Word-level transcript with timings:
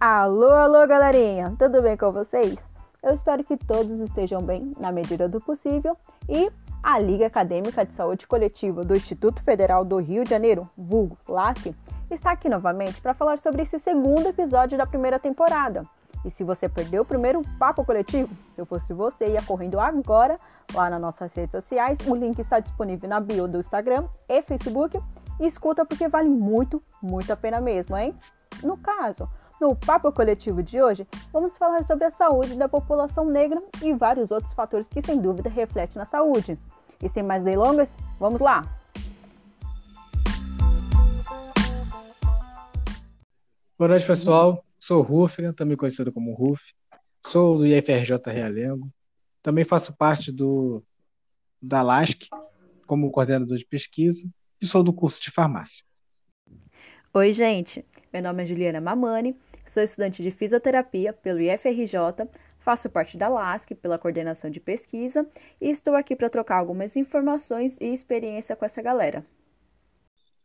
Alô, 0.00 0.50
alô, 0.54 0.86
galerinha! 0.86 1.54
Tudo 1.58 1.82
bem 1.82 1.94
com 1.94 2.10
vocês? 2.10 2.56
Eu 3.02 3.16
espero 3.16 3.44
que 3.44 3.54
todos 3.54 4.00
estejam 4.00 4.40
bem, 4.40 4.72
na 4.80 4.90
medida 4.90 5.28
do 5.28 5.42
possível, 5.42 5.94
e 6.26 6.50
a 6.82 6.98
Liga 6.98 7.26
Acadêmica 7.26 7.84
de 7.84 7.92
Saúde 7.92 8.26
Coletiva 8.26 8.82
do 8.82 8.96
Instituto 8.96 9.42
Federal 9.42 9.84
do 9.84 9.98
Rio 9.98 10.24
de 10.24 10.30
Janeiro, 10.30 10.66
vulgo 10.74 11.18
LASC, 11.28 11.74
está 12.10 12.32
aqui 12.32 12.48
novamente 12.48 12.98
para 13.02 13.12
falar 13.12 13.38
sobre 13.40 13.64
esse 13.64 13.78
segundo 13.78 14.26
episódio 14.26 14.78
da 14.78 14.86
primeira 14.86 15.18
temporada. 15.18 15.84
E 16.24 16.30
se 16.30 16.42
você 16.42 16.66
perdeu 16.66 17.02
o 17.02 17.06
primeiro 17.06 17.42
papo 17.58 17.84
coletivo, 17.84 18.34
se 18.54 18.60
eu 18.62 18.64
fosse 18.64 18.94
você, 18.94 19.26
ia 19.26 19.42
correndo 19.42 19.78
agora 19.78 20.38
lá 20.72 20.88
nas 20.88 21.00
nossas 21.00 21.30
redes 21.34 21.50
sociais. 21.50 21.98
O 22.06 22.14
link 22.14 22.38
está 22.38 22.58
disponível 22.58 23.06
na 23.06 23.20
bio 23.20 23.46
do 23.46 23.58
Instagram 23.58 24.06
e 24.26 24.40
Facebook. 24.40 24.98
E 25.38 25.46
escuta 25.46 25.84
porque 25.84 26.08
vale 26.08 26.30
muito, 26.30 26.82
muito 27.02 27.30
a 27.30 27.36
pena 27.36 27.60
mesmo, 27.60 27.96
hein? 27.98 28.14
No 28.62 28.76
caso, 28.76 29.28
no 29.60 29.76
Papo 29.76 30.10
Coletivo 30.10 30.62
de 30.62 30.80
hoje, 30.80 31.06
vamos 31.30 31.54
falar 31.58 31.84
sobre 31.84 32.06
a 32.06 32.10
saúde 32.10 32.56
da 32.56 32.66
população 32.66 33.26
negra 33.26 33.62
e 33.82 33.92
vários 33.92 34.30
outros 34.30 34.52
fatores 34.54 34.88
que, 34.88 35.02
sem 35.04 35.20
dúvida, 35.20 35.50
refletem 35.50 35.96
na 35.96 36.06
saúde. 36.06 36.58
E 37.02 37.08
sem 37.10 37.22
mais 37.22 37.44
delongas, 37.44 37.88
vamos 38.18 38.40
lá! 38.40 38.62
Boa 43.78 43.88
noite, 43.88 44.06
pessoal. 44.06 44.64
Sou 44.78 45.00
o 45.00 45.02
Ruf, 45.02 45.36
também 45.52 45.76
conhecido 45.76 46.10
como 46.10 46.34
Ruf. 46.34 46.62
Sou 47.26 47.58
do 47.58 47.66
IFRJ 47.66 48.16
Realengo. 48.26 48.90
Também 49.42 49.64
faço 49.64 49.94
parte 49.94 50.32
do 50.32 50.82
da 51.62 51.82
LASC 51.82 52.28
como 52.86 53.10
coordenador 53.10 53.56
de 53.58 53.66
pesquisa 53.66 54.26
e 54.60 54.66
sou 54.66 54.82
do 54.82 54.92
curso 54.92 55.20
de 55.20 55.30
farmácia. 55.30 55.84
Oi, 57.12 57.32
gente. 57.34 57.84
Meu 58.12 58.22
nome 58.22 58.42
é 58.42 58.46
Juliana 58.46 58.80
Mamani 58.80 59.36
Sou 59.70 59.84
estudante 59.84 60.20
de 60.20 60.32
fisioterapia 60.32 61.12
pelo 61.12 61.38
IFRJ, 61.40 61.94
faço 62.58 62.90
parte 62.90 63.16
da 63.16 63.28
LASC 63.28 63.72
pela 63.76 64.00
coordenação 64.00 64.50
de 64.50 64.58
pesquisa 64.58 65.24
e 65.60 65.70
estou 65.70 65.94
aqui 65.94 66.16
para 66.16 66.28
trocar 66.28 66.56
algumas 66.56 66.96
informações 66.96 67.76
e 67.80 67.94
experiência 67.94 68.56
com 68.56 68.64
essa 68.64 68.82
galera. 68.82 69.24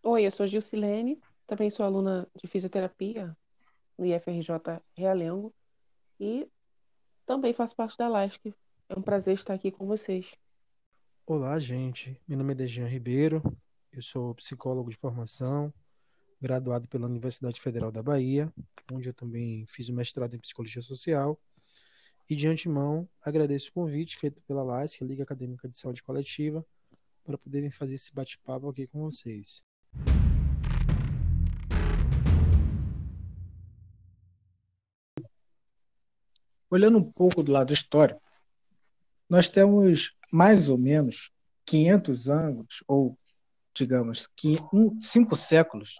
Oi, 0.04 0.28
eu 0.28 0.30
sou 0.30 0.46
Gilcilene, 0.46 1.20
também 1.48 1.72
sou 1.72 1.84
aluna 1.84 2.28
de 2.36 2.48
fisioterapia 2.48 3.36
no 3.98 4.06
IFRJ 4.06 4.80
Realengo 4.96 5.52
e 6.20 6.48
também 7.26 7.52
faço 7.52 7.76
parte 7.76 7.98
da 7.98 8.08
LASC. 8.08 8.54
É 8.88 8.96
um 8.96 9.02
prazer 9.02 9.34
estar 9.34 9.56
aqui 9.56 9.72
com 9.72 9.88
vocês. 9.88 10.36
Olá, 11.26 11.58
gente. 11.58 12.16
Meu 12.28 12.38
nome 12.38 12.52
é 12.52 12.56
Dejan 12.58 12.86
Ribeiro, 12.86 13.42
eu 13.92 14.04
sou 14.04 14.36
psicólogo 14.36 14.92
de 14.92 14.96
formação, 14.96 15.74
graduado 16.42 16.88
pela 16.88 17.08
Universidade 17.08 17.60
Federal 17.60 17.92
da 17.92 18.04
Bahia, 18.04 18.52
onde 18.92 19.10
eu 19.10 19.14
também 19.14 19.66
fiz 19.68 19.90
o 19.90 19.94
mestrado 19.94 20.36
em 20.36 20.40
Psicologia 20.40 20.82
Social. 20.82 21.40
E 22.30 22.36
de 22.36 22.48
antemão, 22.48 23.08
agradeço 23.22 23.70
o 23.70 23.74
convite 23.74 24.18
feito 24.18 24.42
pela 24.44 24.64
LASC, 24.64 25.02
Liga 25.02 25.24
Acadêmica 25.24 25.70
de 25.70 25.78
Saúde 25.78 26.02
Coletiva, 26.02 26.66
para 27.24 27.38
poderem 27.38 27.70
fazer 27.70 27.96
esse 27.96 28.14
bate-papo 28.14 28.70
aqui 28.70 28.88
com 28.88 29.00
vocês. 29.00 29.64
Olhando 36.70 36.98
um 36.98 37.12
pouco 37.12 37.44
do 37.44 37.52
lado 37.52 37.72
histórico, 37.72 38.22
nós 39.30 39.48
temos 39.50 40.16
mais 40.32 40.68
ou 40.68 40.78
menos 40.78 41.32
500 41.66 42.30
anos, 42.30 42.84
ou 42.88 43.18
digamos, 43.74 44.28
cinco 45.00 45.36
séculos 45.36 46.00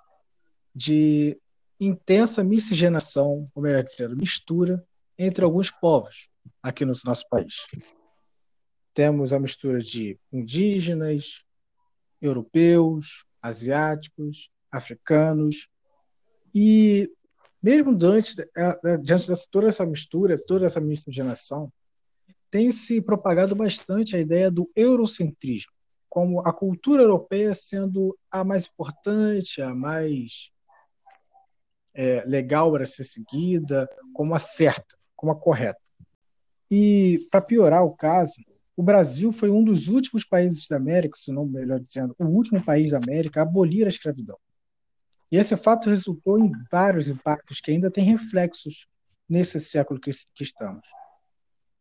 de 0.76 1.40
intensa 1.80 2.44
miscigenação, 2.44 3.50
ou 3.56 3.64
melhor 3.64 3.84
dizendo, 3.84 4.16
mistura 4.18 4.86
entre 5.18 5.46
alguns 5.46 5.72
povos 5.72 6.30
aqui 6.62 6.84
no 6.84 6.94
nosso 7.06 7.28
país. 7.30 7.66
Temos 8.94 9.32
a 9.32 9.40
mistura 9.40 9.80
de 9.80 10.20
indígenas, 10.32 11.44
europeus, 12.22 13.26
asiáticos, 13.42 14.50
africanos, 14.72 15.70
e 16.54 17.10
mesmo 17.62 17.96
diante, 17.96 18.36
diante 19.02 19.34
de 19.34 19.48
toda 19.50 19.68
essa 19.68 19.86
mistura, 19.86 20.36
toda 20.46 20.66
essa 20.66 20.82
miscigenação, 20.82 21.72
tem 22.50 22.72
se 22.72 23.02
propagado 23.02 23.56
bastante 23.56 24.16
a 24.16 24.20
ideia 24.20 24.50
do 24.50 24.70
eurocentrismo, 24.76 25.72
como 26.10 26.40
a 26.48 26.54
cultura 26.54 27.02
europeia 27.02 27.54
sendo 27.54 28.18
a 28.32 28.44
mais 28.44 28.66
importante, 28.66 29.62
a 29.62 29.74
mais 29.74 30.52
é, 31.96 32.24
legal 32.26 32.72
para 32.72 32.86
ser 32.86 33.06
seguida, 33.06 33.90
como 34.14 34.36
a 34.36 34.40
certa, 34.40 34.98
como 35.16 35.32
a 35.32 35.36
correta. 35.36 35.80
E, 36.70 37.26
para 37.32 37.42
piorar 37.42 37.84
o 37.84 37.96
caso, 37.96 38.36
o 38.76 38.84
Brasil 38.84 39.32
foi 39.32 39.50
um 39.50 39.64
dos 39.64 39.88
últimos 39.88 40.26
países 40.26 40.68
da 40.68 40.76
América, 40.76 41.18
se 41.18 41.32
não 41.32 41.46
melhor 41.46 41.80
dizendo, 41.80 42.14
o 42.20 42.26
último 42.26 42.64
país 42.64 42.92
da 42.92 42.98
América 42.98 43.40
a 43.40 43.44
abolir 43.44 43.86
a 43.86 43.90
escravidão. 43.90 44.38
E 45.32 45.38
esse 45.38 45.56
fato 45.56 45.90
resultou 45.90 46.38
em 46.38 46.52
vários 46.70 47.10
impactos 47.10 47.62
que 47.62 47.72
ainda 47.72 47.90
têm 47.90 48.04
reflexos 48.04 48.88
nesse 49.28 49.60
século 49.60 50.00
que, 50.00 50.12
que 50.12 50.44
estamos. 50.44 50.88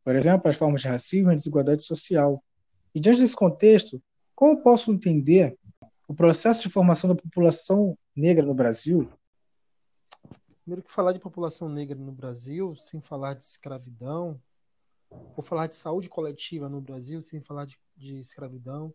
Por 0.05 0.15
exemplo, 0.15 0.49
as 0.49 0.57
formas 0.57 0.83
de 0.83 0.89
racismo 0.89 1.33
e 1.33 1.37
desigualdade 1.37 1.85
social. 1.85 2.43
E 2.95 3.01
diante 3.01 3.21
desse 3.21 3.35
contexto, 3.35 4.03
como 4.35 4.63
posso 4.63 4.93
entender 4.93 5.57
o 6.07 6.15
processo 6.15 6.63
de 6.63 6.69
formação 6.69 7.09
da 7.09 7.21
população 7.21 7.97
negra 8.15 8.45
no 8.45 8.55
Brasil 8.55 9.11
Primeiro 10.65 10.83
que 10.83 10.91
falar 10.91 11.13
de 11.13 11.19
população 11.19 11.69
negra 11.69 11.95
no 11.95 12.11
Brasil, 12.11 12.75
sem 12.75 12.99
falar 12.99 13.35
de 13.35 13.45
escravidão, 13.45 14.41
ou 15.37 15.43
falar 15.43 15.67
de 15.67 15.75
saúde 15.75 16.09
coletiva 16.09 16.71
no 16.71 16.81
Brasil, 16.81 17.21
sem 17.21 17.39
falar 17.39 17.67
de, 17.67 17.79
de 17.95 18.17
escravidão, 18.17 18.93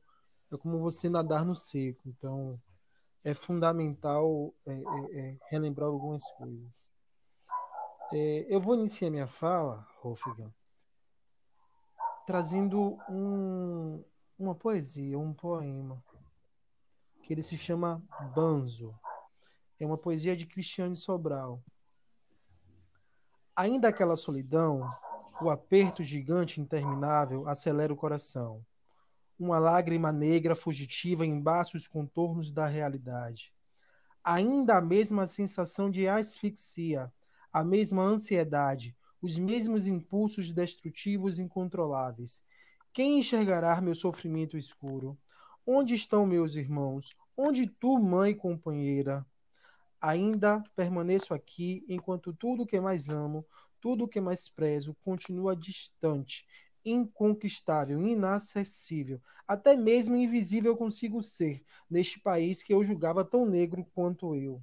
é 0.52 0.58
como 0.58 0.80
você 0.80 1.08
nadar 1.08 1.46
no 1.46 1.56
seco. 1.56 2.02
Então, 2.10 2.60
é 3.24 3.36
fundamental 3.36 4.52
é, 4.66 4.74
é, 4.74 5.20
é, 5.20 5.38
relembrar 5.52 5.90
algumas 5.90 6.28
coisas. 6.32 6.90
É, 8.14 8.48
eu 8.50 8.60
vou 8.60 8.74
iniciar 8.74 9.12
minha 9.12 9.28
fala, 9.28 9.88
Wolfgang, 10.04 10.52
trazendo 12.26 12.98
um, 13.08 14.04
uma 14.40 14.56
poesia, 14.56 15.20
um 15.20 15.36
poema, 15.36 16.04
que 17.22 17.32
ele 17.32 17.44
se 17.44 17.60
chama 17.60 18.02
Banzo. 18.34 18.92
É 19.80 19.86
uma 19.86 19.98
poesia 19.98 20.36
de 20.36 20.46
Cristiane 20.46 20.96
Sobral. 20.96 21.64
Ainda 23.56 23.88
aquela 23.88 24.18
solidão, 24.18 24.90
o 25.42 25.50
aperto 25.50 26.04
gigante 26.04 26.60
interminável 26.60 27.48
acelera 27.48 27.94
o 27.94 27.96
coração. 27.96 28.66
Uma 29.40 29.58
lágrima 29.58 30.12
negra 30.12 30.54
fugitiva 30.54 31.26
embaça 31.26 31.78
os 31.78 31.88
contornos 31.88 32.52
da 32.52 32.68
realidade. 32.68 33.54
Ainda 34.22 34.78
a 34.78 34.82
mesma 34.82 35.26
sensação 35.26 35.90
de 35.90 36.10
asfixia, 36.10 37.10
a 37.52 37.64
mesma 37.64 38.04
ansiedade, 38.04 38.94
os 39.22 39.38
mesmos 39.38 39.88
impulsos 39.88 40.52
destrutivos 40.52 41.40
incontroláveis. 41.40 42.44
Quem 42.92 43.20
enxergará 43.20 43.80
meu 43.80 43.96
sofrimento 43.96 44.58
escuro? 44.58 45.18
Onde 45.66 45.96
estão 45.96 46.26
meus 46.26 46.56
irmãos? 46.56 47.16
Onde 47.38 47.66
tu, 47.66 47.98
mãe 47.98 48.36
companheira? 48.36 49.26
Ainda 50.02 50.64
permaneço 50.76 51.34
aqui 51.34 51.84
enquanto 51.88 52.34
tudo 52.34 52.66
que 52.66 52.80
mais 52.80 53.10
amo, 53.10 53.46
tudo 53.82 54.08
que 54.08 54.22
mais 54.22 54.48
prezo 54.48 54.96
continua 55.04 55.56
distante, 55.56 56.46
inconquistável, 56.86 58.02
inacessível, 58.06 59.22
até 59.48 59.76
mesmo 59.76 60.16
invisível 60.16 60.76
consigo 60.78 61.22
ser, 61.22 61.64
neste 61.90 62.20
país 62.20 62.64
que 62.64 62.74
eu 62.74 62.84
julgava 62.84 63.26
tão 63.26 63.46
negro 63.46 63.86
quanto 63.94 64.36
eu. 64.36 64.62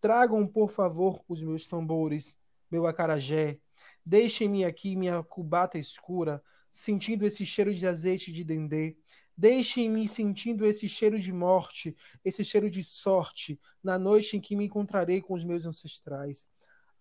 Tragam, 0.00 0.46
por 0.46 0.70
favor, 0.70 1.22
os 1.28 1.42
meus 1.42 1.66
tambores, 1.66 2.38
meu 2.70 2.86
acarajé. 2.86 3.58
Deixem-me 4.04 4.64
aqui 4.64 4.96
minha 4.96 5.22
cubata 5.22 5.78
escura, 5.78 6.42
sentindo 6.70 7.24
esse 7.24 7.44
cheiro 7.46 7.74
de 7.74 7.86
azeite 7.86 8.32
de 8.32 8.42
dendê, 8.42 8.96
Deixem-me 9.36 10.06
sentindo 10.06 10.66
esse 10.66 10.88
cheiro 10.88 11.18
de 11.18 11.32
morte, 11.32 11.96
esse 12.24 12.44
cheiro 12.44 12.70
de 12.70 12.84
sorte, 12.84 13.58
na 13.82 13.98
noite 13.98 14.36
em 14.36 14.40
que 14.40 14.54
me 14.54 14.66
encontrarei 14.66 15.22
com 15.22 15.34
os 15.34 15.42
meus 15.42 15.66
ancestrais. 15.66 16.48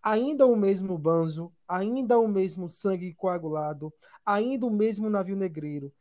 Ainda 0.02 0.48
o 0.48 0.56
mesmo 0.56 0.98
banzo, 0.98 1.54
ainda 1.68 2.18
o 2.18 2.28
mesmo 2.28 2.68
sangue 2.68 3.14
coagulado, 3.14 3.94
ainda 4.26 4.66
o 4.66 4.72
mesmo 4.72 5.10
navio 5.10 5.36
negreiro. 5.36 5.94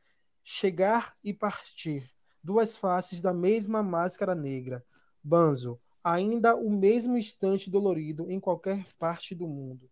Chegar 0.43 1.15
e 1.23 1.35
partir, 1.35 2.11
duas 2.43 2.77
faces 2.77 3.21
da 3.21 3.35
mesma 3.35 3.83
máscara 3.83 4.35
negra. 4.35 4.85
Banzo, 5.23 5.79
ainda 6.03 6.57
o 6.57 6.71
mesmo 6.71 7.19
instante 7.19 7.71
dolorido 7.71 8.31
em 8.31 8.41
qualquer 8.41 8.87
parte 8.99 9.35
do 9.35 9.47
mundo. 9.47 9.91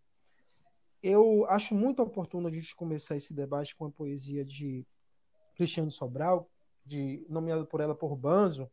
Eu 1.03 1.45
acho 1.47 1.75
muito 1.75 2.01
oportuno 2.01 2.47
a 2.47 2.51
gente 2.51 2.75
começar 2.75 3.15
esse 3.15 3.33
debate 3.33 3.75
com 3.75 3.85
a 3.85 3.91
poesia 3.91 4.43
de 4.43 4.85
Cristiano 5.59 5.91
Sobral, 5.91 6.49
de, 6.85 7.25
nomeado 7.27 7.65
por 7.65 7.81
ela 7.81 7.93
por 7.93 8.15
Banzo, 8.15 8.71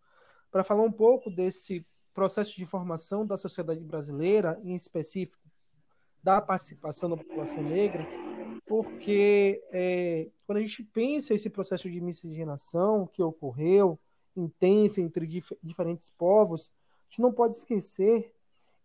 para 0.53 0.62
falar 0.62 0.85
um 0.85 0.93
pouco 0.93 1.29
desse 1.29 1.85
processo 2.15 2.55
de 2.55 2.65
formação 2.65 3.27
da 3.27 3.37
sociedade 3.37 3.83
brasileira, 3.83 4.56
em 4.62 4.73
específico 4.73 5.43
da 6.23 6.41
participação 6.41 7.11
da 7.11 7.17
população 7.17 7.61
negra, 7.61 8.06
porque 8.65 9.61
é, 9.73 10.31
quando 10.47 10.59
a 10.59 10.61
gente 10.61 10.85
pensa 10.85 11.35
esse 11.35 11.50
processo 11.50 11.91
de 11.91 12.00
miscigenação 12.00 13.05
que 13.05 13.21
ocorreu, 13.21 13.99
intenso 14.37 15.00
entre 15.00 15.27
dif 15.27 15.56
diferentes 15.61 16.09
povos, 16.09 16.71
a 16.71 17.11
gente 17.11 17.21
não 17.21 17.33
pode 17.33 17.55
esquecer 17.55 18.33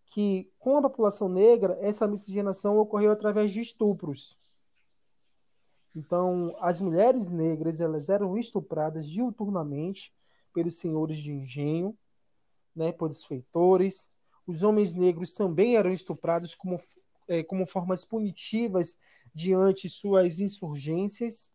que 0.08 0.52
com 0.58 0.78
a 0.78 0.82
população 0.82 1.30
negra 1.30 1.78
essa 1.80 2.08
miscigenação 2.08 2.80
ocorreu 2.80 3.12
através 3.12 3.52
de 3.52 3.62
estupros. 3.62 4.40
Então, 5.96 6.56
as 6.60 6.80
mulheres 6.80 7.30
negras 7.32 7.82
elas 7.82 8.10
eram 8.10 8.38
estupradas 8.38 9.10
diuturnamente 9.10 10.14
pelos 10.54 10.78
senhores 10.78 11.18
de 11.18 11.34
engenho, 11.34 11.98
né, 12.76 12.92
pelos 12.92 13.24
feitores. 13.24 14.10
Os 14.48 14.64
homens 14.64 14.94
negros 14.94 15.34
também 15.34 15.76
eram 15.76 15.92
estuprados 15.92 16.56
como, 16.56 16.82
é, 17.28 17.44
como 17.44 17.68
formas 17.68 18.06
punitivas 18.06 18.98
diante 19.34 19.90
suas 19.90 20.40
insurgências. 20.40 21.52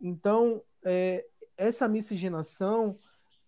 Então, 0.00 0.62
é, 0.84 1.26
essa 1.56 1.88
miscigenação 1.88 2.98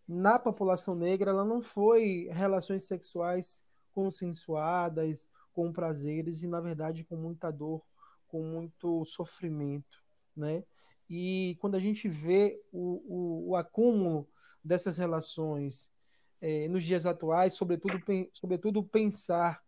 na 0.06 0.38
população 0.38 0.94
negra 0.94 1.30
ela 1.30 1.44
não 1.44 1.60
foi 1.60 2.28
relações 2.32 2.84
sexuais 2.84 3.62
consensuadas, 3.92 5.28
com 5.52 5.72
prazeres 5.72 6.42
e, 6.42 6.46
na 6.46 6.60
verdade, 6.60 7.04
com 7.04 7.16
muita 7.16 7.50
dor, 7.50 7.82
com 8.28 8.42
muito 8.42 9.04
sofrimento, 9.04 10.02
né? 10.36 10.62
E 11.10 11.56
quando 11.60 11.74
a 11.74 11.80
gente 11.80 12.08
vê 12.08 12.60
o, 12.70 13.02
o, 13.08 13.50
o 13.50 13.56
acúmulo 13.56 14.28
dessas 14.62 14.98
relações 14.98 15.90
é, 16.40 16.68
nos 16.68 16.84
dias 16.84 17.06
atuais, 17.06 17.54
sobretudo, 17.54 18.00
sobretudo 18.32 18.84
pensar 18.84 19.60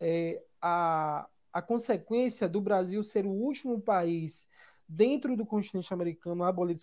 é, 0.00 0.42
a, 0.60 1.28
a 1.52 1.62
consequência 1.62 2.48
do 2.48 2.60
Brasil 2.60 3.04
ser 3.04 3.26
o 3.26 3.30
último 3.30 3.80
país 3.80 4.48
dentro 4.88 5.36
do 5.36 5.46
continente 5.46 5.92
americano 5.92 6.42
a 6.42 6.48
abolir 6.48 6.76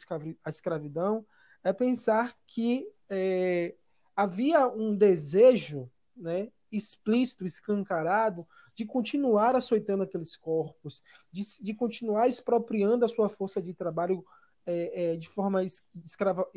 a 0.44 0.50
escravidão, 0.50 1.25
é 1.63 1.73
pensar 1.73 2.35
que 2.47 2.88
é, 3.09 3.75
havia 4.15 4.67
um 4.67 4.95
desejo 4.95 5.89
né, 6.15 6.51
explícito, 6.71 7.45
escancarado, 7.45 8.48
de 8.75 8.86
continuar 8.86 9.56
açoitando 9.56 10.04
aqueles 10.04 10.36
corpos, 10.36 11.04
de, 11.31 11.44
de 11.62 11.74
continuar 11.74 12.27
expropriando 12.27 13.06
a 13.06 13.10
sua 13.10 13.30
força 13.30 13.62
de 13.62 13.74
trabalho 13.74 14.24
é, 14.66 15.13
é, 15.13 15.16
de 15.18 15.27
forma 15.27 15.63
escrava, 15.63 16.48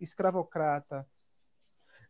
escravocrata. 0.00 1.06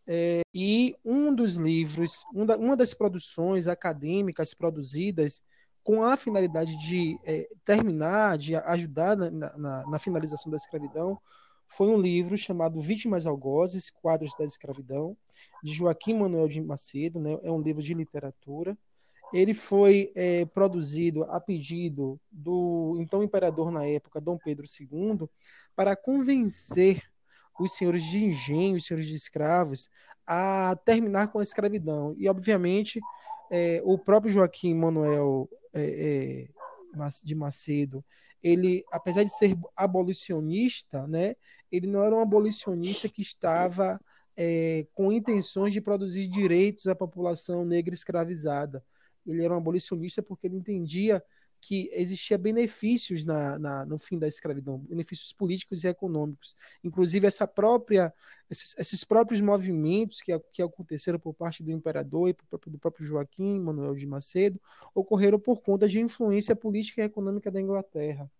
É, 0.06 0.40
e 0.54 0.96
um 1.04 1.34
dos 1.34 1.56
livros, 1.56 2.24
um 2.34 2.46
da, 2.46 2.56
uma 2.56 2.76
das 2.76 2.94
produções 2.94 3.68
acadêmicas 3.68 4.54
produzidas 4.54 5.42
com 5.82 6.02
a 6.02 6.16
finalidade 6.16 6.76
de 6.78 7.18
é, 7.24 7.48
terminar, 7.64 8.36
de 8.36 8.54
ajudar 8.54 9.16
na, 9.16 9.30
na, 9.30 9.86
na, 9.86 9.98
finalização 9.98 10.50
da 10.50 10.56
escravidão, 10.56 11.18
foi 11.68 11.88
um 11.88 12.00
livro 12.00 12.36
chamado 12.36 12.80
Vítimas 12.80 13.26
Algozes, 13.26 13.90
Quadros 13.90 14.34
da 14.38 14.44
Escravidão, 14.44 15.16
de 15.62 15.72
Joaquim 15.72 16.14
Manuel 16.14 16.48
de 16.48 16.60
Macedo, 16.60 17.20
né? 17.20 17.38
é 17.42 17.50
um 17.50 17.60
livro 17.60 17.82
de 17.82 17.94
literatura, 17.94 18.76
ele 19.32 19.52
foi 19.52 20.10
é, 20.14 20.46
produzido 20.46 21.24
a 21.24 21.38
pedido 21.40 22.18
do 22.30 22.96
então 22.98 23.22
imperador 23.22 23.70
na 23.70 23.84
época, 23.84 24.20
Dom 24.20 24.38
Pedro 24.38 24.64
II, 24.66 25.28
para 25.76 25.94
convencer 25.94 27.02
os 27.60 27.72
senhores 27.72 28.04
de 28.04 28.24
engenho, 28.24 28.76
os 28.76 28.86
senhores 28.86 29.06
de 29.06 29.14
escravos, 29.14 29.90
a 30.26 30.78
terminar 30.84 31.28
com 31.28 31.40
a 31.40 31.42
escravidão. 31.42 32.14
E, 32.16 32.28
obviamente, 32.28 33.00
é, 33.50 33.82
o 33.84 33.98
próprio 33.98 34.32
Joaquim 34.32 34.74
Manuel 34.74 35.48
é, 35.74 36.48
é 36.96 37.02
de 37.22 37.34
Macedo, 37.34 38.04
ele, 38.42 38.84
apesar 38.90 39.24
de 39.24 39.36
ser 39.36 39.56
abolicionista, 39.76 41.06
né, 41.06 41.34
ele 41.70 41.86
não 41.86 42.02
era 42.02 42.14
um 42.14 42.20
abolicionista 42.20 43.08
que 43.08 43.22
estava 43.22 44.00
é, 44.36 44.86
com 44.94 45.12
intenções 45.12 45.72
de 45.72 45.80
produzir 45.80 46.28
direitos 46.28 46.86
à 46.86 46.94
população 46.94 47.64
negra 47.64 47.94
escravizada 47.94 48.82
ele 49.30 49.44
era 49.44 49.54
um 49.54 49.58
abolicionista 49.58 50.22
porque 50.22 50.46
ele 50.46 50.56
entendia 50.56 51.22
que 51.60 51.90
existia 51.92 52.38
benefícios 52.38 53.24
na, 53.24 53.58
na, 53.58 53.84
no 53.84 53.98
fim 53.98 54.16
da 54.16 54.28
escravidão, 54.28 54.78
benefícios 54.78 55.32
políticos 55.32 55.82
e 55.82 55.88
econômicos. 55.88 56.54
Inclusive 56.84 57.26
essa 57.26 57.48
própria, 57.48 58.14
esses, 58.48 58.76
esses 58.78 59.02
próprios 59.02 59.40
movimentos 59.40 60.22
que, 60.22 60.38
que 60.52 60.62
aconteceram 60.62 61.18
por 61.18 61.34
parte 61.34 61.64
do 61.64 61.72
imperador 61.72 62.28
e 62.28 62.36
do 62.70 62.78
próprio 62.78 63.04
Joaquim 63.04 63.58
Manuel 63.58 63.96
de 63.96 64.06
Macedo 64.06 64.60
ocorreram 64.94 65.38
por 65.38 65.60
conta 65.60 65.88
de 65.88 66.00
influência 66.00 66.54
política 66.54 67.02
e 67.02 67.06
econômica 67.06 67.50
da 67.50 67.60
Inglaterra. 67.60 68.30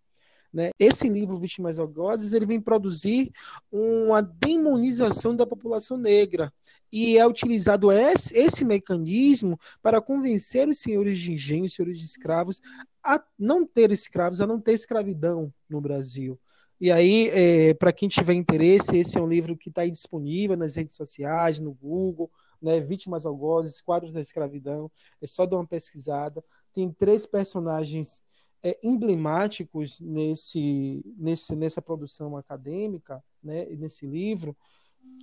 Né? 0.51 0.71
Esse 0.79 1.07
livro, 1.07 1.37
Vítimas 1.37 1.77
Algozes, 1.77 2.33
ele 2.33 2.45
vem 2.45 2.59
produzir 2.59 3.31
uma 3.71 4.21
demonização 4.21 5.35
da 5.35 5.45
população 5.45 5.97
negra 5.97 6.51
e 6.91 7.17
é 7.17 7.27
utilizado 7.27 7.91
esse, 7.91 8.35
esse 8.35 8.65
mecanismo 8.65 9.59
para 9.81 10.01
convencer 10.01 10.67
os 10.67 10.79
senhores 10.79 11.19
de 11.19 11.33
engenho, 11.33 11.65
os 11.65 11.73
senhores 11.73 11.99
de 11.99 12.05
escravos, 12.05 12.61
a 13.03 13.23
não 13.37 13.65
ter 13.65 13.91
escravos, 13.91 14.41
a 14.41 14.47
não 14.47 14.59
ter 14.59 14.73
escravidão 14.73 15.53
no 15.69 15.79
Brasil. 15.79 16.39
E 16.81 16.91
aí, 16.91 17.29
é, 17.29 17.73
para 17.73 17.91
quem 17.91 18.07
tiver 18.07 18.33
interesse, 18.33 18.97
esse 18.97 19.17
é 19.17 19.21
um 19.21 19.27
livro 19.27 19.55
que 19.55 19.69
está 19.69 19.85
disponível 19.85 20.55
nas 20.55 20.75
redes 20.75 20.95
sociais, 20.95 21.59
no 21.59 21.73
Google, 21.73 22.31
né, 22.61 22.79
Vítimas 22.79 23.25
Algozes, 23.25 23.81
Quadros 23.81 24.13
da 24.13 24.19
Escravidão. 24.21 24.89
É 25.21 25.27
só 25.27 25.45
dar 25.45 25.57
uma 25.57 25.67
pesquisada. 25.67 26.43
Tem 26.73 26.89
três 26.91 27.25
personagens 27.25 28.23
é, 28.63 28.77
emblemáticos 28.83 29.99
nesse, 30.01 31.03
nesse, 31.17 31.55
nessa 31.55 31.81
produção 31.81 32.35
acadêmica, 32.37 33.23
né, 33.43 33.65
nesse 33.65 34.05
livro, 34.05 34.55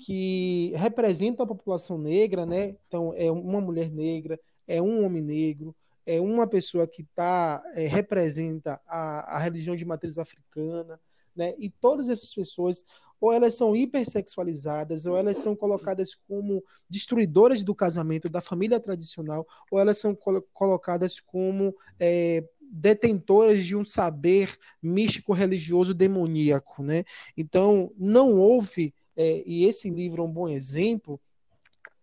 que 0.04 0.72
representam 0.76 1.44
a 1.44 1.48
população 1.48 1.96
negra, 1.98 2.44
né? 2.44 2.76
Então, 2.86 3.12
é 3.14 3.30
uma 3.30 3.60
mulher 3.60 3.90
negra, 3.90 4.38
é 4.66 4.80
um 4.80 5.04
homem 5.04 5.22
negro, 5.22 5.74
é 6.04 6.20
uma 6.20 6.46
pessoa 6.46 6.86
que 6.86 7.04
tá, 7.14 7.62
é, 7.74 7.86
representa 7.86 8.80
a, 8.86 9.36
a 9.36 9.38
religião 9.38 9.74
de 9.74 9.84
matriz 9.84 10.18
africana, 10.18 11.00
né? 11.34 11.54
E 11.58 11.70
todas 11.70 12.08
essas 12.08 12.32
pessoas, 12.34 12.84
ou 13.20 13.32
elas 13.32 13.54
são 13.54 13.74
hipersexualizadas, 13.74 15.06
ou 15.06 15.16
elas 15.16 15.38
são 15.38 15.56
colocadas 15.56 16.14
como 16.14 16.62
destruidoras 16.88 17.64
do 17.64 17.74
casamento, 17.74 18.28
da 18.28 18.40
família 18.40 18.78
tradicional, 18.78 19.46
ou 19.70 19.78
elas 19.78 19.98
são 19.98 20.14
colo 20.14 20.42
colocadas 20.52 21.20
como 21.20 21.74
é, 21.98 22.46
detentoras 22.70 23.64
de 23.64 23.76
um 23.76 23.84
saber 23.84 24.56
místico 24.82 25.32
religioso 25.32 25.94
demoníaco, 25.94 26.82
né? 26.82 27.04
Então 27.36 27.92
não 27.96 28.34
houve 28.34 28.94
é, 29.16 29.42
e 29.46 29.64
esse 29.64 29.88
livro 29.88 30.22
é 30.22 30.26
um 30.26 30.30
bom 30.30 30.48
exemplo 30.48 31.20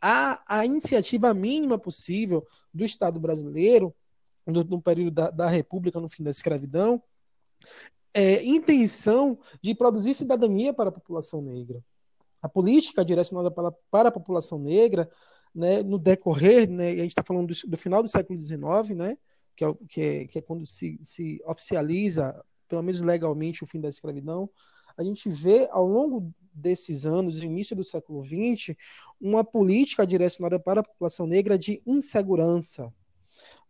a, 0.05 0.43
a 0.59 0.65
iniciativa 0.65 1.33
mínima 1.33 1.79
possível 1.79 2.45
do 2.73 2.83
Estado 2.83 3.21
brasileiro 3.21 3.95
no, 4.45 4.61
no 4.61 4.81
período 4.81 5.11
da, 5.11 5.31
da, 5.31 5.47
República, 5.47 5.97
no 5.97 6.09
fim 6.09 6.23
da 6.23 6.29
escravidão, 6.29 7.01
é, 8.13 8.43
intenção 8.43 9.39
de 9.61 9.73
produzir 9.73 10.13
cidadania 10.13 10.73
para 10.73 10.89
a 10.89 10.91
população 10.91 11.41
negra. 11.41 11.81
A 12.41 12.49
política 12.49 13.05
direcionada 13.05 13.49
para, 13.49 13.71
para 13.89 14.09
a 14.09 14.11
população 14.11 14.59
negra, 14.59 15.09
né, 15.55 15.81
no 15.81 15.97
decorrer, 15.97 16.69
né, 16.69 16.89
a 16.89 16.95
gente 16.95 17.11
está 17.11 17.23
falando 17.23 17.47
do, 17.47 17.69
do, 17.69 17.77
final 17.77 18.03
do 18.03 18.09
século 18.09 18.37
XIX, 18.37 18.59
né, 18.97 19.17
que 19.55 19.63
é, 19.65 19.73
que 19.87 20.01
é, 20.01 20.27
que 20.27 20.39
é 20.39 20.41
quando 20.41 20.65
se, 20.65 20.99
se 21.01 21.41
oficializa, 21.45 22.43
pelo 22.67 22.81
menos 22.81 23.01
legalmente, 23.01 23.63
o 23.63 23.67
fim 23.67 23.79
da 23.79 23.89
escravidão, 23.89 24.49
a 24.97 25.03
gente 25.03 25.29
vê 25.29 25.67
ao 25.71 25.87
longo 25.87 26.31
desses 26.53 27.05
anos, 27.05 27.41
início 27.41 27.75
do 27.75 27.83
século 27.83 28.23
XX, 28.23 28.75
uma 29.19 29.43
política 29.43 30.05
direcionada 30.05 30.59
para 30.59 30.81
a 30.81 30.83
população 30.83 31.25
negra 31.25 31.57
de 31.57 31.81
insegurança, 31.85 32.93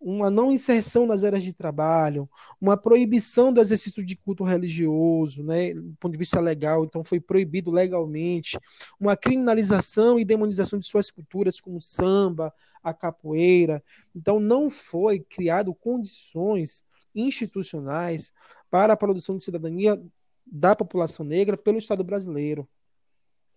uma 0.03 0.29
não 0.29 0.51
inserção 0.51 1.05
nas 1.05 1.23
áreas 1.23 1.43
de 1.43 1.53
trabalho, 1.53 2.29
uma 2.59 2.75
proibição 2.75 3.53
do 3.53 3.61
exercício 3.61 4.05
de 4.05 4.15
culto 4.17 4.43
religioso, 4.43 5.43
né, 5.43 5.73
do 5.73 5.95
ponto 5.99 6.11
de 6.11 6.17
vista 6.17 6.41
legal, 6.41 6.83
então 6.83 7.03
foi 7.03 7.21
proibido 7.21 7.71
legalmente, 7.71 8.59
uma 8.99 9.15
criminalização 9.15 10.19
e 10.19 10.25
demonização 10.25 10.77
de 10.77 10.85
suas 10.85 11.09
culturas 11.09 11.61
como 11.61 11.79
samba, 11.79 12.53
a 12.83 12.93
capoeira. 12.93 13.81
Então 14.13 14.39
não 14.39 14.69
foi 14.69 15.21
criado 15.21 15.73
condições 15.73 16.83
institucionais 17.15 18.33
para 18.69 18.93
a 18.93 18.97
produção 18.97 19.37
de 19.37 19.43
cidadania 19.43 20.01
da 20.45 20.75
população 20.75 21.25
negra 21.25 21.55
pelo 21.55 21.77
Estado 21.77 22.03
brasileiro. 22.03 22.67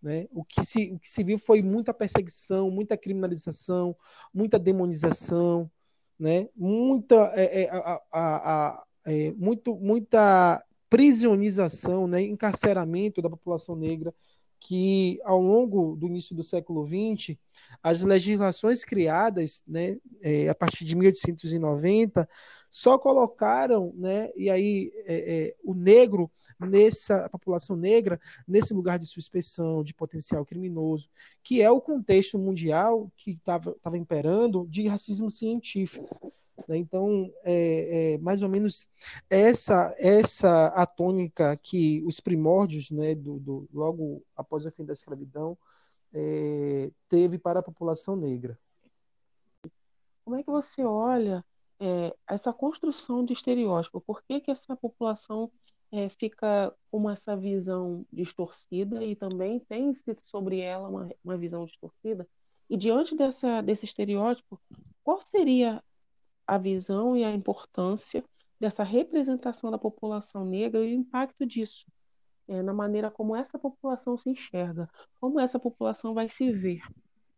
Né? 0.01 0.29
O, 0.31 0.45
que 0.45 0.65
se, 0.65 0.93
o 0.93 0.99
que 1.01 1.09
se 1.09 1.25
viu 1.25 1.39
foi 1.39 1.63
muita 1.63 1.93
perseguição, 1.93 2.71
muita 2.71 2.97
criminalização, 2.97 3.97
muita 4.33 4.59
demonização, 4.59 5.69
né? 6.19 6.49
muita, 6.57 7.33
é, 7.35 7.65
é, 7.65 7.71
a, 7.71 8.01
a, 8.13 8.85
é, 9.07 9.33
muito, 9.33 9.75
muita 9.77 10.63
prisionização, 10.89 12.07
né? 12.07 12.23
encarceramento 12.23 13.21
da 13.21 13.31
população 13.31 13.77
negra 13.77 14.15
que 14.59 15.21
ao 15.25 15.41
longo 15.41 15.95
do 15.97 16.07
início 16.07 16.35
do 16.35 16.43
século 16.43 16.85
XX, 16.85 17.37
as 17.83 18.03
legislações 18.03 18.85
criadas, 18.85 19.63
né, 19.67 19.97
é, 20.23 20.49
a 20.49 20.55
partir 20.55 20.85
de 20.85 20.97
1890, 20.97 22.29
só 22.77 22.99
colocaram, 22.99 23.91
né, 23.97 24.31
e 24.37 24.51
aí 24.51 24.93
é, 25.07 25.47
é, 25.47 25.57
o 25.65 25.73
negro 25.73 26.31
nessa 26.61 27.27
população 27.31 27.75
negra 27.75 28.21
nesse 28.47 28.75
lugar 28.75 28.99
de 28.99 29.07
suspeição, 29.07 29.83
de 29.83 29.95
potencial 29.95 30.45
criminoso, 30.45 31.09
que 31.43 31.63
é 31.63 31.71
o 31.71 31.81
contexto 31.81 32.39
mundial 32.39 33.11
que 33.17 33.31
estava 33.31 33.97
imperando 33.97 34.67
de 34.69 34.87
racismo 34.89 35.31
científico. 35.31 36.31
Né? 36.69 36.77
Então, 36.77 37.33
é, 37.45 38.13
é, 38.13 38.19
mais 38.19 38.43
ou 38.43 38.49
menos 38.51 38.87
essa 39.31 39.95
essa 39.99 40.67
a 40.67 40.85
tônica 40.85 41.57
que 41.63 42.03
os 42.05 42.21
primórdios, 42.21 42.91
né, 42.91 43.15
do, 43.15 43.39
do 43.39 43.67
logo 43.73 44.23
após 44.37 44.67
o 44.67 44.71
fim 44.71 44.85
da 44.85 44.93
escravidão, 44.93 45.57
é, 46.13 46.91
teve 47.09 47.39
para 47.39 47.61
a 47.61 47.63
população 47.63 48.17
negra. 48.17 48.59
Como 50.27 50.37
é 50.37 50.43
que 50.43 50.51
você 50.51 50.85
olha 50.85 51.43
é, 51.81 52.15
essa 52.29 52.53
construção 52.53 53.25
de 53.25 53.33
estereótipo? 53.33 54.01
Por 54.01 54.23
que, 54.23 54.41
que 54.41 54.51
essa 54.51 54.77
população 54.77 55.51
é, 55.93 56.09
fica 56.09 56.75
com 56.91 57.09
essa 57.11 57.37
visão 57.37 58.05
distorcida 58.13 59.05
e 59.05 59.15
também 59.15 59.61
tem 59.61 59.93
sobre 60.23 60.61
ela 60.61 60.89
uma, 60.89 61.09
uma 61.25 61.37
visão 61.37 61.65
distorcida? 61.65 62.27
E 62.69 62.77
diante 62.77 63.15
dessa, 63.15 63.61
desse 63.61 63.85
estereótipo, 63.85 64.61
qual 65.05 65.21
seria 65.23 65.83
a 66.47 66.59
visão 66.59 67.17
e 67.17 67.25
a 67.25 67.33
importância 67.33 68.25
dessa 68.59 68.83
representação 68.83 69.71
da 69.71 69.79
população 69.79 70.45
negra 70.45 70.85
e 70.85 70.97
o 70.97 71.01
impacto 71.01 71.47
disso 71.47 71.85
é, 72.49 72.63
na 72.63 72.73
maneira 72.73 73.11
como 73.11 73.35
essa 73.35 73.59
população 73.59 74.17
se 74.17 74.31
enxerga, 74.31 74.89
como 75.21 75.41
essa 75.41 75.59
população 75.59 76.15
vai 76.15 76.29
se 76.29 76.53
ver 76.53 76.81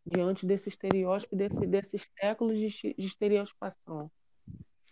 diante 0.04 0.46
desse 0.46 0.68
estereótipo, 0.68 1.36
desse, 1.36 1.66
desses 1.66 2.10
séculos 2.18 2.58
de, 2.58 2.94
de 2.94 3.06
estereotipação 3.06 4.10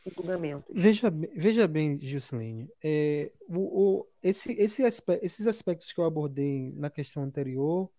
julgamentos. 0.04 0.74
Veja, 0.74 1.10
veja 1.34 1.66
bem, 1.66 1.98
Jusceline, 2.00 2.68
é, 2.82 3.32
o, 3.48 3.58
o, 3.58 4.06
esse, 4.22 4.52
esse 4.52 4.82
esses 5.22 5.46
aspectos 5.46 5.92
que 5.92 6.00
eu 6.00 6.04
abordei 6.04 6.72
na 6.76 6.90
questão 6.90 7.22
anterior, 7.22 7.90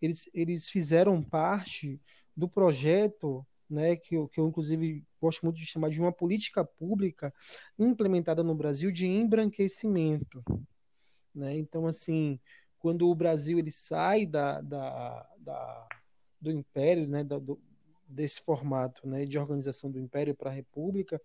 eles, 0.00 0.28
eles 0.34 0.68
fizeram 0.68 1.22
parte 1.22 2.00
do 2.36 2.48
projeto 2.48 3.46
né, 3.68 3.96
que, 3.96 4.14
eu, 4.14 4.28
que 4.28 4.38
eu 4.38 4.46
inclusive 4.46 5.04
gosto 5.20 5.42
muito 5.42 5.56
de 5.56 5.66
chamar 5.66 5.90
de 5.90 6.00
uma 6.00 6.12
política 6.12 6.64
pública 6.64 7.32
implementada 7.78 8.42
no 8.42 8.54
Brasil 8.54 8.92
de 8.92 9.06
embranquecimento. 9.06 10.42
Né? 11.34 11.56
Então, 11.56 11.86
assim, 11.86 12.38
quando 12.78 13.08
o 13.08 13.14
Brasil 13.14 13.58
ele 13.58 13.70
sai 13.70 14.26
da, 14.26 14.60
da, 14.60 15.26
da 15.38 15.88
do 16.40 16.50
império, 16.50 17.08
né, 17.08 17.24
da, 17.24 17.38
do, 17.38 17.58
desse 18.14 18.40
formato 18.40 19.06
né, 19.06 19.26
de 19.26 19.38
organização 19.38 19.90
do 19.90 19.98
império 19.98 20.34
para 20.34 20.50
a 20.50 20.52
república, 20.54 21.20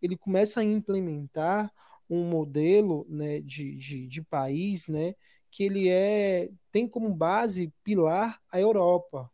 ele 0.00 0.16
começa 0.16 0.60
a 0.60 0.64
implementar 0.64 1.72
um 2.08 2.24
modelo 2.24 3.06
né, 3.08 3.40
de, 3.40 3.74
de, 3.76 4.06
de 4.06 4.22
país 4.22 4.86
né, 4.86 5.14
que 5.50 5.64
ele 5.64 5.88
é 5.88 6.50
tem 6.70 6.86
como 6.86 7.14
base 7.14 7.72
pilar 7.82 8.40
a 8.50 8.60
Europa, 8.60 9.30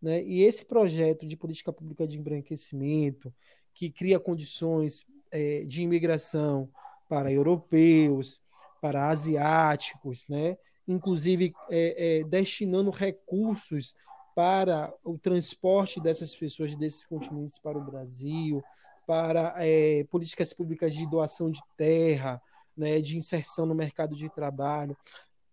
né? 0.00 0.20
E 0.24 0.42
esse 0.42 0.64
projeto 0.64 1.26
de 1.26 1.36
política 1.36 1.72
pública 1.72 2.08
de 2.08 2.18
embranquecimento, 2.18 3.32
que 3.72 3.88
cria 3.88 4.18
condições 4.18 5.06
é, 5.30 5.64
de 5.64 5.82
imigração 5.82 6.68
para 7.08 7.30
europeus, 7.30 8.40
para 8.80 9.08
asiáticos, 9.10 10.26
né? 10.28 10.56
inclusive 10.86 11.52
é, 11.70 12.18
é, 12.18 12.24
destinando 12.24 12.90
recursos 12.90 13.94
para 14.34 14.92
o 15.04 15.18
transporte 15.18 16.00
dessas 16.00 16.34
pessoas 16.34 16.74
desses 16.76 17.04
continentes 17.04 17.58
para 17.58 17.78
o 17.78 17.84
Brasil, 17.84 18.62
para 19.06 19.54
é, 19.58 20.04
políticas 20.04 20.52
públicas 20.52 20.94
de 20.94 21.06
doação 21.08 21.50
de 21.50 21.60
terra, 21.76 22.40
né, 22.76 23.00
de 23.00 23.16
inserção 23.16 23.66
no 23.66 23.74
mercado 23.74 24.14
de 24.14 24.30
trabalho. 24.30 24.96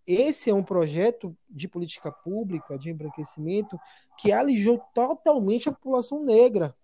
Esse 0.08 0.50
é 0.50 0.54
um 0.54 0.64
projeto 0.64 1.38
de 1.50 1.68
política 1.68 2.12
pública, 2.12 2.80
de 2.80 2.90
embranquecimento, 2.90 3.80
que 4.18 4.32
alijou 4.32 4.82
totalmente 4.94 5.70
a 5.70 5.72
população 5.72 6.24
negra. 6.24 6.76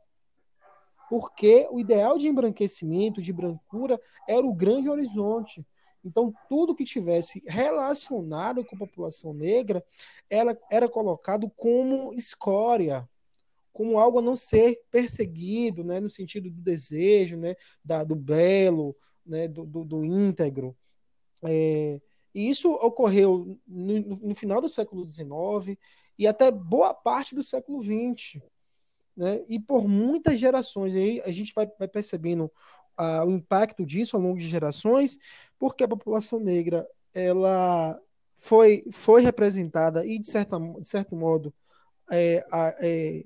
Porque 1.09 1.67
o 1.71 1.79
ideal 1.79 2.17
de 2.17 2.27
embranquecimento, 2.27 3.21
de 3.21 3.33
brancura, 3.33 3.99
era 4.27 4.45
o 4.45 4.53
grande 4.53 4.89
horizonte. 4.89 5.65
Então, 6.05 6.31
tudo 6.47 6.75
que 6.75 6.85
tivesse 6.85 7.41
relacionado 7.47 8.63
com 8.63 8.75
a 8.75 8.79
população 8.79 9.33
negra 9.33 9.83
ela 10.29 10.57
era 10.69 10.87
colocado 10.87 11.49
como 11.49 12.13
escória, 12.13 13.09
como 13.73 13.97
algo 13.99 14.19
a 14.19 14.21
não 14.21 14.35
ser 14.35 14.79
perseguido, 14.91 15.83
né, 15.83 15.99
no 15.99 16.09
sentido 16.09 16.49
do 16.49 16.61
desejo, 16.61 17.37
né, 17.37 17.55
da, 17.83 18.03
do 18.03 18.15
belo, 18.15 18.95
né, 19.25 19.47
do, 19.47 19.65
do, 19.65 19.83
do 19.83 20.05
íntegro. 20.05 20.77
É, 21.43 21.99
e 22.33 22.49
isso 22.49 22.71
ocorreu 22.71 23.59
no, 23.67 23.99
no 24.17 24.35
final 24.35 24.61
do 24.61 24.69
século 24.69 25.07
XIX 25.07 25.77
e 26.17 26.27
até 26.27 26.51
boa 26.51 26.93
parte 26.93 27.33
do 27.33 27.43
século 27.43 27.83
XX. 27.83 28.41
Né? 29.15 29.43
E 29.47 29.59
por 29.59 29.87
muitas 29.87 30.37
gerações. 30.37 30.95
aí 30.95 31.21
a 31.21 31.31
gente 31.31 31.53
vai, 31.53 31.69
vai 31.79 31.87
percebendo 31.87 32.51
uh, 32.99 33.25
o 33.25 33.31
impacto 33.31 33.85
disso 33.85 34.15
ao 34.15 34.21
longo 34.21 34.37
de 34.37 34.47
gerações, 34.47 35.17
porque 35.59 35.83
a 35.83 35.87
população 35.87 36.39
negra 36.39 36.87
ela 37.13 37.99
foi, 38.37 38.85
foi 38.91 39.21
representada 39.21 40.05
e, 40.05 40.19
de, 40.19 40.27
certa, 40.27 40.59
de 40.59 40.87
certo 40.87 41.15
modo, 41.15 41.53
é, 42.11 42.45
é, 42.79 43.25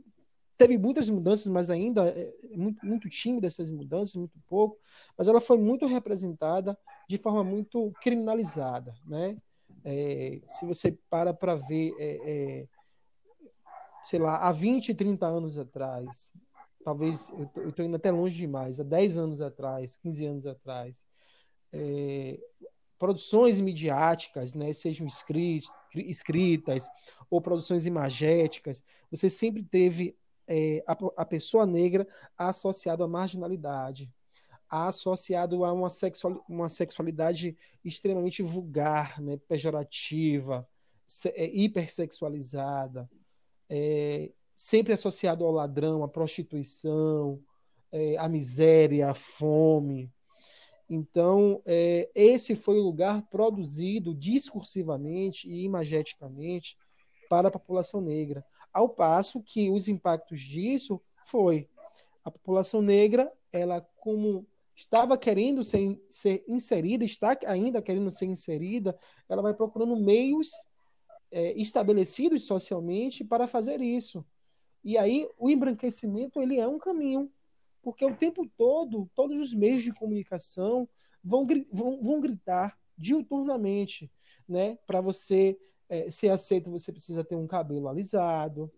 teve 0.57 0.77
muitas 0.77 1.09
mudanças, 1.09 1.47
mas 1.47 1.69
ainda 1.69 2.07
é, 2.09 2.33
é 2.51 2.57
muito, 2.57 2.85
muito 2.85 3.09
tímida 3.09 3.47
essas 3.47 3.69
mudanças, 3.69 4.15
muito 4.15 4.39
pouco, 4.47 4.77
mas 5.17 5.27
ela 5.27 5.41
foi 5.41 5.57
muito 5.57 5.85
representada 5.85 6.77
de 7.07 7.17
forma 7.17 7.43
muito 7.43 7.91
criminalizada, 8.01 8.93
né? 9.05 9.37
É, 9.83 10.41
se 10.49 10.65
você 10.65 10.91
para 11.09 11.33
para 11.33 11.55
ver, 11.55 11.93
é, 11.99 12.67
sei 14.01 14.19
lá, 14.19 14.37
há 14.37 14.51
20, 14.51 14.93
30 14.93 15.25
anos 15.25 15.57
atrás, 15.57 16.33
talvez, 16.83 17.31
eu 17.55 17.69
estou 17.69 17.85
indo 17.85 17.95
até 17.95 18.11
longe 18.11 18.35
demais, 18.35 18.79
há 18.79 18.83
10 18.83 19.17
anos 19.17 19.41
atrás, 19.41 19.97
15 19.97 20.25
anos 20.25 20.47
atrás, 20.47 21.05
é, 21.71 22.39
produções 22.97 23.61
midiáticas, 23.61 24.53
né, 24.53 24.73
sejam 24.73 25.07
escritas 25.95 26.89
ou 27.29 27.41
produções 27.41 27.85
imagéticas, 27.85 28.83
você 29.09 29.29
sempre 29.29 29.63
teve 29.63 30.17
é, 30.47 30.83
a, 30.85 30.97
a, 31.17 31.25
pessoa 31.25 31.65
negra 31.65 32.07
associada 32.37 33.03
à 33.03 33.07
marginalidade, 33.07 34.11
associado 34.67 35.63
a 35.63 35.71
uma, 35.71 35.89
sexual, 35.89 36.43
uma 36.49 36.69
sexualidade 36.69 37.55
extremamente 37.85 38.41
vulgar, 38.41 39.21
né, 39.21 39.37
pejorativa, 39.47 40.67
é, 41.35 41.45
hipersexualizada, 41.45 43.09
é, 43.69 44.31
sempre 44.59 44.91
associado 44.91 45.45
ao 45.45 45.53
ladrão, 45.53 46.03
à 46.03 46.07
prostituição, 46.09 47.41
é, 47.93 48.17
à 48.17 48.27
miséria, 48.27 49.09
à 49.09 49.13
fome. 49.13 50.11
Então, 50.89 51.61
é, 51.65 52.09
esse 52.13 52.55
foi 52.55 52.77
o 52.77 52.83
lugar 52.83 53.21
produzido 53.29 54.13
discursivamente 54.13 55.49
e 55.49 55.63
imageticamente 55.63 56.77
para 57.29 57.47
a 57.47 57.51
população 57.51 58.01
negra. 58.01 58.43
Ao 58.73 58.89
passo 58.89 59.41
que 59.41 59.69
os 59.69 59.87
impactos 59.87 60.41
disso 60.41 60.99
foi 61.23 61.69
a 62.25 62.29
população 62.29 62.81
negra, 62.81 63.31
ela 63.53 63.79
como 64.01 64.45
estava 64.75 65.17
querendo 65.17 65.63
ser, 65.63 65.97
ser 66.09 66.43
inserida, 66.49 67.05
está 67.05 67.37
ainda 67.45 67.81
querendo 67.81 68.11
ser 68.11 68.25
inserida, 68.25 68.93
ela 69.29 69.41
vai 69.41 69.53
procurando 69.53 69.95
meios 69.95 70.49
é, 71.31 71.53
estabelecidos 71.53 72.43
socialmente 72.43 73.23
para 73.23 73.47
fazer 73.47 73.79
isso. 73.79 74.25
E 74.83 74.97
aí 74.97 75.27
o 75.37 75.49
embranquecimento 75.49 76.41
ele 76.41 76.59
é 76.59 76.67
um 76.67 76.77
caminho, 76.77 77.31
porque 77.81 78.05
o 78.05 78.15
tempo 78.15 78.49
todo, 78.57 79.09
todos 79.15 79.39
os 79.39 79.53
meios 79.53 79.83
de 79.83 79.93
comunicação 79.93 80.87
vão, 81.23 81.45
vão, 81.71 82.01
vão 82.01 82.21
gritar 82.21 82.77
diuturnamente, 82.97 84.11
né, 84.47 84.77
para 84.85 84.99
você 84.99 85.57
é, 85.87 86.09
ser 86.11 86.29
aceito, 86.29 86.69
você 86.69 86.91
precisa 86.91 87.23
ter 87.23 87.35
um 87.35 87.47
cabelo 87.47 87.87
alisado. 87.87 88.71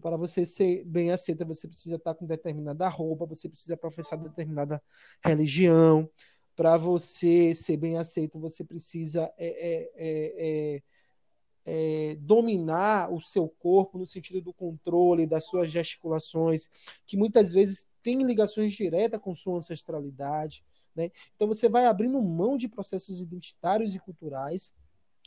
Para 0.00 0.16
você 0.16 0.44
ser 0.44 0.84
bem 0.84 1.10
aceita, 1.10 1.44
você 1.44 1.68
precisa 1.68 1.96
estar 1.96 2.14
com 2.14 2.26
determinada 2.26 2.88
roupa, 2.88 3.26
você 3.26 3.48
precisa 3.48 3.76
professar 3.76 4.18
determinada 4.18 4.82
religião. 5.24 6.08
Para 6.56 6.76
você 6.76 7.54
ser 7.54 7.76
bem 7.76 7.98
aceito, 7.98 8.38
você 8.38 8.64
precisa 8.64 9.30
é, 9.36 9.90
é, 9.96 10.82
é, 11.66 12.12
é, 12.12 12.14
dominar 12.16 13.12
o 13.12 13.20
seu 13.20 13.48
corpo 13.48 13.98
no 13.98 14.06
sentido 14.06 14.40
do 14.40 14.52
controle 14.52 15.26
das 15.26 15.46
suas 15.46 15.70
gesticulações, 15.70 16.68
que 17.06 17.16
muitas 17.16 17.52
vezes 17.52 17.88
tem 18.02 18.22
ligações 18.22 18.72
diretas 18.74 19.20
com 19.20 19.34
sua 19.34 19.56
ancestralidade. 19.56 20.64
Né? 20.94 21.10
Então 21.34 21.48
você 21.48 21.68
vai 21.68 21.86
abrindo 21.86 22.20
mão 22.22 22.56
de 22.56 22.68
processos 22.68 23.20
identitários 23.20 23.94
e 23.94 23.98
culturais 23.98 24.74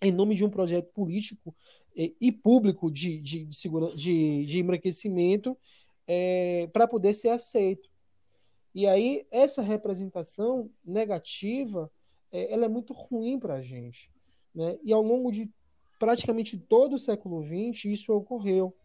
em 0.01 0.11
nome 0.11 0.35
de 0.35 0.45
um 0.45 0.49
projeto 0.49 0.91
político 0.93 1.55
e, 1.95 2.15
e 2.21 2.31
público 2.31 2.91
de, 2.91 3.19
de, 3.19 3.45
de, 3.45 3.55
segura, 3.55 3.95
de, 3.95 4.45
de 4.45 4.59
enriquecimento 4.59 5.57
é, 6.05 6.67
para 6.71 6.87
poder 6.87 7.13
ser 7.13 7.29
aceito. 7.29 7.89
E 8.75 8.85
aí, 8.85 9.25
essa 9.31 9.63
representação 9.63 10.69
negativa, 10.85 11.91
é, 12.31 12.53
ela 12.53 12.65
é 12.65 12.69
muito 12.69 12.93
ruim 12.93 13.39
para 13.39 13.55
a 13.55 13.61
gente. 13.61 14.11
Né? 14.53 14.77
E 14.83 14.93
ao 14.93 15.01
longo 15.01 15.31
de 15.31 15.49
praticamente 15.97 16.57
todo 16.57 16.93
o 16.95 16.99
século 16.99 17.43
XX, 17.43 17.85
isso 17.85 18.13
ocorreu. 18.13 18.75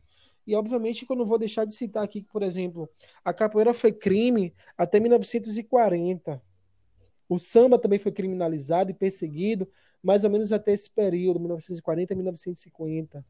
E, 0.47 0.54
obviamente, 0.54 1.07
que 1.07 1.12
eu 1.12 1.16
não 1.16 1.26
vou 1.26 1.38
deixar 1.38 1.64
de 1.64 1.73
citar 1.73 2.02
aqui 2.02 2.23
que, 2.23 2.28
por 2.28 2.42
exemplo, 2.42 2.88
a 3.25 3.33
capoeira 3.33 3.73
foi 3.73 3.92
crime 3.92 4.52
até 4.76 4.99
1940. 4.99 6.42
O 7.28 7.38
samba 7.38 7.78
também 7.78 7.99
foi 7.99 8.11
criminalizado 8.11 8.90
e 8.90 8.95
perseguido 8.95 9.69
mais 10.02 10.25
ou 10.25 10.31
menos 10.31 10.52
até 10.52 10.73
esse 10.73 10.90
período, 10.90 11.38
1940 11.38 12.12
a 12.12 12.16
1950. 12.16 13.25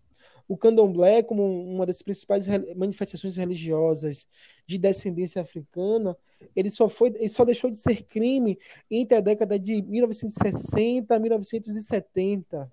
O 0.48 0.56
candomblé, 0.56 1.22
como 1.22 1.44
uma 1.44 1.84
das 1.84 2.02
principais 2.02 2.46
manifestações 2.74 3.36
religiosas 3.36 4.26
de 4.66 4.78
descendência 4.78 5.42
africana, 5.42 6.16
ele 6.56 6.70
só, 6.70 6.88
foi, 6.88 7.10
ele 7.10 7.28
só 7.28 7.44
deixou 7.44 7.70
de 7.70 7.76
ser 7.76 8.02
crime 8.04 8.58
entre 8.90 9.16
a 9.16 9.20
década 9.20 9.58
de 9.58 9.82
1960 9.82 11.14
a 11.14 11.18
1970. 11.18 12.72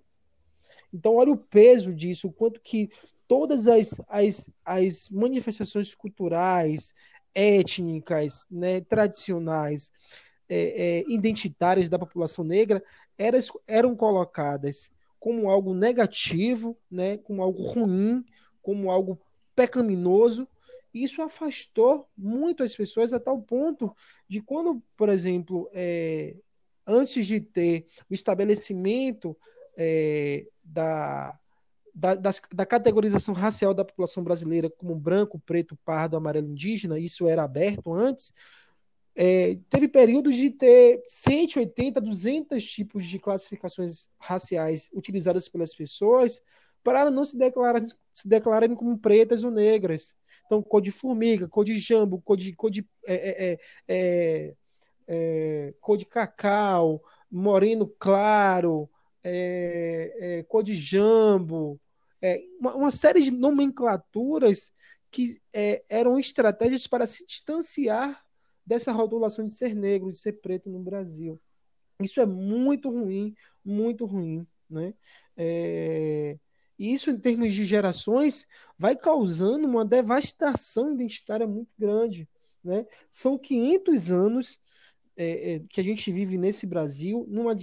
Então, 0.93 1.15
olha 1.15 1.31
o 1.31 1.37
peso 1.37 1.93
disso, 1.93 2.27
o 2.27 2.31
quanto 2.31 2.59
que 2.59 2.89
todas 3.27 3.67
as, 3.67 4.01
as, 4.07 4.49
as 4.65 5.09
manifestações 5.09 5.93
culturais, 5.93 6.93
étnicas, 7.33 8.45
né, 8.49 8.81
tradicionais, 8.81 9.91
é, 10.49 10.99
é, 10.99 11.05
identitárias 11.07 11.87
da 11.87 11.99
população 11.99 12.43
negra 12.43 12.83
eram, 13.17 13.39
eram 13.67 13.95
colocadas 13.95 14.91
como 15.19 15.49
algo 15.49 15.73
negativo, 15.73 16.75
né, 16.89 17.17
como 17.17 17.43
algo 17.43 17.61
ruim, 17.63 18.25
como 18.61 18.89
algo 18.89 19.19
pecaminoso. 19.55 20.47
Isso 20.93 21.21
afastou 21.21 22.07
muito 22.17 22.63
as 22.63 22.75
pessoas 22.75 23.13
a 23.13 23.19
tal 23.19 23.39
ponto 23.39 23.95
de 24.27 24.41
quando, 24.41 24.81
por 24.97 25.09
exemplo, 25.09 25.69
é, 25.71 26.35
antes 26.87 27.27
de 27.27 27.39
ter 27.39 27.85
o 28.09 28.13
estabelecimento 28.13 29.37
é, 29.77 30.47
da, 30.69 31.37
da, 31.93 32.31
da, 32.53 32.65
categorização 32.65 33.33
racial 33.33 33.73
da 33.73 33.85
população 33.85 34.23
brasileira 34.23 34.69
como 34.69 34.95
branco, 34.95 35.39
preto, 35.39 35.77
pardo, 35.83 36.15
amarelo, 36.15 36.47
indígena, 36.47 36.99
isso 36.99 37.27
era 37.27 37.43
aberto 37.43 37.93
antes, 37.93 38.33
é, 39.15 39.57
teve 39.69 39.87
períodos 39.87 40.35
de 40.35 40.49
ter 40.49 41.03
180, 41.05 41.99
200 41.99 42.63
tipos 42.63 43.05
de 43.05 43.19
classificações 43.19 44.07
raciais 44.19 44.89
utilizadas 44.93 45.49
pelas 45.49 45.73
pessoas 45.75 46.41
para 46.83 47.11
não 47.11 47.25
se, 47.25 47.37
declarar, 47.37 47.81
se 48.11 48.27
declararem 48.27 48.75
como 48.75 48.97
pretas 48.97 49.43
ou 49.43 49.51
negras. 49.51 50.15
Então, 50.45 50.63
cor 50.63 50.81
de 50.81 50.89
formiga, 50.89 51.47
cor 51.47 51.65
de 51.65 51.77
jambo, 51.77 52.21
cor 52.21 52.37
de, 52.37 52.53
cor 52.53 52.71
de, 52.71 52.87
é, 53.05 53.13
é, 53.13 53.51
é, 53.51 53.59
é, 53.87 54.55
é 55.07 55.73
cor 55.81 55.97
de 55.97 56.05
cacau, 56.05 57.03
moreno 57.29 57.87
claro, 57.99 58.89
é, 59.29 60.13
é, 60.39 60.43
cor 60.43 60.63
de 60.63 60.75
jambo, 60.75 61.79
é, 62.21 62.41
uma, 62.59 62.75
uma, 62.75 62.91
série 62.91 63.21
de 63.21 63.31
nomenclaturas 63.31 64.73
que 65.11 65.39
é, 65.53 65.83
eram 65.89 66.19
estratégias 66.19 66.87
para 66.87 67.05
se 67.05 67.25
distanciar 67.25 68.23
dessa 68.65 68.91
rotulação 68.91 69.45
de 69.45 69.53
ser 69.53 69.75
negro, 69.75 70.11
de 70.11 70.17
ser 70.17 70.33
preto 70.33 70.69
no 70.69 70.79
Brasil. 70.79 71.39
Isso 72.01 72.19
é 72.19 72.25
muito 72.25 72.89
ruim, 72.89 73.35
muito 73.63 74.05
ruim, 74.05 74.45
né? 74.69 74.93
É... 75.35 76.37
E 76.77 76.93
isso, 76.93 77.09
em 77.09 77.19
termos 77.19 77.51
de 77.51 77.65
gerações, 77.65 78.47
vai 78.77 78.95
causando 78.95 79.67
uma 79.67 79.83
devastação 79.83 80.93
identitária 80.93 81.45
muito 81.45 81.69
grande. 81.77 82.27
Né? 82.63 82.85
São 83.11 83.37
500 83.37 84.09
anos 84.09 84.59
é, 85.21 85.55
é, 85.55 85.59
que 85.67 85.81
a 85.81 85.83
gente 85.83 86.09
vive 86.13 86.37
nesse 86.37 86.65
Brasil 86.65 87.25
numa, 87.29 87.53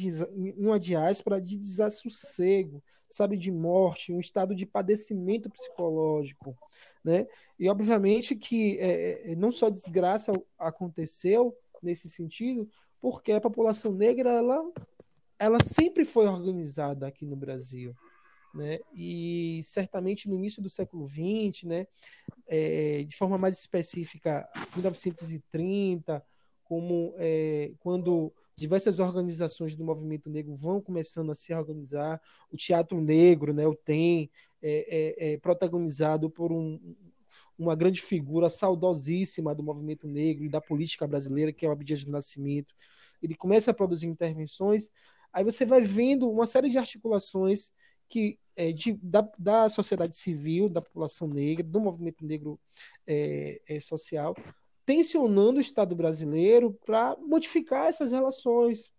numa 0.58 0.78
diáspora 0.78 1.40
de 1.40 1.56
desassossego, 1.56 2.84
sabe, 3.08 3.34
de 3.38 3.50
morte, 3.50 4.12
um 4.12 4.20
estado 4.20 4.54
de 4.54 4.66
padecimento 4.66 5.48
psicológico, 5.48 6.54
né? 7.02 7.26
E 7.58 7.66
obviamente 7.70 8.36
que 8.36 8.78
é, 8.78 9.32
é, 9.32 9.36
não 9.36 9.50
só 9.50 9.70
desgraça 9.70 10.32
aconteceu 10.58 11.56
nesse 11.82 12.10
sentido, 12.10 12.68
porque 13.00 13.32
a 13.32 13.40
população 13.40 13.90
negra 13.90 14.32
ela, 14.34 14.62
ela 15.38 15.64
sempre 15.64 16.04
foi 16.04 16.26
organizada 16.26 17.06
aqui 17.06 17.24
no 17.24 17.36
Brasil. 17.36 17.94
Né? 18.54 18.80
E 18.94 19.60
certamente 19.62 20.28
no 20.28 20.34
início 20.34 20.62
do 20.62 20.68
século 20.68 21.06
XX, 21.06 21.64
né, 21.64 21.86
é, 22.48 23.04
de 23.04 23.16
forma 23.16 23.36
mais 23.38 23.58
específica, 23.58 24.48
1930, 24.74 26.22
como 26.68 27.14
é, 27.16 27.72
quando 27.78 28.32
diversas 28.56 28.98
organizações 28.98 29.76
do 29.76 29.84
movimento 29.84 30.28
negro 30.30 30.54
vão 30.54 30.80
começando 30.80 31.30
a 31.30 31.34
se 31.34 31.54
organizar, 31.54 32.20
o 32.50 32.56
Teatro 32.56 33.00
Negro, 33.00 33.52
né, 33.52 33.66
o 33.66 33.74
TEM, 33.74 34.30
é, 34.62 35.28
é, 35.28 35.32
é 35.32 35.38
protagonizado 35.38 36.30
por 36.30 36.50
um, 36.50 36.80
uma 37.58 37.76
grande 37.76 38.02
figura 38.02 38.48
saudosíssima 38.50 39.54
do 39.54 39.62
movimento 39.62 40.08
negro 40.08 40.44
e 40.44 40.48
da 40.48 40.60
política 40.60 41.06
brasileira, 41.06 41.52
que 41.52 41.64
é 41.64 41.68
o 41.68 41.72
Abdias 41.72 42.04
do 42.04 42.10
Nascimento. 42.10 42.74
Ele 43.22 43.34
começa 43.34 43.70
a 43.70 43.74
produzir 43.74 44.06
intervenções, 44.06 44.90
aí 45.32 45.44
você 45.44 45.64
vai 45.64 45.82
vendo 45.82 46.28
uma 46.30 46.46
série 46.46 46.68
de 46.68 46.78
articulações 46.78 47.70
que 48.08 48.38
é, 48.56 48.72
de, 48.72 48.94
da, 49.02 49.28
da 49.38 49.68
sociedade 49.68 50.16
civil, 50.16 50.68
da 50.68 50.80
população 50.80 51.28
negra, 51.28 51.62
do 51.62 51.80
movimento 51.80 52.24
negro 52.24 52.58
é, 53.06 53.60
é, 53.68 53.80
social, 53.80 54.34
tensionando 54.86 55.58
o 55.58 55.60
Estado 55.60 55.94
brasileiro 55.96 56.72
para 56.86 57.16
modificar 57.16 57.88
essas 57.88 58.12
relações. 58.12 58.92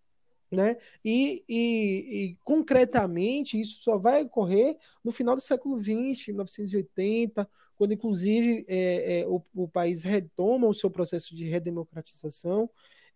Né? 0.51 0.77
E, 1.03 1.43
e, 1.47 2.29
e, 2.29 2.37
concretamente 2.41 3.59
isso 3.59 3.81
só 3.81 3.97
vai 3.97 4.23
ocorrer 4.23 4.77
no 5.03 5.11
final 5.11 5.35
do 5.35 5.41
século 5.41 5.77
XX, 5.81 6.27
1980, 6.27 7.49
quando 7.75 7.93
inclusive 7.93 8.65
é, 8.67 9.21
é, 9.21 9.27
o, 9.27 9.43
o, 9.53 9.67
país 9.67 10.03
retoma 10.03 10.67
o 10.67 10.73
seu 10.73 10.89
processo 10.89 11.35
de 11.35 11.43
redemocratização 11.43 12.69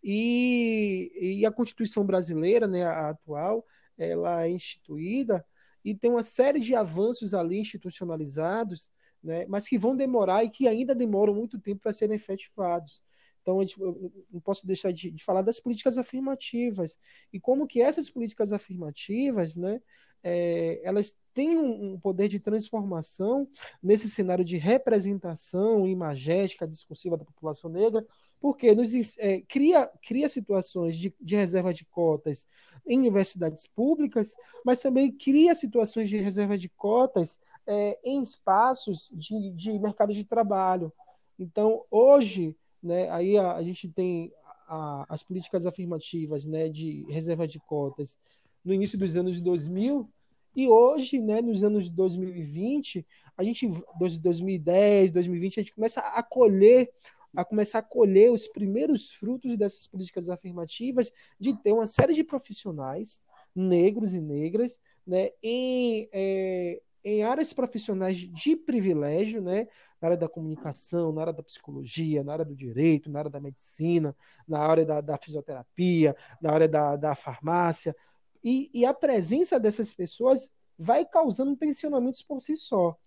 e, 0.04 1.40
e 1.40 1.46
a 1.46 1.52
Constituição 1.52 2.06
brasileira, 2.06 2.68
né, 2.68 2.84
a 2.84 3.12
atual, 3.12 3.66
ela 3.98 4.46
é 4.46 4.50
instituída 4.50 5.46
e 5.86 5.96
tem 5.96 6.12
uma 6.12 6.24
série 6.24 6.60
de 6.60 6.76
avanços 6.76 7.34
ali 7.34 7.60
institucionalizados 7.60 8.92
né, 9.24 9.46
mas 9.48 9.68
que 9.68 9.78
vão 9.78 9.96
demorar 9.96 10.44
e 10.44 10.50
que 10.50 10.68
ainda 10.68 10.96
demoram 10.96 11.34
muito 11.34 11.60
tempo 11.60 11.82
para 11.82 11.94
serem 11.94 12.16
efetivados. 12.16 13.04
Então, 13.42 13.60
eu 13.62 14.12
não 14.32 14.40
posso 14.40 14.68
deixar 14.68 14.92
de, 14.92 15.10
de, 15.10 15.24
falar 15.24 15.42
das 15.42 15.60
políticas 15.60 15.98
afirmativas 15.98 16.98
e 17.34 17.40
como 17.40 17.66
que 17.66 17.82
essas 17.82 18.10
políticas 18.10 18.54
afirmativas, 18.54 19.56
né, 19.56 19.82
é, 20.24 20.80
elas 20.84 21.16
têm 21.34 21.58
um, 21.58 21.94
um, 21.94 22.00
poder 22.00 22.28
de 22.28 22.40
transformação 22.40 23.48
nesse 23.82 24.08
cenário 24.08 24.46
de 24.46 24.58
representação 24.58 25.88
imagética, 25.88 26.68
discursiva 26.68 27.18
da 27.18 27.26
população 27.26 27.70
negra, 27.70 28.06
porque 28.40 28.74
nos 28.76 29.18
é, 29.18 29.42
cria, 29.42 29.90
cria 30.04 30.30
situações 30.30 30.96
de, 30.96 31.14
de 31.20 31.36
reserva 31.36 31.74
de 31.74 31.86
cotas 31.86 32.48
em 32.88 32.98
universidades 33.00 33.68
públicas, 33.68 34.36
mas 34.66 34.82
também 34.82 35.12
cria 35.12 35.56
situações 35.56 36.10
de 36.10 36.18
reserva 36.18 36.58
de 36.58 36.70
cotas 36.70 37.40
é, 37.68 38.00
em 38.04 38.22
espaços 38.22 39.10
de, 39.14 39.52
de 39.52 39.80
mercado 39.80 40.14
de 40.14 40.26
trabalho. 40.26 40.92
Então, 41.38 41.84
hoje, 41.90 42.56
né, 42.82 43.10
aí 43.10 43.38
a, 43.38 43.54
a 43.54 43.64
gente 43.64 43.88
tem 43.88 44.32
a, 44.68 45.06
as 45.10 45.24
políticas 45.24 45.66
afirmativas 45.66 46.46
né, 46.46 46.70
de 46.70 47.06
reserva 47.10 47.48
de 47.48 47.60
cotas 47.60 48.18
no 48.64 48.74
início 48.74 48.98
dos 48.98 49.16
anos 49.16 49.40
2000, 49.40 50.10
e 50.56 50.68
hoje, 50.68 51.20
né, 51.22 51.42
nos 51.42 51.64
anos 51.64 51.90
2020, 51.90 53.06
a 53.38 53.44
gente 53.44 53.70
2010, 53.98 55.12
2020, 55.12 55.60
a 55.60 55.64
gente 55.64 55.74
começa 55.74 56.02
a 56.02 56.22
colher 56.22 56.92
a 57.34 57.46
começar 57.46 57.80
a 57.80 57.84
colher 57.84 58.30
os 58.30 58.46
primeiros 58.50 59.14
frutos 59.14 59.56
dessas 59.56 59.88
políticas 59.88 60.28
afirmativas 60.28 61.14
de 61.40 61.56
ter 61.56 61.72
uma 61.72 61.88
série 61.88 62.14
de 62.14 62.26
profissionais 62.26 63.22
negros 63.56 64.14
e 64.14 64.20
negras 64.20 64.82
né, 65.08 65.32
em, 65.42 66.10
é, 66.12 66.82
em 67.04 67.24
áreas 67.24 67.54
profissionais 67.54 68.18
de 68.18 68.56
privilégio, 68.56 69.42
né? 69.42 69.68
na 70.02 70.08
área 70.08 70.18
da 70.18 70.28
comunicação, 70.28 71.12
na 71.12 71.22
área 71.22 71.34
da 71.34 71.44
psicologia, 71.44 72.24
na 72.24 72.34
área 72.34 72.46
do 72.46 72.56
direito, 72.56 73.10
na 73.10 73.20
área 73.20 73.32
da 73.32 73.40
medicina, 73.40 74.16
na 74.48 74.60
área 74.60 74.84
da, 74.84 75.00
da 75.00 75.18
fisioterapia, 75.18 76.16
na 76.42 76.52
área 76.52 76.68
da, 76.68 76.96
da 76.96 77.16
farmácia. 77.16 77.96
E, 78.44 78.72
e, 78.74 78.84
a 78.84 78.94
presença 78.94 79.60
dessas 79.60 79.94
pessoas 79.94 80.52
vai 80.78 81.06
causando 81.06 81.56
tensionamentos 81.56 82.24
por 82.24 82.42
si 82.42 82.58
só. 82.58 82.98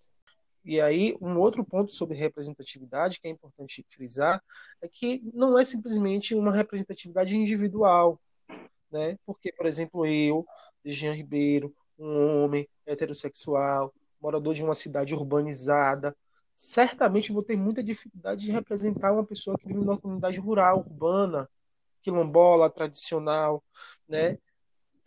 E 0.63 0.79
aí, 0.79 1.15
um 1.21 1.37
outro 1.37 1.63
ponto 1.63 1.91
sobre 1.91 2.17
representatividade 2.17 3.19
que 3.19 3.27
é 3.27 3.31
importante 3.31 3.85
frisar 3.89 4.41
é 4.81 4.87
que 4.87 5.21
não 5.33 5.59
é 5.59 5.65
simplesmente 5.65 6.33
uma 6.33 6.51
representatividade 6.51 7.37
individual, 7.37 8.19
né? 8.89 9.17
Porque, 9.25 9.51
por 9.51 9.65
exemplo, 9.65 10.05
eu, 10.05 10.45
Jean 10.83 11.11
Ribeiro, 11.11 11.75
um 11.97 12.43
homem 12.43 12.67
heterossexual, 12.85 13.93
morador 14.21 14.53
de 14.53 14.63
uma 14.63 14.75
cidade 14.75 15.13
urbanizada, 15.13 16.15
certamente 16.53 17.31
vou 17.31 17.43
ter 17.43 17.57
muita 17.57 17.83
dificuldade 17.83 18.43
de 18.45 18.51
representar 18.51 19.11
uma 19.11 19.25
pessoa 19.25 19.57
que 19.57 19.67
vive 19.67 19.79
numa 19.79 19.99
comunidade 19.99 20.39
rural, 20.39 20.79
urbana, 20.79 21.49
quilombola, 22.01 22.69
tradicional, 22.69 23.63
né? 24.07 24.37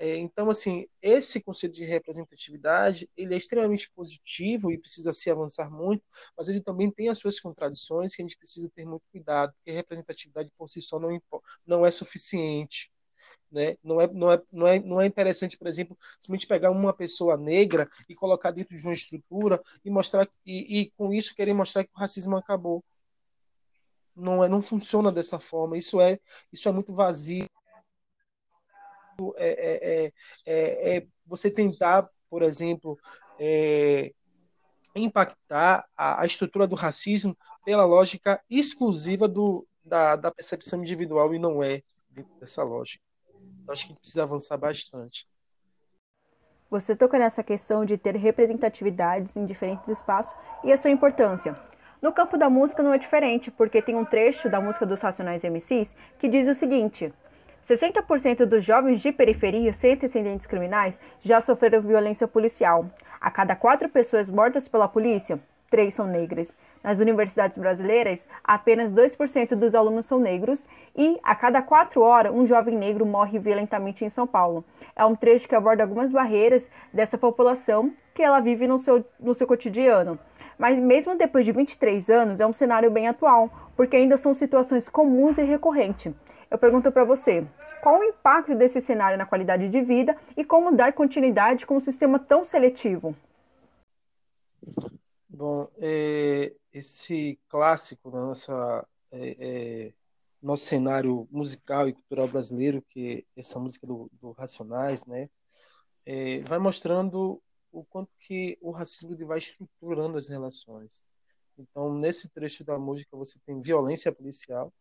É, 0.01 0.17
então, 0.17 0.49
assim, 0.49 0.87
esse 1.03 1.41
conceito 1.43 1.75
de 1.75 1.85
representatividade, 1.85 3.11
ele 3.17 3.35
é 3.35 3.37
extremamente 3.37 3.91
positivo 3.91 4.71
e 4.71 4.79
precisa 4.79 5.13
se 5.13 5.29
avançar 5.29 5.69
muito, 5.71 6.05
mas 6.37 6.49
ele 6.49 6.61
também 6.61 6.89
tem 6.89 7.09
as 7.09 7.19
suas 7.19 7.41
contradições 7.41 8.15
que 8.15 8.23
a 8.23 8.25
gente 8.25 8.37
precisa 8.39 8.71
ter 8.73 8.85
muito 8.85 9.03
cuidado, 9.11 9.53
porque 9.55 9.73
representatividade 9.73 10.53
por 10.57 10.69
si 10.69 10.81
só 10.81 11.01
não, 11.01 11.21
não 11.67 11.85
é 11.85 11.91
suficiente. 11.91 12.93
Né? 13.51 13.77
Não, 13.83 14.01
é, 14.01 14.07
não, 14.09 14.33
é, 14.33 14.43
não, 14.53 14.67
é, 14.67 14.79
não 14.79 15.01
é 15.01 15.07
interessante, 15.07 15.57
por 15.57 15.67
exemplo, 15.67 15.97
simplesmente 16.21 16.47
pegar 16.47 16.71
uma 16.71 16.93
pessoa 16.93 17.37
negra 17.37 17.89
e 18.09 18.15
colocar 18.15 18.51
dentro 18.51 18.77
de 18.77 18.85
uma 18.85 18.93
estrutura 18.93 19.63
e 19.85 19.91
mostrar 19.91 20.29
e, 20.45 20.81
e 20.81 20.91
com 20.91 21.13
isso 21.15 21.35
querer 21.35 21.55
mostrar 21.55 21.85
que 21.85 21.91
o 21.95 21.99
racismo 21.99 22.37
acabou. 22.37 22.85
Não, 24.15 24.45
é, 24.45 24.49
não 24.49 24.61
funciona 24.61 25.11
dessa 25.11 25.41
forma. 25.41 25.79
Isso 25.79 26.01
é, 26.01 26.19
isso 26.53 26.69
é 26.69 26.73
muito 26.73 26.93
vazio 26.93 27.47
é, 29.37 30.07
é, 30.07 30.13
é, 30.47 30.97
é 30.97 31.07
você 31.27 31.51
tentar, 31.51 32.09
por 32.31 32.43
exemplo, 32.43 32.99
é, 33.39 34.13
impactar 34.95 35.87
a, 35.97 36.23
a, 36.23 36.27
estrutura 36.27 36.67
do 36.67 36.77
racismo 36.77 37.37
pela 37.65 37.85
lógica 37.85 38.43
exclusiva 38.49 39.27
do, 39.29 39.67
da, 39.85 40.17
da 40.17 40.31
percepção 40.31 40.81
individual 40.81 41.35
e 41.35 41.39
não 41.39 41.63
é 41.63 41.83
dessa 42.41 42.63
lógica. 42.63 43.08
Então, 43.69 43.75
acho 43.75 43.87
que 43.89 43.95
precisa 43.95 44.23
avançar 44.23 44.57
bastante. 44.57 45.29
Você 46.71 46.97
toca 46.97 47.19
nessa 47.19 47.43
questão 47.43 47.85
de 47.85 47.99
ter 47.99 48.17
representatividades 48.17 49.37
em 49.37 49.45
diferentes 49.45 49.87
espaços 49.89 50.35
e 50.65 50.73
a 50.73 50.79
sua 50.79 50.91
importância. 50.91 51.55
No 52.01 52.11
campo 52.11 52.39
da 52.39 52.49
música 52.49 52.83
não 52.83 52.95
é 52.95 52.99
diferente, 52.99 53.51
porque 53.51 53.83
tem 53.83 53.95
um 53.95 54.07
trecho 54.07 54.49
da 54.49 54.59
música 54.59 54.87
dos 54.87 55.03
Racionais 55.03 55.45
MCs 55.45 55.95
que 56.19 56.29
diz 56.29 56.49
o 56.49 56.59
seguinte: 56.59 57.13
60% 57.69 58.47
dos 58.47 58.65
jovens 58.65 59.03
de 59.03 59.13
periferia 59.13 59.75
sem 59.75 59.93
antecedentes 59.93 60.47
criminais 60.47 60.99
já 61.21 61.43
sofreram 61.43 61.83
violência 61.83 62.27
policial. 62.27 62.87
A 63.21 63.31
cada 63.31 63.55
quatro 63.55 63.91
pessoas 63.91 64.31
mortas 64.31 64.67
pela 64.67 64.89
polícia, 64.89 65.39
três 65.71 65.93
são 65.93 66.07
negras. 66.07 66.49
Nas 66.83 66.99
universidades 66.99 67.59
brasileiras, 67.59 68.21
apenas 68.43 68.93
2% 68.93 69.55
dos 69.57 69.75
alunos 69.75 70.07
são 70.07 70.19
negros 70.19 70.65
e, 70.97 71.19
a 71.23 71.35
cada 71.35 71.61
quatro 71.61 72.01
horas, 72.01 72.33
um 72.33 72.47
jovem 72.47 72.77
negro 72.77 73.05
morre 73.05 73.39
violentamente 73.39 74.05
em 74.05 74.11
São 74.11 74.27
Paulo. 74.27 74.65
É 74.95 75.05
um 75.05 75.17
trecho 75.17 75.49
que 75.49 75.55
aborda 75.55 75.83
algumas 75.83 76.11
barreiras 76.11 76.69
dessa 76.93 77.19
população 77.19 77.93
que 78.15 78.23
ela 78.23 78.41
vive 78.41 78.67
no 78.67 78.79
seu, 78.79 79.05
no 79.19 79.35
seu 79.35 79.47
cotidiano. 79.47 80.19
Mas, 80.59 80.79
mesmo 80.79 81.17
depois 81.17 81.45
de 81.45 81.53
23 81.53 82.09
anos, 82.11 82.41
é 82.41 82.47
um 82.47 82.53
cenário 82.53 82.91
bem 82.91 83.07
atual, 83.07 83.51
porque 83.77 83.97
ainda 83.97 84.17
são 84.17 84.35
situações 84.35 84.89
comuns 84.89 85.39
e 85.39 85.43
recorrentes. 85.43 86.13
Eu 86.51 86.59
pergunto 86.59 86.91
para 86.91 87.05
você, 87.05 87.45
qual 87.81 88.01
o 88.01 88.05
impacto 88.05 88.55
desse 88.55 88.81
cenário 88.81 89.19
na 89.19 89.27
qualidade 89.27 89.69
de 89.69 89.81
vida 89.81 90.17
e 90.37 90.45
como 90.45 90.75
dar 90.75 90.93
continuidade 90.93 91.65
com 91.65 91.77
um 91.77 91.81
sistema 91.81 92.19
tão 92.19 92.45
seletivo? 92.45 93.15
Bom, 95.39 95.71
é, 95.77 96.53
esse 96.73 97.39
clássico 97.47 98.11
da 98.11 98.19
nossa 98.19 98.89
é, 99.13 99.87
é, 99.87 99.95
nosso 100.43 100.67
cenário 100.67 101.29
musical 101.31 101.89
e 101.89 101.93
cultural 101.93 102.27
brasileiro, 102.27 102.83
que 102.83 103.25
é 103.37 103.41
essa 103.41 103.57
música 103.61 103.87
do, 103.87 104.11
do 104.21 104.33
Racionais, 104.33 105.07
né, 105.07 105.31
é, 106.05 106.41
vai 106.41 106.59
mostrando 106.59 107.41
o 107.71 107.85
quanto 107.85 108.11
que 108.19 108.59
o 108.61 108.73
racismo 108.73 109.17
vai 109.29 109.39
estruturando 109.39 110.19
as 110.19 110.27
relações. 110.27 111.05
Então, 111.57 111.95
nesse 111.95 112.29
trecho 112.29 112.65
da 112.65 112.77
música, 112.77 113.17
você 113.17 113.39
tem 113.47 113.61
violência 113.61 114.11
policial, 114.11 114.75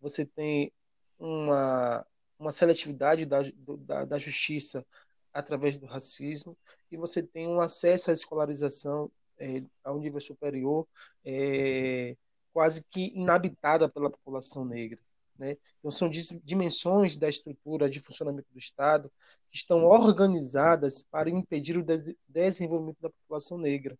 você 0.00 0.24
tem 0.24 0.72
uma, 1.18 2.06
uma 2.38 2.52
seletividade 2.52 3.26
da, 3.26 3.40
da, 3.80 4.04
da 4.04 4.16
justiça 4.16 4.86
através 5.32 5.76
do 5.76 5.86
racismo 5.86 6.56
e 6.88 6.96
você 6.96 7.20
tem 7.20 7.48
um 7.48 7.60
acesso 7.60 8.12
à 8.12 8.14
escolarização 8.14 9.10
é, 9.42 9.62
a 9.82 9.92
um 9.92 9.98
nível 9.98 10.20
superior 10.20 10.86
é, 11.24 12.16
quase 12.52 12.84
que 12.84 13.12
inabitada 13.14 13.88
pela 13.88 14.08
população 14.10 14.64
negra. 14.64 15.00
Né? 15.36 15.56
Então, 15.78 15.90
são 15.90 16.08
dimensões 16.44 17.16
da 17.16 17.28
estrutura 17.28 17.90
de 17.90 17.98
funcionamento 17.98 18.46
do 18.52 18.58
Estado 18.58 19.10
que 19.50 19.56
estão 19.56 19.84
organizadas 19.84 21.02
para 21.10 21.28
impedir 21.28 21.76
o 21.76 21.82
de 21.82 22.16
desenvolvimento 22.28 23.00
da 23.00 23.10
população 23.10 23.58
negra. 23.58 23.98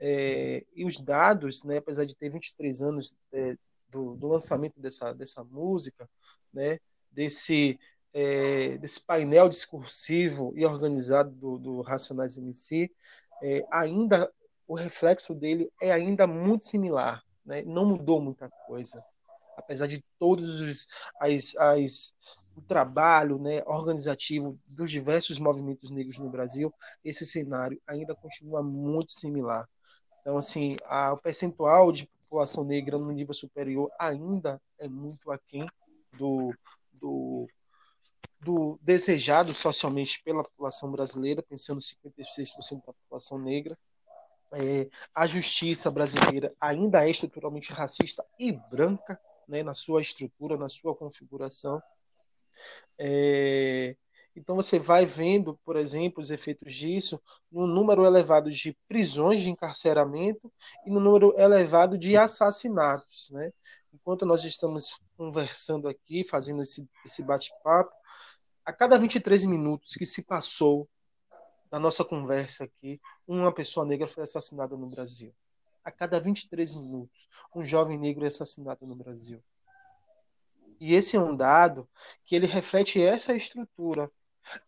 É, 0.00 0.64
e 0.74 0.84
os 0.84 0.98
dados, 0.98 1.62
né, 1.62 1.76
apesar 1.76 2.04
de 2.04 2.16
ter 2.16 2.28
23 2.28 2.82
anos 2.82 3.14
é, 3.32 3.56
do, 3.88 4.16
do, 4.16 4.26
lançamento 4.26 4.80
dessa, 4.80 5.12
dessa 5.12 5.44
música, 5.44 6.10
né, 6.52 6.80
desse, 7.12 7.78
é, 8.12 8.76
desse 8.78 9.00
painel 9.00 9.48
discursivo 9.48 10.52
e 10.56 10.66
organizado 10.66 11.30
do, 11.30 11.58
do 11.58 11.80
Racionais 11.82 12.36
MC, 12.36 12.90
é, 13.42 13.64
ainda 13.70 14.32
o 14.66 14.74
reflexo 14.74 15.34
dele 15.34 15.70
é 15.80 15.92
ainda 15.92 16.26
muito 16.26 16.64
similar, 16.64 17.22
né? 17.44 17.62
não 17.62 17.84
mudou 17.84 18.20
muita 18.20 18.48
coisa, 18.66 19.04
apesar 19.56 19.86
de 19.86 20.02
todos 20.18 20.60
os 20.60 20.86
as, 21.20 21.54
as, 21.56 22.14
o 22.56 22.62
trabalho 22.62 23.38
né, 23.38 23.62
organizativo 23.66 24.58
dos 24.66 24.90
diversos 24.90 25.38
movimentos 25.38 25.90
negros 25.90 26.18
no 26.18 26.30
Brasil, 26.30 26.72
esse 27.04 27.26
cenário 27.26 27.80
ainda 27.86 28.14
continua 28.14 28.62
muito 28.62 29.12
similar. 29.12 29.68
Então, 30.20 30.36
assim, 30.36 30.76
a, 30.84 31.12
o 31.12 31.18
percentual 31.18 31.92
de 31.92 32.06
população 32.06 32.64
negra 32.64 32.98
no 32.98 33.10
nível 33.12 33.34
superior 33.34 33.90
ainda 33.98 34.60
é 34.78 34.88
muito 34.88 35.30
aquém 35.30 35.68
do, 36.16 36.54
do, 36.92 37.46
do 38.40 38.78
desejado 38.82 39.52
socialmente 39.52 40.22
pela 40.22 40.44
população 40.44 40.90
brasileira, 40.90 41.42
pensando 41.42 41.80
56% 41.80 42.84
da 42.86 42.92
população 42.92 43.38
negra. 43.38 43.76
É, 44.54 44.88
a 45.14 45.26
justiça 45.26 45.90
brasileira 45.90 46.54
ainda 46.60 47.06
é 47.06 47.10
estruturalmente 47.10 47.72
racista 47.72 48.24
e 48.38 48.52
branca, 48.52 49.18
né, 49.48 49.62
na 49.62 49.74
sua 49.74 50.00
estrutura, 50.00 50.56
na 50.56 50.68
sua 50.68 50.94
configuração. 50.94 51.82
É, 52.98 53.96
então 54.36 54.56
você 54.56 54.78
vai 54.78 55.04
vendo, 55.04 55.58
por 55.64 55.76
exemplo, 55.76 56.22
os 56.22 56.30
efeitos 56.30 56.74
disso 56.74 57.20
no 57.50 57.66
número 57.66 58.04
elevado 58.04 58.50
de 58.50 58.76
prisões 58.88 59.40
de 59.40 59.50
encarceramento 59.50 60.52
e 60.86 60.90
no 60.90 61.00
número 61.00 61.34
elevado 61.38 61.98
de 61.98 62.16
assassinatos. 62.16 63.30
Né? 63.30 63.52
enquanto 63.94 64.26
nós 64.26 64.44
estamos 64.44 64.98
conversando 65.16 65.88
aqui, 65.88 66.24
fazendo 66.24 66.62
esse, 66.62 66.88
esse 67.04 67.22
bate-papo, 67.22 67.92
a 68.64 68.72
cada 68.72 68.98
23 68.98 69.44
minutos 69.44 69.94
que 69.94 70.04
se 70.04 70.22
passou 70.22 70.88
da 71.74 71.80
nossa 71.80 72.04
conversa 72.04 72.62
aqui, 72.62 73.00
uma 73.26 73.52
pessoa 73.52 73.84
negra 73.84 74.06
foi 74.06 74.22
assassinada 74.22 74.76
no 74.76 74.88
Brasil. 74.88 75.34
A 75.82 75.90
cada 75.90 76.20
23 76.20 76.76
minutos, 76.76 77.28
um 77.52 77.64
jovem 77.64 77.98
negro 77.98 78.24
é 78.24 78.28
assassinado 78.28 78.86
no 78.86 78.94
Brasil. 78.94 79.42
E 80.78 80.94
esse 80.94 81.16
é 81.16 81.20
um 81.20 81.34
dado 81.34 81.88
que 82.24 82.36
ele 82.36 82.46
reflete 82.46 83.02
essa 83.02 83.34
estrutura, 83.34 84.08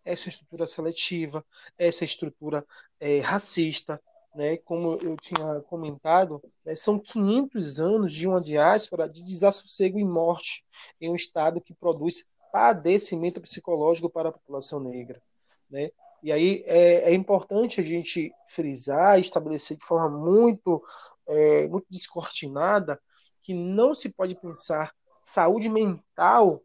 essa 0.04 0.28
estrutura 0.28 0.66
seletiva, 0.66 1.46
essa 1.78 2.02
estrutura 2.02 2.66
é, 2.98 3.20
racista, 3.20 4.02
né, 4.34 4.56
como 4.56 4.94
eu 5.00 5.16
tinha 5.16 5.60
comentado, 5.60 6.42
né, 6.64 6.74
são 6.74 6.98
500 6.98 7.78
anos 7.78 8.12
de 8.12 8.26
uma 8.26 8.40
diáspora 8.40 9.08
de 9.08 9.22
desassossego 9.22 10.00
e 10.00 10.04
morte 10.04 10.64
em 11.00 11.08
um 11.08 11.14
Estado 11.14 11.60
que 11.60 11.72
produz 11.72 12.24
padecimento 12.50 13.40
psicológico 13.40 14.10
para 14.10 14.30
a 14.30 14.32
população 14.32 14.80
negra. 14.80 15.22
Né? 15.70 15.92
E 16.22 16.32
aí 16.32 16.62
é, 16.66 17.10
é 17.10 17.14
importante 17.14 17.80
a 17.80 17.84
gente 17.84 18.32
frisar 18.48 19.18
estabelecer 19.18 19.76
de 19.76 19.84
forma 19.84 20.08
muito, 20.18 20.82
é, 21.28 21.68
muito 21.68 21.86
descortinada 21.90 23.00
que 23.42 23.54
não 23.54 23.94
se 23.94 24.08
pode 24.08 24.34
pensar 24.34 24.92
saúde 25.22 25.68
mental 25.68 26.62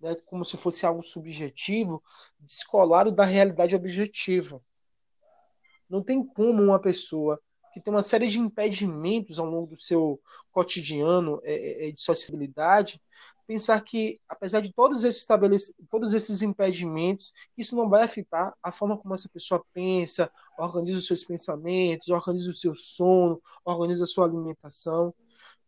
né, 0.00 0.16
como 0.26 0.44
se 0.44 0.56
fosse 0.56 0.84
algo 0.84 1.02
subjetivo, 1.02 2.02
descolado 2.40 3.12
da 3.12 3.24
realidade 3.24 3.76
objetiva. 3.76 4.60
Não 5.88 6.02
tem 6.02 6.26
como 6.26 6.62
uma 6.62 6.80
pessoa 6.80 7.40
que 7.72 7.80
tem 7.80 7.92
uma 7.92 8.02
série 8.02 8.26
de 8.26 8.38
impedimentos 8.38 9.38
ao 9.38 9.46
longo 9.46 9.68
do 9.68 9.80
seu 9.80 10.20
cotidiano 10.50 11.40
é, 11.44 11.86
é, 11.86 11.88
é 11.88 11.92
de 11.92 12.00
sociabilidade, 12.00 13.00
pensar 13.46 13.80
que, 13.82 14.20
apesar 14.28 14.60
de 14.60 14.72
todos 14.72 15.04
esses, 15.04 15.26
todos 15.90 16.12
esses 16.12 16.42
impedimentos, 16.42 17.32
isso 17.56 17.76
não 17.76 17.88
vai 17.88 18.02
afetar 18.02 18.54
a 18.62 18.72
forma 18.72 18.96
como 18.96 19.14
essa 19.14 19.28
pessoa 19.28 19.64
pensa, 19.72 20.30
organiza 20.58 20.98
os 20.98 21.06
seus 21.06 21.24
pensamentos, 21.24 22.08
organiza 22.08 22.50
o 22.50 22.54
seu 22.54 22.74
sono, 22.74 23.42
organiza 23.64 24.04
a 24.04 24.06
sua 24.06 24.24
alimentação. 24.24 25.14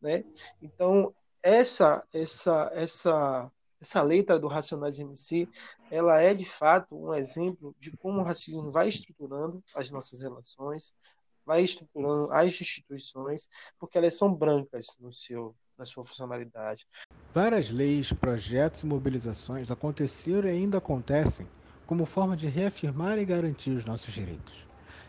Né? 0.01 0.25
Então, 0.63 1.15
essa, 1.43 2.03
essa, 2.13 2.71
essa, 2.73 3.53
essa 3.81 4.03
letra 4.03 4.39
do 4.39 4.49
Racionais 4.49 4.99
MC, 4.99 5.49
ela 5.91 6.21
é 6.21 6.33
de 6.33 6.47
fato 6.47 6.97
um 6.97 7.13
exemplo 7.13 7.75
de 7.79 7.95
como 7.99 8.21
o 8.21 8.25
racismo 8.25 8.71
vai 8.71 8.89
estruturando 8.89 9.63
as 9.75 9.91
nossas 9.91 10.23
relações, 10.23 10.95
vai 11.45 11.63
estruturando 11.63 12.31
as 12.33 12.61
instituições, 12.61 13.49
porque 13.79 13.99
elas 13.99 14.17
são 14.17 14.35
brancas 14.35 14.97
no 15.01 15.13
seu 15.13 15.55
na 15.77 15.85
sua 15.85 16.05
funcionalidade. 16.05 16.87
Várias 17.35 17.69
leis, 17.69 18.13
projetos 18.13 18.83
e 18.83 18.87
mobilizações 18.87 19.71
aconteceram 19.71 20.49
e 20.49 20.53
ainda 20.53 20.79
acontecem 20.79 21.49
como 21.85 22.07
forma 22.07 22.37
de 22.37 22.47
reafirmar 22.47 23.19
e 23.19 23.25
garantir 23.25 23.71
os 23.71 23.85
nossos 23.85 24.15
direitos. 24.15 24.67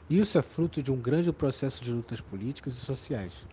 Isso 0.09 0.37
é 0.37 0.41
fruto 0.41 0.83
de 0.83 0.91
um 0.91 0.99
grande 0.99 1.31
processo 1.31 1.83
de 1.83 1.91
lutas 1.91 2.21
políticas 2.21 2.73
e 2.73 2.79
sociais. 2.79 3.45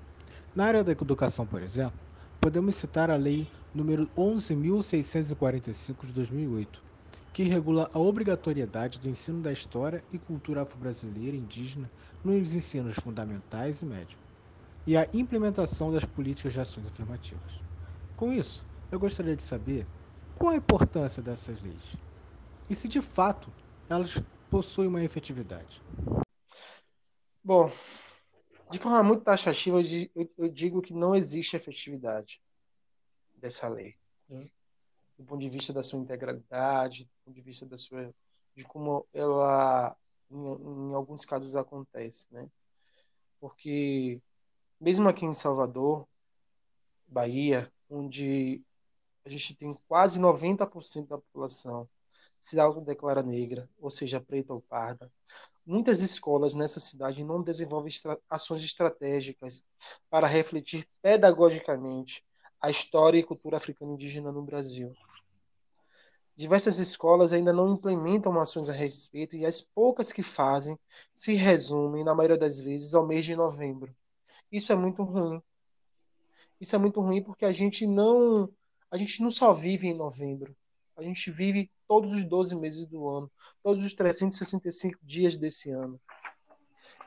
Na 0.54 0.66
área 0.66 0.84
da 0.84 0.92
educação, 0.92 1.46
por 1.46 1.62
exemplo, 1.62 1.98
podemos 2.40 2.76
citar 2.76 3.10
a 3.10 3.16
Lei 3.16 3.48
número 3.74 4.06
11.645 4.16 6.06
de 6.06 6.12
2008, 6.12 6.82
que 7.32 7.42
regula 7.44 7.90
a 7.92 7.98
obrigatoriedade 7.98 9.00
do 9.00 9.08
ensino 9.08 9.40
da 9.40 9.52
história 9.52 10.04
e 10.12 10.18
cultura 10.18 10.62
afro-brasileira 10.62 11.36
indígena 11.36 11.90
nos 12.22 12.54
ensinos 12.54 12.94
fundamentais 12.96 13.80
e 13.80 13.86
médios, 13.86 14.20
e 14.86 14.96
a 14.96 15.08
implementação 15.14 15.90
das 15.92 16.04
políticas 16.04 16.52
de 16.52 16.60
ações 16.60 16.86
afirmativas. 16.86 17.62
Com 18.14 18.32
isso, 18.32 18.66
eu 18.90 18.98
gostaria 18.98 19.34
de 19.34 19.42
saber 19.42 19.86
qual 20.34 20.52
a 20.52 20.56
importância 20.56 21.22
dessas 21.22 21.60
leis 21.62 21.96
e 22.68 22.74
se 22.74 22.88
de 22.88 23.00
fato 23.00 23.52
elas 23.88 24.22
possuem 24.50 24.88
uma 24.88 25.02
efetividade. 25.02 25.82
Bom, 27.44 27.70
de 28.70 28.78
forma 28.78 29.02
muito 29.02 29.24
taxativa, 29.24 29.78
eu 30.38 30.48
digo 30.48 30.80
que 30.80 30.94
não 30.94 31.14
existe 31.14 31.56
efetividade 31.56 32.40
dessa 33.34 33.68
lei, 33.68 33.96
né? 34.28 34.48
Do 35.22 35.26
ponto 35.26 35.40
de 35.40 35.48
vista 35.48 35.72
da 35.72 35.82
sua 35.82 35.98
integralidade, 35.98 37.04
do 37.04 37.10
ponto 37.24 37.34
de 37.34 37.40
vista 37.40 37.64
da 37.64 37.76
sua, 37.76 38.12
de 38.54 38.64
como 38.64 39.06
ela, 39.12 39.96
em, 40.30 40.90
em 40.90 40.94
alguns 40.94 41.24
casos, 41.24 41.56
acontece, 41.56 42.26
né? 42.30 42.48
Porque 43.40 44.20
mesmo 44.80 45.08
aqui 45.08 45.24
em 45.24 45.32
Salvador, 45.32 46.06
Bahia, 47.06 47.72
onde 47.88 48.62
a 49.24 49.28
gente 49.30 49.54
tem 49.54 49.76
quase 49.88 50.18
90% 50.20 51.08
da 51.08 51.18
população 51.18 51.88
se 52.38 52.58
autodeclara 52.58 53.22
negra, 53.22 53.68
ou 53.78 53.90
seja, 53.90 54.20
preta 54.20 54.52
ou 54.52 54.60
parda, 54.60 55.10
Muitas 55.64 56.00
escolas 56.00 56.54
nessa 56.54 56.80
cidade 56.80 57.22
não 57.22 57.40
desenvolvem 57.40 57.88
estra 57.88 58.18
ações 58.28 58.64
estratégicas 58.64 59.64
para 60.10 60.26
refletir 60.26 60.88
pedagogicamente 61.00 62.24
a 62.60 62.68
história 62.68 63.18
e 63.18 63.22
cultura 63.22 63.58
africana 63.58 63.92
indígena 63.92 64.32
no 64.32 64.42
Brasil. 64.42 64.92
Diversas 66.34 66.78
escolas 66.78 67.32
ainda 67.32 67.52
não 67.52 67.74
implementam 67.74 68.40
ações 68.40 68.70
a 68.70 68.72
respeito 68.72 69.36
e 69.36 69.44
as 69.44 69.60
poucas 69.60 70.12
que 70.12 70.22
fazem 70.22 70.78
se 71.14 71.34
resumem, 71.34 72.04
na 72.04 72.14
maioria 72.14 72.38
das 72.38 72.58
vezes, 72.58 72.94
ao 72.94 73.06
mês 73.06 73.24
de 73.24 73.36
novembro. 73.36 73.94
Isso 74.50 74.72
é 74.72 74.76
muito 74.76 75.02
ruim. 75.02 75.42
Isso 76.60 76.74
é 76.74 76.78
muito 76.78 77.00
ruim 77.00 77.22
porque 77.22 77.44
a 77.44 77.52
gente 77.52 77.86
não 77.86 78.48
a 78.90 78.96
gente 78.96 79.22
não 79.22 79.30
só 79.30 79.52
vive 79.54 79.88
em 79.88 79.94
novembro. 79.94 80.54
A 80.96 81.02
gente 81.02 81.30
vive 81.30 81.70
todos 81.88 82.12
os 82.12 82.24
12 82.24 82.54
meses 82.54 82.86
do 82.86 83.08
ano, 83.08 83.30
todos 83.62 83.82
os 83.82 83.94
365 83.94 84.98
dias 85.02 85.36
desse 85.36 85.70
ano. 85.70 85.98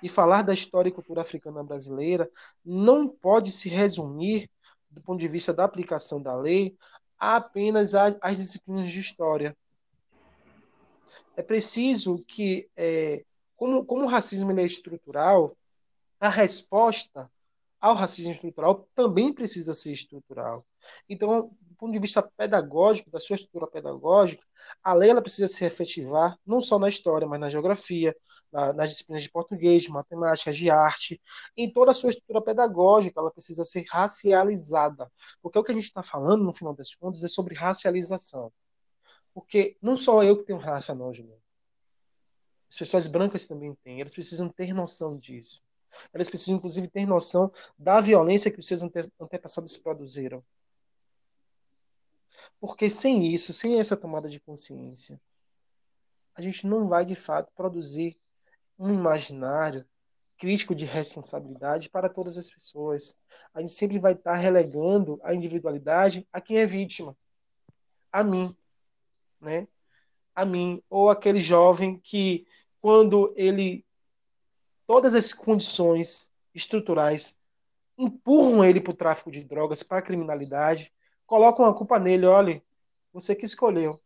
E 0.02 0.10
falar 0.10 0.42
da 0.42 0.54
história 0.54 0.90
e 0.90 0.92
cultura 0.92 1.22
africana 1.22 1.64
brasileira 1.64 2.30
não 2.64 3.08
pode 3.08 3.52
se 3.52 3.70
resumir, 3.70 4.50
do 4.90 5.02
ponto 5.02 5.20
de 5.20 5.28
vista 5.28 5.54
da 5.54 5.64
aplicação 5.64 6.22
da 6.22 6.36
lei, 6.36 6.76
apenas 7.18 7.96
as, 7.96 8.18
as 8.22 8.38
disciplinas 8.38 8.92
de 8.92 9.00
história. 9.00 9.56
É 11.36 11.42
preciso 11.42 12.24
que, 12.28 12.70
é, 12.76 13.24
como, 13.56 13.86
como 13.86 14.04
o 14.04 14.08
racismo 14.08 14.52
é 14.60 14.64
estrutural, 14.64 15.56
a 16.20 16.30
resposta 16.30 17.30
ao 17.80 17.94
racismo 17.94 18.32
estrutural 18.32 18.88
também 18.96 19.34
precisa 19.34 19.74
ser 19.74 19.92
estrutural. 19.92 20.66
Então, 21.08 21.52
do 21.62 21.76
ponto 21.76 21.92
de 21.92 22.00
vista 22.00 22.22
pedagógico, 22.38 23.12
da 23.12 23.20
sua 23.20 23.36
estrutura 23.36 23.68
pedagógica, 23.68 24.44
a 24.84 24.94
lei 24.94 25.10
ela 25.10 25.22
precisa 25.22 25.48
se 25.48 25.66
efetivar 25.66 26.38
não 26.46 26.62
só 26.62 26.80
na 26.80 26.90
história, 26.90 27.28
mas 27.28 27.40
na 27.40 27.50
geografia, 27.50 28.16
na, 28.52 28.74
nas 28.74 28.90
disciplinas 28.90 29.24
de 29.24 29.30
português, 29.30 29.84
de 29.84 29.92
matemática, 29.92 30.52
de 30.52 30.70
arte, 30.70 31.22
em 31.56 31.72
toda 31.72 31.92
a 31.92 31.94
sua 31.94 32.10
estrutura 32.10 32.42
pedagógica, 32.42 33.20
ela 33.20 33.32
precisa 33.32 33.64
ser 33.64 33.86
racializada. 33.90 35.12
Porque 35.42 35.60
o 35.60 35.64
que 35.64 35.72
a 35.72 35.76
gente 35.76 35.86
está 35.86 36.04
falando, 36.04 36.44
no 36.44 36.54
final 36.54 36.74
das 36.74 36.94
contas, 36.96 37.24
é 37.24 37.28
sobre 37.28 37.56
racialização. 37.56 38.52
Porque 39.34 39.78
não 39.82 39.98
só 39.98 40.24
eu 40.24 40.38
que 40.38 40.46
tenho 40.46 40.60
raça, 40.60 40.96
não, 40.96 41.12
Juliano. 41.12 41.42
As 42.70 42.78
pessoas 42.78 43.08
brancas 43.08 43.48
também 43.48 43.74
têm, 43.84 44.02
elas 44.02 44.14
precisam 44.14 44.50
ter 44.50 44.74
noção 44.74 45.18
disso. 45.18 45.62
Elas 46.14 46.30
precisam, 46.30 46.56
inclusive, 46.56 46.88
ter 46.88 47.06
noção 47.06 47.52
da 47.78 48.02
violência 48.02 48.52
que 48.52 48.60
os 48.60 48.68
seus 48.68 48.82
antepassados 49.20 49.78
produziram. 49.78 50.44
Porque 52.60 52.90
sem 52.90 53.34
isso, 53.34 53.54
sem 53.54 53.80
essa 53.80 53.96
tomada 53.96 54.30
de 54.30 54.40
consciência, 54.40 55.20
a 56.34 56.42
gente 56.42 56.68
não 56.68 56.88
vai 56.88 57.06
de 57.06 57.16
fato 57.16 57.52
produzir 57.56 58.18
um 58.78 58.94
imaginário 58.94 59.86
crítico 60.38 60.76
de 60.76 60.86
responsabilidade 60.86 61.90
para 61.90 62.10
todas 62.10 62.38
as 62.38 62.50
pessoas. 62.50 63.16
A 63.54 63.60
gente 63.60 63.72
sempre 63.72 64.00
vai 64.00 64.14
estar 64.14 64.36
relegando 64.36 65.20
a 65.24 65.34
individualidade 65.34 66.28
a 66.32 66.42
quem 66.42 66.58
é 66.58 66.66
vítima, 66.66 67.16
a 68.12 68.24
mim, 68.24 68.56
né? 69.40 69.68
A 70.36 70.46
mim 70.46 70.84
ou 70.90 71.10
aquele 71.10 71.40
jovem 71.40 72.00
que 72.00 72.46
quando 72.82 73.34
ele 73.36 73.86
todas 74.86 75.16
as 75.16 75.34
condições 75.34 76.32
estruturais 76.54 77.38
empurram 77.98 78.64
ele 78.64 78.82
para 78.82 78.92
o 78.92 78.96
tráfico 78.96 79.32
de 79.32 79.44
drogas, 79.44 79.82
para 79.82 80.00
a 80.00 80.02
criminalidade, 80.02 80.94
colocam 81.26 81.66
a 81.66 81.74
culpa 81.74 82.00
nele, 82.00 82.26
olha, 82.26 82.62
você 83.12 83.34
que 83.34 83.46
escolheu. 83.46 84.02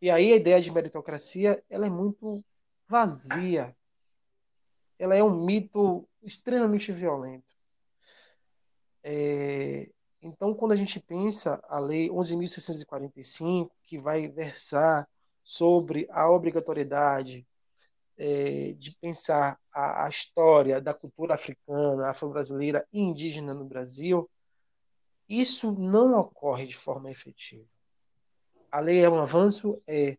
E 0.00 0.10
aí 0.10 0.32
a 0.32 0.36
ideia 0.36 0.60
de 0.60 0.70
meritocracia, 0.70 1.62
ela 1.70 1.86
é 1.86 1.90
muito 1.90 2.44
vazia. 2.92 3.74
Ela 4.98 5.16
é 5.16 5.24
um 5.24 5.44
mito 5.44 6.06
extremamente 6.22 6.92
violento. 6.92 7.56
É... 9.02 9.90
Então, 10.20 10.54
quando 10.54 10.72
a 10.72 10.76
gente 10.76 11.00
pensa 11.00 11.60
a 11.68 11.80
lei 11.80 12.08
11.645, 12.10 13.70
que 13.82 13.98
vai 13.98 14.28
versar 14.28 15.08
sobre 15.42 16.06
a 16.10 16.30
obrigatoriedade 16.30 17.44
é, 18.16 18.72
de 18.74 18.94
pensar 19.00 19.58
a, 19.72 20.04
a, 20.04 20.08
história 20.08 20.80
da 20.80 20.94
cultura 20.94 21.34
africana, 21.34 22.10
afro-brasileira 22.10 22.86
e 22.92 23.00
indígena 23.00 23.52
no 23.52 23.64
Brasil, 23.64 24.30
isso 25.28 25.72
não 25.72 26.16
ocorre 26.16 26.66
de 26.66 26.76
forma 26.76 27.10
efetiva. 27.10 27.66
A 28.70 28.78
lei 28.78 29.02
é 29.02 29.10
um 29.10 29.18
avanço, 29.18 29.82
é. 29.88 30.16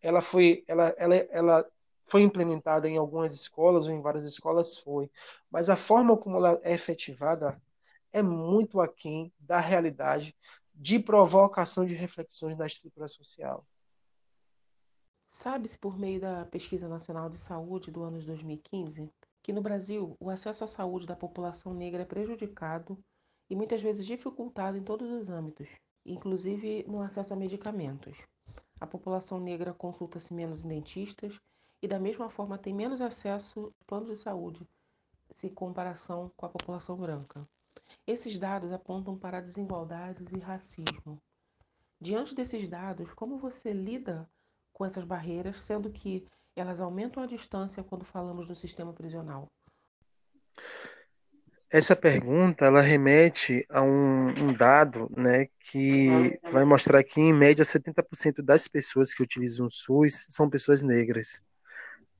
Ela 0.00 0.22
foi, 0.22 0.64
ela, 0.66 0.94
ela, 0.96 1.14
ela 1.14 1.70
foi 2.06 2.22
implementada 2.22 2.88
em 2.88 2.96
algumas 2.96 3.34
escolas 3.34 3.86
ou 3.86 3.92
em 3.92 4.00
várias 4.00 4.24
escolas 4.24 4.78
foi, 4.78 5.10
mas 5.50 5.68
a 5.68 5.76
forma 5.76 6.16
como 6.16 6.36
ela 6.36 6.60
é 6.62 6.72
efetivada 6.72 7.60
é 8.12 8.22
muito 8.22 8.80
aquém 8.80 9.32
da 9.40 9.58
realidade 9.58 10.34
de 10.72 11.00
provocação 11.00 11.84
de 11.84 11.94
reflexões 11.94 12.56
na 12.56 12.64
estrutura 12.64 13.08
social. 13.08 13.66
Sabe-se 15.32 15.76
por 15.76 15.98
meio 15.98 16.20
da 16.20 16.46
Pesquisa 16.46 16.88
Nacional 16.88 17.28
de 17.28 17.38
Saúde 17.38 17.90
do 17.90 18.02
ano 18.02 18.20
de 18.20 18.26
2015 18.26 19.10
que 19.42 19.52
no 19.52 19.60
Brasil 19.60 20.16
o 20.18 20.30
acesso 20.30 20.64
à 20.64 20.66
saúde 20.66 21.06
da 21.06 21.16
população 21.16 21.74
negra 21.74 22.02
é 22.02 22.06
prejudicado 22.06 22.98
e 23.50 23.56
muitas 23.56 23.82
vezes 23.82 24.06
dificultado 24.06 24.76
em 24.76 24.82
todos 24.82 25.10
os 25.10 25.28
âmbitos, 25.28 25.68
inclusive 26.04 26.84
no 26.88 27.02
acesso 27.02 27.32
a 27.32 27.36
medicamentos. 27.36 28.16
A 28.80 28.86
população 28.86 29.40
negra 29.40 29.72
consulta-se 29.72 30.32
menos 30.32 30.62
dentistas 30.62 31.38
e, 31.82 31.88
da 31.88 31.98
mesma 31.98 32.30
forma, 32.30 32.58
tem 32.58 32.74
menos 32.74 33.00
acesso 33.00 33.72
a 33.80 33.84
planos 33.84 34.08
de 34.08 34.16
saúde 34.16 34.66
se 35.34 35.50
comparação 35.50 36.32
com 36.36 36.46
a 36.46 36.48
população 36.48 36.96
branca. 36.96 37.46
Esses 38.06 38.38
dados 38.38 38.72
apontam 38.72 39.18
para 39.18 39.40
desigualdades 39.40 40.32
e 40.32 40.38
racismo. 40.38 41.20
Diante 42.00 42.34
desses 42.34 42.68
dados, 42.68 43.12
como 43.12 43.38
você 43.38 43.72
lida 43.72 44.28
com 44.72 44.84
essas 44.84 45.04
barreiras, 45.04 45.62
sendo 45.62 45.90
que 45.90 46.26
elas 46.54 46.80
aumentam 46.80 47.22
a 47.22 47.26
distância 47.26 47.84
quando 47.84 48.04
falamos 48.04 48.46
do 48.46 48.54
sistema 48.54 48.92
prisional? 48.92 49.48
essa 51.70 51.96
pergunta 51.96 52.64
ela 52.64 52.80
remete 52.80 53.66
a 53.68 53.82
um, 53.82 54.28
um, 54.28 54.54
dado 54.54 55.10
né, 55.16 55.48
que 55.58 56.38
vai 56.50 56.64
mostrar 56.64 57.02
que, 57.02 57.20
em 57.20 57.34
média, 57.34 57.64
70% 57.64 58.40
das 58.42 58.68
pessoas 58.68 59.12
que 59.12 59.22
utilizam 59.22 59.66
o 59.66 59.70
SUS 59.70 60.26
são 60.28 60.48
pessoas 60.48 60.82
negras. 60.82 61.42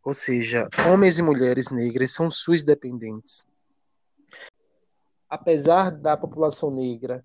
Ou 0.07 0.15
seja, 0.15 0.69
homens 0.89 1.19
e 1.19 1.23
mulheres 1.23 1.69
negras 1.69 2.13
são 2.13 2.31
SUS 2.31 2.63
dependentes. 2.63 3.45
Apesar 5.29 5.91
da 5.91 6.17
população 6.17 6.71
negra 6.71 7.25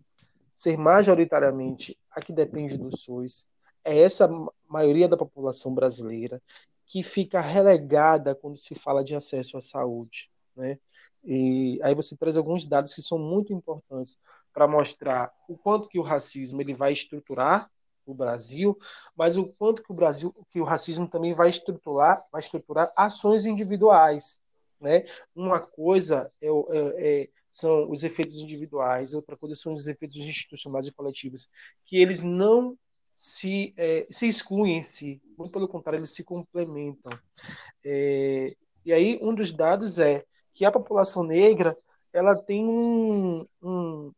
ser 0.51 0.79
majoritariamente 0.79 1.95
a 2.09 2.19
que 2.19 2.33
depende 2.33 2.79
do 2.79 2.89
SUS, 2.89 3.45
é 3.85 3.99
essa 3.99 4.27
maioria 4.67 5.07
da 5.07 5.15
população 5.15 5.75
brasileira 5.75 6.41
que 6.87 7.03
fica 7.03 7.39
relegada 7.39 8.33
quando 8.33 8.57
se 8.57 8.73
fala 8.73 9.03
de 9.03 9.15
acesso 9.15 9.57
à 9.57 9.61
saúde. 9.61 10.31
Né? 10.55 10.79
E 11.23 11.79
aí 11.83 11.93
você 11.93 12.17
traz 12.17 12.35
alguns 12.35 12.65
dados 12.65 12.95
que 12.95 13.03
são 13.03 13.19
muito 13.19 13.53
importantes 13.53 14.17
para 14.51 14.67
mostrar 14.67 15.31
o 15.47 15.55
quanto 15.55 15.87
que 15.87 15.99
o 15.99 16.03
racismo 16.03 16.59
ele 16.59 16.73
vai 16.73 16.93
estruturar 16.93 17.69
o 18.11 18.15
Brasil, 18.15 18.77
mas 19.15 19.37
o 19.37 19.45
quanto 19.57 19.83
que 19.83 19.91
o 19.91 19.95
Brasil, 19.95 20.33
que 20.49 20.61
o 20.61 20.65
racismo 20.65 21.07
também 21.07 21.33
vai 21.33 21.49
estruturar, 21.49 22.23
vai 22.31 22.39
estruturar 22.41 22.91
ações 22.95 23.45
individuais, 23.45 24.39
né? 24.79 25.05
Uma 25.35 25.59
coisa 25.59 26.29
é, 26.41 26.47
é, 26.47 27.21
é, 27.21 27.29
são 27.49 27.89
os 27.89 28.03
efeitos 28.03 28.37
individuais, 28.37 29.13
outra 29.13 29.35
coisa 29.37 29.55
são 29.55 29.73
os 29.73 29.87
efeitos 29.87 30.15
institucionais 30.17 30.87
e 30.87 30.91
coletivos, 30.91 31.49
que 31.85 31.97
eles 31.97 32.21
não 32.21 32.77
se, 33.15 33.73
é, 33.77 34.07
se 34.09 34.27
excluem 34.27 34.77
em 34.77 34.83
si, 34.83 35.21
muito 35.37 35.51
pelo 35.51 35.67
contrário, 35.67 35.99
eles 35.99 36.11
se 36.11 36.23
complementam. 36.23 37.11
É, 37.85 38.55
e 38.85 38.91
aí 38.91 39.19
um 39.21 39.35
dos 39.35 39.51
dados 39.51 39.99
é 39.99 40.25
que 40.53 40.65
a 40.65 40.71
população 40.71 41.23
negra 41.23 41.75
ela 42.13 42.35
tem 42.35 42.65
um, 42.65 43.45
um, 43.61 44.11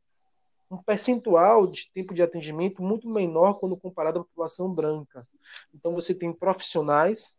um 0.74 0.84
percentual 0.84 1.68
de 1.68 1.92
tempo 1.94 2.14
de 2.14 2.22
atendimento 2.22 2.82
muito 2.82 3.10
menor 3.10 3.60
quando 3.60 3.78
comparado 3.78 4.20
à 4.20 4.24
população 4.24 4.74
branca. 4.74 5.26
Então, 5.74 5.94
você 5.94 6.14
tem 6.14 6.34
profissionais 6.34 7.38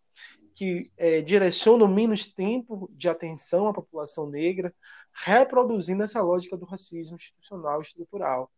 que 0.54 0.92
é, 0.96 1.20
direcionam 1.20 1.88
menos 1.88 2.28
tempo 2.28 2.88
de 2.92 3.08
atenção 3.08 3.66
à 3.66 3.74
população 3.74 4.30
negra, 4.30 4.72
reproduzindo 5.12 6.02
essa 6.02 6.22
lógica 6.22 6.56
do 6.56 6.64
racismo 6.64 7.16
institucional 7.16 7.80
e 7.80 7.82
estrutural. 7.82 8.50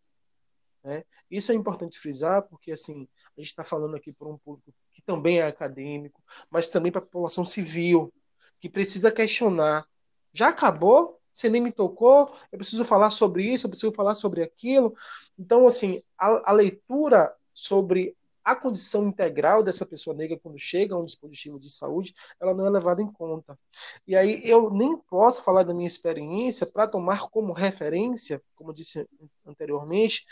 Né? 0.84 1.04
Isso 1.30 1.50
é 1.50 1.54
importante 1.54 1.98
frisar, 1.98 2.42
porque 2.42 2.70
assim 2.70 3.08
a 3.36 3.40
gente 3.40 3.48
está 3.48 3.64
falando 3.64 3.96
aqui 3.96 4.12
para 4.12 4.28
um 4.28 4.38
público 4.38 4.72
que 4.92 5.02
também 5.02 5.40
é 5.40 5.46
acadêmico, 5.46 6.22
mas 6.50 6.68
também 6.68 6.92
para 6.92 7.00
a 7.00 7.04
população 7.04 7.44
civil, 7.44 8.12
que 8.60 8.68
precisa 8.68 9.10
questionar. 9.10 9.86
Já 10.32 10.48
acabou? 10.48 11.20
Você 11.36 11.50
nem 11.50 11.60
me 11.60 11.70
tocou, 11.70 12.34
eu 12.50 12.58
preciso 12.58 12.82
falar 12.82 13.10
sobre 13.10 13.44
isso, 13.44 13.66
eu 13.66 13.70
preciso 13.70 13.92
falar 13.92 14.14
sobre 14.14 14.42
aquilo. 14.42 14.94
Então, 15.38 15.66
assim, 15.66 16.02
a, 16.18 16.50
a 16.50 16.52
leitura 16.52 17.30
sobre 17.52 18.16
a 18.42 18.56
condição 18.56 19.06
integral 19.06 19.62
dessa 19.62 19.84
pessoa 19.84 20.16
negra 20.16 20.38
quando 20.42 20.58
chega 20.58 20.94
a 20.94 20.98
um 20.98 21.04
dispositivo 21.04 21.58
de 21.58 21.68
saúde, 21.68 22.14
ela 22.40 22.54
não 22.54 22.66
é 22.66 22.70
levada 22.70 23.02
em 23.02 23.12
conta. 23.12 23.58
E 24.06 24.16
aí 24.16 24.40
eu 24.48 24.70
nem 24.70 24.96
posso 24.96 25.42
falar 25.42 25.62
da 25.62 25.74
minha 25.74 25.86
experiência 25.86 26.64
para 26.64 26.86
tomar 26.86 27.28
como 27.28 27.52
referência, 27.52 28.40
como 28.54 28.72
disse 28.72 29.06
anteriormente, 29.44 30.24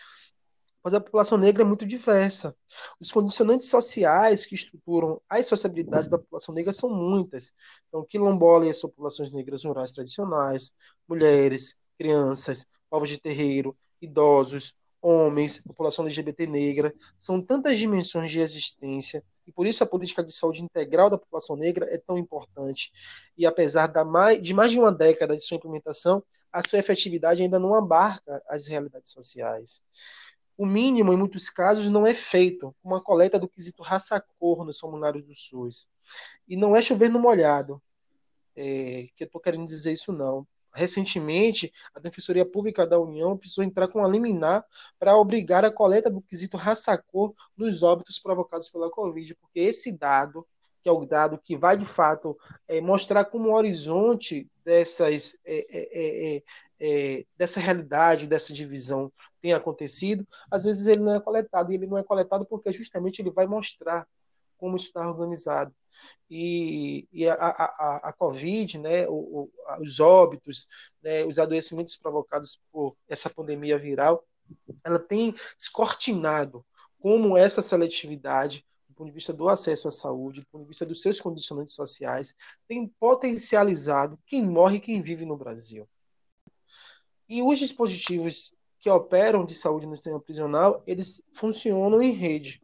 mas 0.85 0.93
a 0.93 1.01
população 1.01 1.39
negra 1.39 1.63
é 1.63 1.67
muito 1.67 1.87
diversa. 1.87 2.55
Os 3.01 3.11
condicionantes 3.11 3.71
sociais 3.71 4.45
que 4.45 4.55
estruturam 4.55 5.21
as 5.29 5.47
sociabilidades 5.47 6.09
da 6.09 6.19
população 6.19 6.55
negra 6.55 6.75
são 6.75 6.91
muitas. 6.91 7.55
Então, 7.89 8.05
quilombola 8.05 8.67
e 8.67 8.71
as 8.71 8.81
populações 8.83 9.31
negras 9.31 9.65
rurais 9.65 9.93
tradicionais, 9.93 10.73
mulheres, 11.09 11.75
crianças, 11.99 12.67
povos 12.91 13.09
de 13.09 13.19
terreiro, 13.19 13.75
idosos, 14.01 14.75
homens, 15.01 15.59
população 15.59 16.05
LGBT 16.05 16.47
negra, 16.47 16.95
são 17.19 17.41
tantas 17.41 17.79
dimensões 17.79 18.31
de 18.31 18.41
existência 18.41 19.23
e 19.47 19.53
por 19.53 19.67
isso 19.67 19.85
a 19.85 19.87
política 19.87 20.25
de 20.25 20.33
saúde 20.33 20.65
integral 20.65 21.11
da 21.11 21.19
população 21.19 21.57
negra 21.57 21.87
é 21.91 21.99
tão 21.99 22.17
importante. 22.17 22.91
E 23.37 23.45
apesar 23.45 23.87
de 23.89 24.55
mais 24.55 24.71
de 24.71 24.79
uma 24.79 24.91
década 24.91 25.37
de 25.37 25.45
sua 25.45 25.57
implementação, 25.57 26.23
a 26.51 26.63
sua 26.67 26.79
efetividade 26.79 27.43
ainda 27.43 27.59
não 27.59 27.75
abarca 27.75 28.43
as 28.49 28.67
realidades 28.67 29.11
sociais. 29.11 29.83
O 30.57 30.65
mínimo, 30.65 31.13
em 31.13 31.17
muitos 31.17 31.51
casos, 31.51 31.91
não 31.91 32.07
é 32.07 32.15
feito, 32.15 32.75
uma 32.83 33.01
coleta 33.01 33.39
do 33.39 33.49
quesito 33.49 33.83
raça-cor 33.83 34.65
nos 34.65 34.79
formulários 34.79 35.25
do 35.25 35.35
SUS. 35.35 35.89
E 36.47 36.57
não 36.57 36.77
é 36.77 36.83
chover 36.83 37.11
no 37.11 37.19
molhado, 37.19 37.83
é, 38.57 39.09
que 39.17 39.25
eu 39.25 39.27
estou 39.27 39.41
querendo 39.41 39.67
dizer 39.67 39.93
isso 39.93 40.13
não. 40.13 40.47
Recentemente, 40.73 41.73
a 41.95 42.01
Defensoria 42.01 42.45
Pública 42.45 42.85
da 42.85 42.99
União 42.99 43.39
precisou 43.39 43.63
entrar 43.63 43.87
com 43.87 44.01
uma 44.01 44.09
liminar 44.09 44.65
para 44.99 45.17
obrigar 45.17 45.65
a 45.65 45.71
coleta 45.71 46.11
do 46.11 46.21
quesito 46.21 46.57
raça-cor 46.57 47.33
nos 47.57 47.85
óbitos 47.85 48.19
provocados 48.19 48.69
pela 48.69 48.91
Covid, 48.91 49.37
porque 49.37 49.61
esse 49.61 49.93
dado, 49.93 50.45
que 50.83 50.89
é 50.89 50.93
o 50.93 51.07
dado 51.07 51.39
que 51.39 51.57
vai 51.57 51.77
de 51.77 51.85
fato 51.85 52.37
é, 52.67 52.81
mostrar 52.81 53.25
como 53.25 53.51
o 53.51 53.55
horizonte 53.55 54.51
dessas 54.65 55.39
é, 55.45 56.43
é, 56.81 57.25
dessa 57.37 57.61
realidade, 57.61 58.27
dessa 58.27 58.53
divisão 58.53 59.13
tem 59.41 59.53
acontecido, 59.53 60.27
às 60.51 60.65
vezes 60.65 60.87
ele 60.87 61.03
não 61.03 61.15
é 61.15 61.21
coletado, 61.21 61.71
e 61.73 61.75
ele 61.75 61.87
não 61.87 61.99
é 61.99 62.03
coletado 62.03 62.47
porque 62.47 62.73
justamente 62.73 63.21
ele 63.21 63.31
vai 63.31 63.47
mostrar 63.47 64.07
como 64.57 64.77
está 64.77 65.07
organizado. 65.07 65.75
E, 66.29 67.07
e 67.13 67.29
a, 67.29 67.35
a, 67.35 68.09
a, 68.09 68.13
Covid, 68.13 68.79
né, 68.79 69.07
o, 69.09 69.13
o, 69.13 69.51
os 69.81 70.01
óbitos, 70.01 70.67
né, 71.03 71.25
os 71.25 71.39
adoecimentos 71.39 71.97
provocados 71.97 72.61
por 72.73 72.97
essa 73.09 73.31
pandemia 73.31 73.79
viral, 73.79 74.25
ela 74.83 74.99
tem 74.99 75.35
descortinado 75.57 76.65
como 76.99 77.37
essa 77.37 77.61
seletividade, 77.61 78.65
do 78.89 78.95
ponto 78.95 79.09
de 79.09 79.15
vista 79.15 79.33
do 79.33 79.49
acesso 79.49 79.89
à 79.89 79.91
saúde, 79.91 80.41
do 80.41 80.47
ponto 80.47 80.63
de 80.63 80.69
vista 80.69 80.87
dos 80.87 81.03
seus 81.03 81.21
condicionantes 81.21 81.75
sociais, 81.75 82.35
tem 82.67 82.89
potencializado 82.99 84.19
quem 84.27 84.43
morre 84.43 84.77
e 84.77 84.81
quem 84.81 85.03
vive 85.03 85.27
no 85.27 85.37
Brasil. 85.37 85.89
E 87.29 87.43
os 87.43 87.59
dispositivos 87.59 88.55
que 88.79 88.91
operam 88.91 89.45
de 89.45 89.55
saúde 89.55 89.87
no 89.87 89.97
sistema 89.97 90.21
prisional, 90.21 90.83
eles 90.87 91.23
funcionam 91.33 92.03
em 92.03 92.13
rede. 92.13 92.63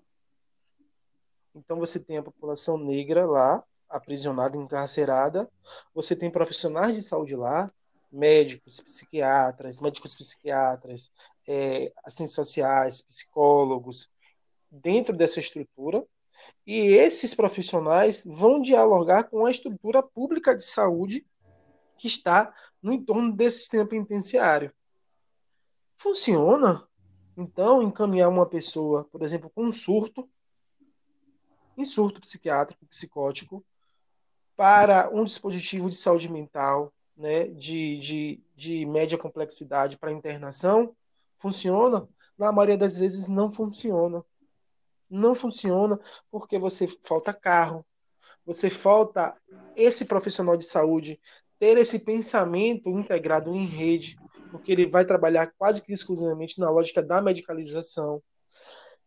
Então 1.55 1.79
você 1.79 1.99
tem 1.99 2.19
a 2.19 2.23
população 2.23 2.77
negra 2.77 3.27
lá, 3.27 3.65
aprisionada, 3.89 4.57
encarcerada, 4.57 5.51
você 5.95 6.15
tem 6.15 6.31
profissionais 6.31 6.95
de 6.95 7.03
saúde 7.03 7.35
lá, 7.35 7.71
médicos, 8.13 8.81
psiquiatras, 8.81 9.81
médicos 9.81 10.15
psiquiatras, 10.15 11.11
é, 11.47 11.93
assistentes 12.05 12.35
sociais, 12.35 13.03
psicólogos, 13.03 14.09
dentro 14.71 15.17
dessa 15.17 15.41
estrutura, 15.41 16.05
e 16.67 16.79
esses 16.79 17.35
profissionais 17.35 18.25
vão 18.25 18.61
dialogar 18.61 19.25
com 19.25 19.45
a 19.45 19.51
estrutura 19.51 20.03
pública 20.03 20.55
de 20.55 20.65
saúde 20.65 21.27
que 21.97 22.07
está 22.07 22.55
no 22.83 22.93
entorno 22.93 23.35
desse 23.35 23.59
sistema 23.59 23.87
penitenciário. 23.87 24.73
Funciona? 25.97 26.87
Então, 27.37 27.83
encaminhar 27.83 28.29
uma 28.29 28.47
pessoa, 28.47 29.05
por 29.05 29.23
exemplo, 29.23 29.51
com 29.51 29.67
um 29.67 29.73
surto, 29.73 30.29
em 31.77 31.85
surto 31.85 32.21
psiquiátrico, 32.21 32.87
psicótico, 32.87 33.65
para 34.57 35.09
um 35.11 35.25
dispositivo 35.25 35.89
de 35.89 35.97
saúde 35.97 36.29
mental, 36.29 36.93
né, 37.17 37.47
de, 37.49 37.99
de, 37.99 38.45
de 38.55 38.87
média 38.87 39.17
complexidade 39.17 39.99
para 39.99 40.13
internação, 40.13 40.95
funciona? 41.39 42.09
Na 42.37 42.53
maioria 42.53 42.79
das 42.79 42.97
vezes 42.97 43.27
não 43.27 43.53
funciona. 43.53 44.25
Não 45.09 45.35
funciona 45.35 45.99
porque 46.31 46.59
você 46.59 46.87
falta 47.03 47.33
carro, 47.33 47.85
você 48.45 48.71
falta 48.71 49.37
esse 49.75 50.05
profissional 50.05 50.57
de 50.57 50.65
saúde 50.65 51.21
ter 51.61 51.77
esse 51.77 51.99
pensamento 51.99 52.89
integrado 52.89 53.55
em 53.55 53.67
rede, 53.67 54.19
porque 54.51 54.73
ele 54.73 54.87
vai 54.87 55.05
trabalhar 55.05 55.53
quase 55.59 55.83
que 55.83 55.93
exclusivamente 55.93 56.59
na 56.59 56.71
lógica 56.71 57.03
da 57.03 57.21
medicalização. 57.21 58.23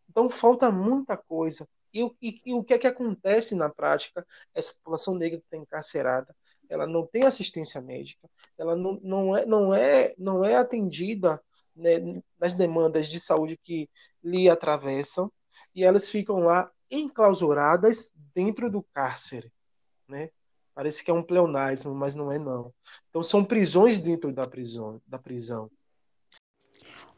Então 0.08 0.30
falta 0.30 0.70
muita 0.70 1.16
coisa. 1.16 1.68
E, 1.92 2.02
e, 2.22 2.40
e 2.46 2.54
o 2.54 2.62
que 2.62 2.74
é 2.74 2.78
que 2.78 2.86
acontece 2.86 3.56
na 3.56 3.68
prática? 3.68 4.24
Essa 4.54 4.72
população 4.74 5.16
negra 5.16 5.38
que 5.38 5.44
está 5.44 5.56
encarcerada, 5.56 6.34
ela 6.68 6.86
não 6.86 7.04
tem 7.04 7.24
assistência 7.24 7.80
médica, 7.80 8.28
ela 8.56 8.74
não, 8.74 8.98
não, 9.02 9.36
é, 9.36 9.44
não, 9.44 9.74
é, 9.74 10.14
não 10.16 10.44
é 10.44 10.54
atendida 10.54 11.42
né, 11.74 12.22
nas 12.38 12.54
demandas 12.54 13.08
de 13.08 13.20
saúde 13.20 13.58
que 13.62 13.90
lhe 14.22 14.48
atravessam, 14.48 15.30
e 15.74 15.84
elas 15.84 16.10
ficam 16.10 16.38
lá 16.38 16.70
enclausuradas 16.90 18.12
dentro 18.34 18.70
do 18.70 18.82
cárcere, 18.82 19.52
né? 20.08 20.30
Parece 20.74 21.04
que 21.04 21.10
é 21.10 21.14
um 21.14 21.22
pleonasmo, 21.22 21.94
mas 21.94 22.14
não 22.14 22.32
é 22.32 22.38
não. 22.38 22.72
Então 23.08 23.22
são 23.22 23.44
prisões 23.44 23.98
dentro 23.98 24.32
da 24.32 24.46
prisão, 24.46 25.00
da 25.06 25.18
prisão. 25.18 25.70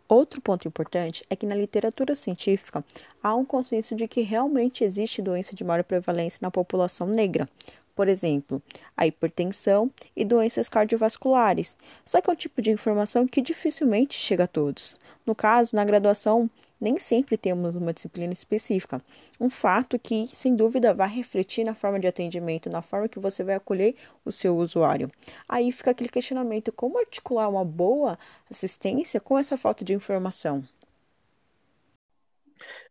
Outro 0.08 0.40
ponto 0.40 0.68
importante 0.68 1.24
é 1.28 1.34
que 1.34 1.46
na 1.46 1.54
literatura 1.56 2.14
científica 2.14 2.84
há 3.20 3.34
um 3.34 3.44
consenso 3.44 3.96
de 3.96 4.06
que 4.06 4.20
realmente 4.20 4.84
existe 4.84 5.20
doença 5.20 5.56
de 5.56 5.64
maior 5.64 5.82
prevalência 5.82 6.38
na 6.42 6.50
população 6.50 7.08
negra, 7.08 7.48
por 7.96 8.08
exemplo, 8.08 8.62
a 8.94 9.06
hipertensão 9.06 9.90
e 10.14 10.22
doenças 10.24 10.68
cardiovasculares. 10.68 11.76
Só 12.04 12.20
que 12.20 12.28
é 12.28 12.32
um 12.34 12.36
tipo 12.36 12.60
de 12.60 12.70
informação 12.70 13.26
que 13.26 13.40
dificilmente 13.40 14.14
chega 14.14 14.44
a 14.44 14.46
todos. 14.46 14.96
No 15.24 15.34
caso, 15.34 15.74
na 15.74 15.84
graduação, 15.84 16.48
nem 16.78 16.98
sempre 16.98 17.38
temos 17.38 17.74
uma 17.74 17.94
disciplina 17.94 18.34
específica. 18.34 19.02
Um 19.40 19.48
fato 19.48 19.98
que, 19.98 20.26
sem 20.26 20.54
dúvida, 20.54 20.92
vai 20.92 21.08
refletir 21.08 21.64
na 21.64 21.74
forma 21.74 21.98
de 21.98 22.06
atendimento, 22.06 22.68
na 22.68 22.82
forma 22.82 23.08
que 23.08 23.18
você 23.18 23.42
vai 23.42 23.54
acolher 23.54 23.94
o 24.26 24.30
seu 24.30 24.56
usuário. 24.58 25.10
Aí 25.48 25.72
fica 25.72 25.90
aquele 25.90 26.10
questionamento: 26.10 26.70
como 26.70 26.98
articular 26.98 27.48
uma 27.48 27.64
boa 27.64 28.18
assistência 28.50 29.18
com 29.18 29.38
essa 29.38 29.56
falta 29.56 29.82
de 29.82 29.94
informação? 29.94 30.62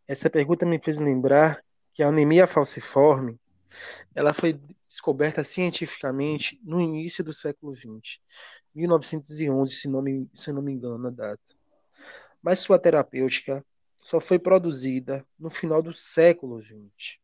Essa 0.07 0.31
pergunta 0.31 0.65
me 0.65 0.79
fez 0.79 0.97
lembrar 0.97 1.63
que 1.93 2.01
a 2.01 2.07
anemia 2.07 2.47
falciforme 2.47 3.39
ela 4.13 4.33
foi 4.33 4.59
descoberta 4.87 5.43
cientificamente 5.43 6.59
no 6.63 6.79
início 6.79 7.23
do 7.23 7.33
século 7.33 7.75
XX, 7.75 8.19
1911, 8.73 9.73
se 9.73 9.87
não 9.87 10.01
me, 10.01 10.29
se 10.33 10.51
não 10.51 10.61
me 10.61 10.71
engano 10.71 11.07
a 11.07 11.11
data. 11.11 11.41
Mas 12.41 12.59
sua 12.59 12.77
terapêutica 12.77 13.65
só 13.97 14.19
foi 14.19 14.37
produzida 14.37 15.25
no 15.37 15.49
final 15.49 15.81
do 15.81 15.91
século 15.91 16.61
XX. 16.61 17.17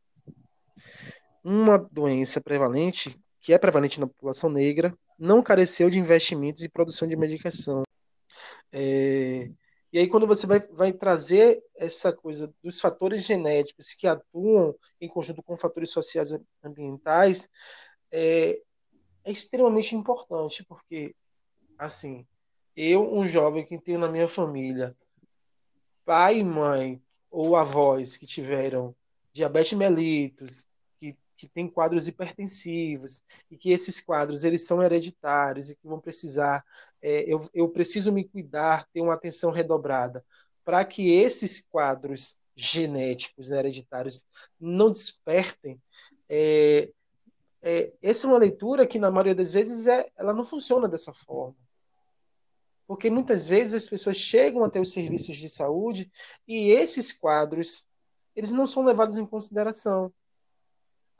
Uma 1.44 1.78
doença 1.78 2.42
prevalente, 2.42 3.20
que 3.40 3.54
é 3.54 3.58
prevalente 3.58 4.00
na 4.00 4.08
população 4.08 4.50
negra, 4.50 4.96
não 5.18 5.44
careceu 5.44 5.90
de 5.90 6.00
investimentos 6.00 6.64
e 6.64 6.70
produção 6.70 7.08
de 7.08 7.16
medicação. 7.16 7.84
É, 8.72 9.52
e 9.94 10.00
aí, 10.00 10.08
quando 10.08 10.26
você 10.26 10.48
vai, 10.48 10.60
vai 10.60 10.94
trazer 10.94 11.62
essa 11.76 12.14
coisa 12.14 12.54
dos 12.64 12.80
fatores 12.80 13.26
genéticos 13.26 13.94
que 13.94 14.08
atuam 14.08 14.74
em 15.02 15.08
conjunto 15.08 15.44
com 15.44 15.58
fatores 15.58 15.90
sociais 15.90 16.32
ambientais, 16.64 17.50
é, 18.10 18.62
é 19.24 19.32
extremamente 19.32 19.94
importante, 19.94 20.64
porque, 20.64 21.14
assim, 21.78 22.26
eu, 22.76 23.14
um 23.14 23.28
jovem 23.28 23.66
que 23.66 23.78
tenho 23.78 24.00
na 24.00 24.10
minha 24.10 24.30
família 24.30 24.96
pai 26.06 26.40
e 26.40 26.44
mãe 26.44 27.02
ou 27.30 27.56
avós 27.56 28.18
que 28.18 28.26
tiveram 28.26 28.96
diabetes 29.32 29.74
mellitus, 29.74 30.66
que, 31.42 31.48
têm 31.48 31.68
quadros 31.68 32.08
hipertensivos, 32.08 33.24
e 33.50 33.58
que 33.58 33.72
esses 33.72 34.00
quadros 34.00 34.44
eles 34.44 34.66
são 34.66 34.82
hereditários 34.82 35.70
e 35.70 35.76
que 35.76 35.88
vão 35.88 36.00
precisar 36.00 36.64
é, 37.02 37.24
eu, 37.28 37.44
eu 37.54 37.68
preciso 37.68 38.12
me 38.12 38.24
cuidar, 38.24 38.88
ter 38.94 39.02
uma 39.02 39.16
atenção 39.16 39.50
redobrada, 39.50 40.24
para 40.64 40.86
que 40.86 41.12
esses 41.12 41.60
quadros 41.60 42.38
genéticos 42.56 43.50
né, 43.50 43.58
hereditários 43.58 44.24
não 44.60 44.92
despertem. 44.92 45.82
É, 46.30 46.92
é, 47.64 47.92
essa 48.04 48.28
é 48.28 48.30
uma 48.30 48.38
leitura 48.38 48.86
que, 48.86 49.00
na 49.00 49.10
maioria 49.10 49.34
das 49.34 49.52
vezes, 49.52 49.88
é, 49.88 50.08
ela 50.16 50.34
não 50.34 50.46
funciona 50.46 50.88
dessa 50.88 51.12
forma. 51.12 51.56
Porque 52.86 53.10
muitas 53.10 53.48
vezes 53.48 53.74
as 53.74 53.90
pessoas 53.90 54.18
chegam 54.18 54.64
até 54.64 54.80
os 54.80 54.92
serviços 54.92 55.38
de 55.38 55.50
saúde 55.50 56.12
e 56.48 56.70
esses 56.70 57.12
quadros 57.12 57.88
eles 58.36 58.52
não 58.52 58.68
são 58.68 58.84
levados 58.84 59.18
em 59.18 59.26
consideração. 59.26 60.14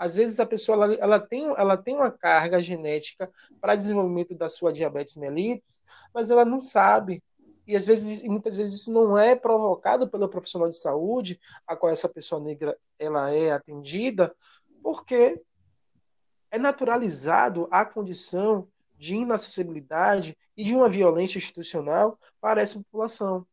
Às 0.02 0.16
vezes 0.16 0.40
a 0.40 0.48
pessoa 0.48 0.84
ela, 0.84 0.96
ela, 0.96 1.20
tem, 1.20 1.46
ela 1.56 1.78
tem 1.78 1.96
uma 1.96 2.10
carga 2.10 2.60
genética 2.60 3.32
para 3.62 3.76
desenvolvimento 3.76 4.34
da 4.34 4.50
sua 4.50 4.74
diabetes 4.74 5.16
mellitus, 5.16 5.80
mas 6.12 6.32
ela 6.32 6.44
não 6.44 6.60
sabe. 6.60 7.22
E 7.68 7.76
às 7.76 7.86
vezes, 7.86 8.24
e 8.24 8.28
muitas 8.28 8.56
vezes 8.56 8.82
isso 8.82 8.92
não 8.92 9.16
é 9.16 9.36
provocado 9.36 10.10
pelo 10.10 10.28
profissional 10.28 10.68
de 10.68 10.76
saúde 10.76 11.40
a 11.68 11.76
qual 11.76 11.92
essa 11.92 12.10
pessoa 12.10 12.42
negra 12.42 12.76
ela 12.98 13.32
é 13.32 13.52
atendida, 13.52 14.36
porque 14.82 15.40
é 16.50 16.58
naturalizado 16.58 17.68
a 17.70 17.86
condição 17.86 18.68
de 18.98 19.18
inacessibilidade 19.18 20.36
e 20.58 20.64
de 20.64 20.76
uma 20.76 20.90
violência 20.90 21.38
institucional 21.38 22.18
para 22.42 22.60
essa 22.60 22.80
população. 22.80 23.46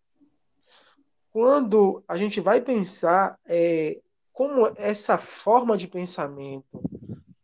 Quando 1.30 2.02
a 2.08 2.16
gente 2.16 2.40
vai 2.40 2.58
pensar 2.62 3.38
é, 3.46 4.00
como 4.38 4.72
essa 4.76 5.18
forma 5.18 5.76
de 5.76 5.88
pensamento 5.88 6.80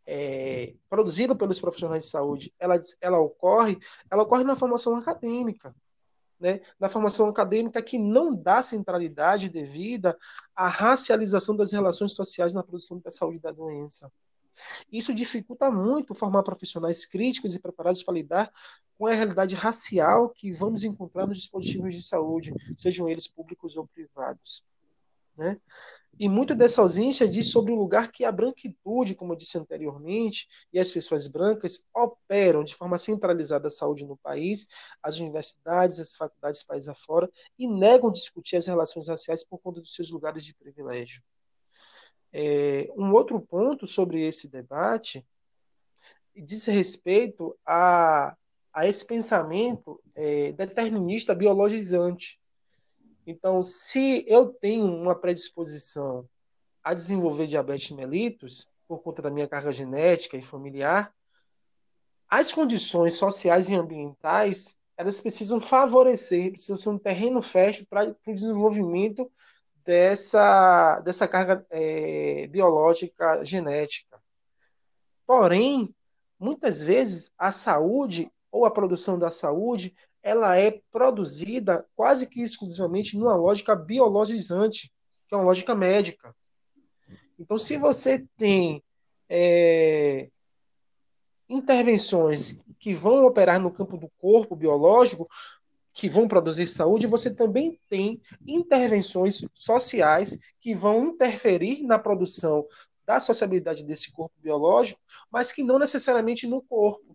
é, 0.05 0.75
produzida 0.89 1.35
pelos 1.35 1.59
profissionais 1.59 2.05
de 2.05 2.09
saúde, 2.09 2.53
ela, 2.57 2.79
ela 3.01 3.19
ocorre, 3.19 3.77
ela 4.09 4.23
ocorre 4.23 4.45
na 4.45 4.55
formação 4.55 4.95
acadêmica, 4.95 5.75
né? 6.39 6.61
na 6.79 6.87
formação 6.87 7.27
acadêmica 7.27 7.81
que 7.81 7.97
não 7.97 8.33
dá 8.33 8.61
centralidade 8.61 9.49
devida 9.49 10.17
à 10.55 10.69
racialização 10.69 11.53
das 11.53 11.73
relações 11.73 12.13
sociais 12.13 12.53
na 12.53 12.63
produção 12.63 12.97
da 12.99 13.11
saúde 13.11 13.39
da 13.39 13.51
doença. 13.51 14.09
Isso 14.89 15.13
dificulta 15.13 15.69
muito 15.69 16.15
formar 16.15 16.43
profissionais 16.43 17.05
críticos 17.05 17.55
e 17.55 17.59
preparados 17.59 18.03
para 18.03 18.13
lidar 18.13 18.53
com 18.97 19.05
a 19.05 19.11
realidade 19.11 19.53
racial 19.53 20.29
que 20.29 20.53
vamos 20.53 20.85
encontrar 20.85 21.27
nos 21.27 21.39
dispositivos 21.39 21.93
de 21.93 22.01
saúde, 22.01 22.53
sejam 22.77 23.09
eles 23.09 23.27
públicos 23.27 23.75
ou 23.75 23.85
privados. 23.85 24.63
Né? 25.37 25.59
E 26.17 26.29
muito 26.29 26.55
dessa 26.55 26.81
ausência 26.81 27.27
diz 27.27 27.51
sobre 27.51 27.73
o 27.73 27.75
lugar 27.75 28.09
que 28.09 28.23
a 28.23 28.31
branquitude, 28.31 29.15
como 29.15 29.33
eu 29.33 29.37
disse 29.37 29.57
anteriormente, 29.57 30.47
e 30.71 30.79
as 30.79 30.89
pessoas 30.89 31.27
brancas 31.27 31.83
operam 31.93 32.63
de 32.63 32.73
forma 32.73 32.97
centralizada 32.97 33.67
a 33.67 33.71
saúde 33.71 34.05
no 34.05 34.15
país, 34.15 34.65
as 35.03 35.19
universidades, 35.19 35.99
as 35.99 36.15
faculdades 36.15 36.63
país 36.63 36.87
afora, 36.87 37.29
e 37.59 37.67
negam 37.67 38.11
discutir 38.11 38.55
as 38.55 38.65
relações 38.65 39.09
raciais 39.09 39.43
por 39.43 39.59
conta 39.59 39.81
dos 39.81 39.93
seus 39.93 40.09
lugares 40.09 40.45
de 40.45 40.53
privilégio. 40.53 41.21
É, 42.31 42.89
um 42.95 43.11
outro 43.11 43.39
ponto 43.41 43.85
sobre 43.85 44.25
esse 44.25 44.47
debate 44.47 45.25
diz 46.33 46.65
respeito 46.65 47.57
a, 47.65 48.35
a 48.73 48.87
esse 48.87 49.05
pensamento 49.05 50.01
é, 50.13 50.53
determinista 50.53 51.35
biologizante 51.35 52.39
então, 53.25 53.63
se 53.63 54.23
eu 54.27 54.47
tenho 54.47 54.85
uma 54.85 55.15
predisposição 55.15 56.27
a 56.83 56.93
desenvolver 56.93 57.47
diabetes 57.47 57.91
mellitus, 57.91 58.69
por 58.87 58.99
conta 59.01 59.21
da 59.21 59.31
minha 59.31 59.47
carga 59.47 59.71
genética 59.71 60.37
e 60.37 60.43
familiar, 60.43 61.13
as 62.29 62.51
condições 62.51 63.13
sociais 63.13 63.69
e 63.69 63.75
ambientais 63.75 64.77
elas 64.97 65.19
precisam 65.19 65.59
favorecer, 65.59 66.51
precisam 66.51 66.77
ser 66.77 66.89
um 66.89 66.97
terreno 66.97 67.41
fértil 67.41 67.85
para 67.89 68.15
o 68.25 68.33
desenvolvimento 68.33 69.29
dessa, 69.83 70.99
dessa 71.01 71.27
carga 71.27 71.65
é, 71.69 72.47
biológica 72.47 73.43
genética. 73.43 74.21
Porém, 75.27 75.93
muitas 76.39 76.81
vezes 76.81 77.33
a 77.37 77.51
saúde 77.51 78.31
ou 78.51 78.65
a 78.65 78.71
produção 78.71 79.19
da 79.19 79.29
saúde 79.29 79.93
ela 80.25 80.57
é 80.57 80.81
produzida 80.91 81.85
quase 81.95 82.25
que 82.25 82.41
exclusivamente 82.41 83.15
numa 83.15 83.35
lógica 83.35 83.75
biologizante, 83.75 84.91
que 85.27 85.35
é 85.35 85.37
uma 85.37 85.45
lógica 85.45 85.75
médica. 85.75 86.35
Então, 87.37 87.59
se 87.59 87.77
você 87.77 88.25
tem 88.35 88.83
é, 89.29 90.27
intervenções 91.47 92.59
que 92.79 92.91
vão 92.91 93.23
operar 93.27 93.61
no 93.61 93.69
campo 93.69 93.97
do 93.97 94.09
corpo 94.17 94.55
biológico, 94.55 95.29
que 95.93 96.09
vão 96.09 96.27
produzir 96.27 96.65
saúde, 96.65 97.05
você 97.05 97.31
também 97.31 97.79
tem 97.87 98.19
intervenções 98.47 99.45
sociais 99.53 100.39
que 100.59 100.73
vão 100.73 101.05
interferir 101.05 101.83
na 101.83 101.99
produção 101.99 102.65
da 103.05 103.19
sociabilidade 103.19 103.85
desse 103.85 104.11
corpo 104.11 104.33
biológico, 104.41 104.99
mas 105.29 105.51
que 105.51 105.63
não 105.63 105.77
necessariamente 105.77 106.47
no 106.47 106.63
corpo. 106.63 107.14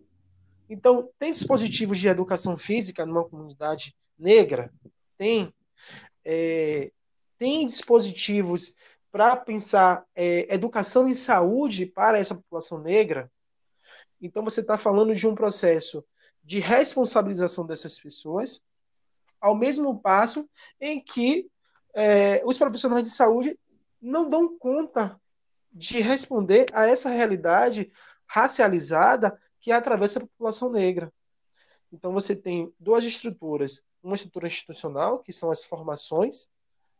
Então, 0.71 1.09
tem 1.19 1.31
dispositivos 1.31 1.99
de 1.99 2.07
educação 2.07 2.57
física 2.57 3.05
numa 3.05 3.27
comunidade 3.27 3.93
negra? 4.17 4.73
Tem. 5.17 5.53
É, 6.23 6.93
tem 7.37 7.65
dispositivos 7.65 8.73
para 9.11 9.35
pensar 9.35 10.05
é, 10.15 10.53
educação 10.53 11.09
em 11.09 11.13
saúde 11.13 11.85
para 11.85 12.17
essa 12.17 12.35
população 12.35 12.79
negra? 12.79 13.29
Então, 14.21 14.45
você 14.45 14.61
está 14.61 14.77
falando 14.77 15.13
de 15.13 15.27
um 15.27 15.35
processo 15.35 16.05
de 16.41 16.59
responsabilização 16.59 17.65
dessas 17.65 17.99
pessoas, 17.99 18.63
ao 19.41 19.53
mesmo 19.53 19.99
passo 19.99 20.49
em 20.79 21.03
que 21.03 21.51
é, 21.93 22.41
os 22.45 22.57
profissionais 22.57 23.03
de 23.03 23.09
saúde 23.09 23.59
não 24.01 24.29
dão 24.29 24.57
conta 24.57 25.19
de 25.69 25.99
responder 25.99 26.67
a 26.71 26.87
essa 26.87 27.09
realidade 27.09 27.91
racializada 28.25 29.37
que 29.61 29.71
atravessa 29.71 30.19
a 30.19 30.23
população 30.23 30.71
negra. 30.71 31.13
Então 31.93 32.11
você 32.11 32.35
tem 32.35 32.73
duas 32.79 33.03
estruturas, 33.03 33.83
uma 34.03 34.15
estrutura 34.15 34.47
institucional, 34.47 35.19
que 35.19 35.31
são 35.31 35.51
as 35.51 35.63
formações, 35.63 36.49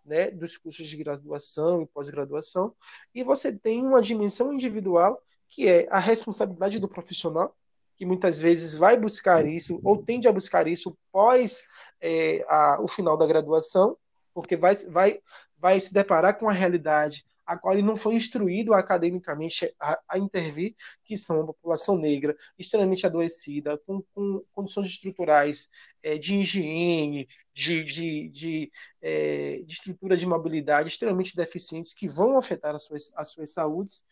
né, 0.05 0.31
dos 0.31 0.57
cursos 0.57 0.87
de 0.87 0.97
graduação 0.97 1.81
e 1.81 1.87
pós-graduação, 1.87 2.73
e 3.13 3.23
você 3.23 3.51
tem 3.51 3.85
uma 3.85 4.01
dimensão 4.01 4.53
individual, 4.53 5.21
que 5.47 5.67
é 5.67 5.87
a 5.89 5.99
responsabilidade 5.99 6.79
do 6.79 6.87
profissional, 6.87 7.55
que 7.95 8.05
muitas 8.05 8.39
vezes 8.39 8.75
vai 8.75 8.99
buscar 8.99 9.45
isso, 9.45 9.79
ou 9.83 10.03
tende 10.03 10.27
a 10.27 10.31
buscar 10.31 10.67
isso 10.67 10.97
pós 11.11 11.63
é, 11.99 12.43
a, 12.49 12.79
o 12.81 12.87
final 12.87 13.15
da 13.15 13.27
graduação, 13.27 13.95
porque 14.33 14.57
vai, 14.57 14.75
vai, 14.75 15.21
vai 15.57 15.79
se 15.79 15.93
deparar 15.93 16.37
com 16.39 16.49
a 16.49 16.53
realidade 16.53 17.25
a 17.51 17.57
qual 17.57 17.73
ele 17.73 17.85
não 17.85 17.97
foi 17.97 18.15
instruído 18.15 18.73
academicamente 18.73 19.75
a, 19.77 19.99
a 20.07 20.17
intervir, 20.17 20.73
que 21.03 21.17
são 21.17 21.41
a 21.41 21.45
população 21.45 21.97
negra 21.97 22.33
extremamente 22.57 23.05
adoecida, 23.05 23.77
com, 23.79 24.01
com 24.13 24.41
condições 24.53 24.87
estruturais 24.87 25.69
é, 26.01 26.17
de 26.17 26.35
higiene, 26.35 27.27
de, 27.53 27.83
de, 27.83 28.29
de, 28.29 28.71
é, 29.01 29.63
de, 29.65 29.73
estrutura 29.73 30.15
de 30.15 30.25
mobilidade 30.25 30.87
extremamente 30.87 31.35
deficientes, 31.35 31.93
que 31.93 32.07
vão 32.07 32.37
afetar 32.37 32.73
as 32.73 32.85
suas, 32.85 33.11
as 33.17 33.29
suas 33.29 33.51
saúdes. 33.51 34.05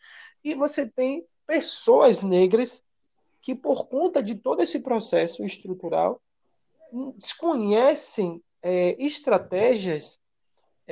E 0.44 0.54
você 0.54 0.86
tem 0.86 1.24
pessoas 1.46 2.20
negras 2.20 2.84
que, 3.40 3.54
por 3.54 3.88
conta 3.88 4.22
de 4.22 4.34
todo 4.34 4.62
esse 4.62 4.80
processo 4.80 5.42
estrutural, 5.46 6.20
desconhecem 7.16 8.42
é, 8.62 9.02
estratégias 9.02 10.20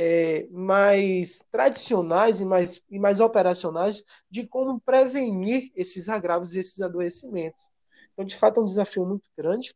é, 0.01 0.47
mais 0.53 1.45
tradicionais 1.51 2.41
e 2.41 2.45
mais, 2.45 2.81
e 2.89 3.01
mais 3.01 3.19
operacionais 3.19 4.05
de 4.31 4.47
como 4.47 4.79
prevenir 4.79 5.73
esses 5.75 6.09
agravos 6.09 6.55
e 6.55 6.61
esses 6.61 6.81
adoecimentos. 6.81 7.69
Então, 8.13 8.25
de 8.25 8.37
fato, 8.37 8.61
é 8.61 8.63
um 8.63 8.67
desafio 8.67 9.05
muito 9.05 9.29
grande. 9.37 9.75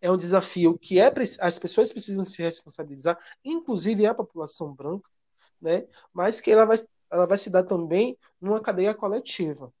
É 0.00 0.10
um 0.10 0.16
desafio 0.16 0.76
que 0.76 0.98
é, 0.98 1.12
as 1.40 1.56
pessoas 1.56 1.92
precisam 1.92 2.24
se 2.24 2.42
responsabilizar, 2.42 3.16
inclusive 3.44 4.04
a 4.06 4.12
população 4.12 4.74
branca, 4.74 5.08
né? 5.60 5.86
mas 6.12 6.40
que 6.40 6.50
ela 6.50 6.64
vai, 6.64 6.78
ela 7.08 7.24
vai 7.24 7.38
se 7.38 7.48
dar 7.48 7.62
também 7.62 8.18
numa 8.40 8.60
cadeia 8.60 8.92
coletiva. 8.92 9.72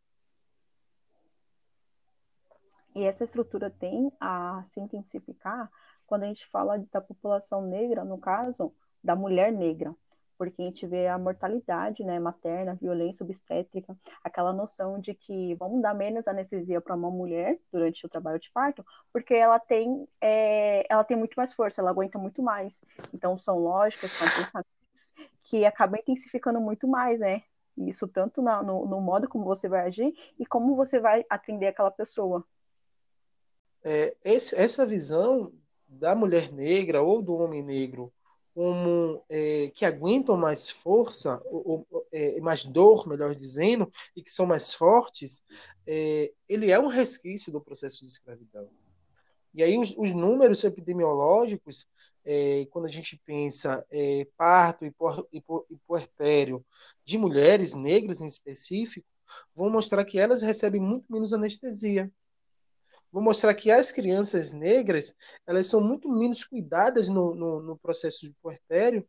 E 2.94 3.02
essa 3.02 3.24
estrutura 3.24 3.70
tem 3.70 4.12
a 4.20 4.62
se 4.70 4.78
intensificar 4.78 5.68
quando 6.06 6.22
a 6.22 6.26
gente 6.26 6.46
fala 6.46 6.78
da 6.92 7.00
população 7.00 7.62
negra, 7.62 8.04
no 8.04 8.18
caso, 8.18 8.72
da 9.02 9.16
mulher 9.16 9.52
negra, 9.52 9.94
porque 10.38 10.60
a 10.60 10.64
gente 10.64 10.86
vê 10.86 11.06
a 11.06 11.18
mortalidade 11.18 12.02
né, 12.02 12.18
materna, 12.18 12.74
violência 12.74 13.22
obstétrica, 13.22 13.96
aquela 14.24 14.52
noção 14.52 14.98
de 14.98 15.14
que 15.14 15.54
vamos 15.54 15.80
dar 15.80 15.94
menos 15.94 16.26
anestesia 16.26 16.80
para 16.80 16.96
uma 16.96 17.10
mulher 17.10 17.58
durante 17.70 18.04
o 18.04 18.08
trabalho 18.08 18.40
de 18.40 18.50
parto, 18.50 18.84
porque 19.12 19.34
ela 19.34 19.58
tem, 19.60 20.08
é, 20.20 20.84
ela 20.92 21.04
tem 21.04 21.16
muito 21.16 21.34
mais 21.34 21.52
força, 21.52 21.80
ela 21.80 21.90
aguenta 21.90 22.18
muito 22.18 22.42
mais. 22.42 22.82
Então, 23.14 23.38
são 23.38 23.58
lógicas, 23.58 24.10
são 24.10 24.26
pensamentos 24.26 25.14
que 25.44 25.64
acabam 25.64 26.00
intensificando 26.00 26.60
muito 26.60 26.88
mais, 26.88 27.20
né? 27.20 27.42
Isso 27.76 28.06
tanto 28.06 28.42
na, 28.42 28.62
no, 28.62 28.84
no 28.84 29.00
modo 29.00 29.28
como 29.28 29.44
você 29.44 29.68
vai 29.68 29.86
agir 29.86 30.14
e 30.38 30.44
como 30.44 30.76
você 30.76 30.98
vai 30.98 31.24
atender 31.30 31.68
aquela 31.68 31.90
pessoa. 31.90 32.44
É, 33.84 34.14
esse, 34.24 34.54
essa 34.54 34.84
visão 34.84 35.52
da 35.88 36.14
mulher 36.14 36.52
negra 36.52 37.02
ou 37.02 37.22
do 37.22 37.34
homem 37.34 37.62
negro 37.62 38.12
como 38.54 39.24
é, 39.30 39.70
que 39.74 39.84
aguentam 39.84 40.36
mais 40.36 40.68
força, 40.68 41.40
ou, 41.46 41.86
ou 41.90 42.06
é, 42.12 42.40
mais 42.40 42.64
dor, 42.64 43.08
melhor 43.08 43.34
dizendo, 43.34 43.90
e 44.14 44.22
que 44.22 44.30
são 44.30 44.46
mais 44.46 44.74
fortes, 44.74 45.42
é, 45.86 46.32
ele 46.48 46.70
é 46.70 46.78
um 46.78 46.88
resquício 46.88 47.50
do 47.50 47.60
processo 47.60 48.00
de 48.00 48.10
escravidão. 48.10 48.68
E 49.54 49.62
aí 49.62 49.78
os, 49.78 49.94
os 49.96 50.14
números 50.14 50.64
epidemiológicos, 50.64 51.86
é, 52.24 52.66
quando 52.70 52.86
a 52.86 52.90
gente 52.90 53.20
pensa 53.24 53.84
é, 53.90 54.26
parto 54.36 54.84
e, 54.84 54.90
por, 54.90 55.26
e, 55.32 55.40
por, 55.40 55.66
e 55.70 55.76
puerpério 55.86 56.64
de 57.04 57.18
mulheres 57.18 57.74
negras 57.74 58.20
em 58.20 58.26
específico, 58.26 59.06
vão 59.54 59.70
mostrar 59.70 60.04
que 60.04 60.18
elas 60.18 60.42
recebem 60.42 60.80
muito 60.80 61.10
menos 61.10 61.32
anestesia 61.32 62.10
vou 63.12 63.22
mostrar 63.22 63.54
que 63.54 63.70
as 63.70 63.92
crianças 63.92 64.50
negras 64.50 65.14
elas 65.46 65.66
são 65.66 65.80
muito 65.80 66.08
menos 66.08 66.44
cuidadas 66.44 67.08
no, 67.08 67.34
no, 67.34 67.62
no 67.62 67.76
processo 67.76 68.20
de 68.20 68.34
puerpério 68.42 69.06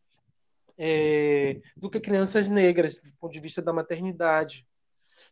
é, 0.77 1.61
do 1.77 1.89
que 1.89 1.99
crianças 1.99 2.49
negras, 2.49 2.97
do 2.97 3.13
ponto 3.13 3.31
de 3.31 3.39
vista 3.39 3.61
da 3.61 3.71
maternidade. 3.71 4.67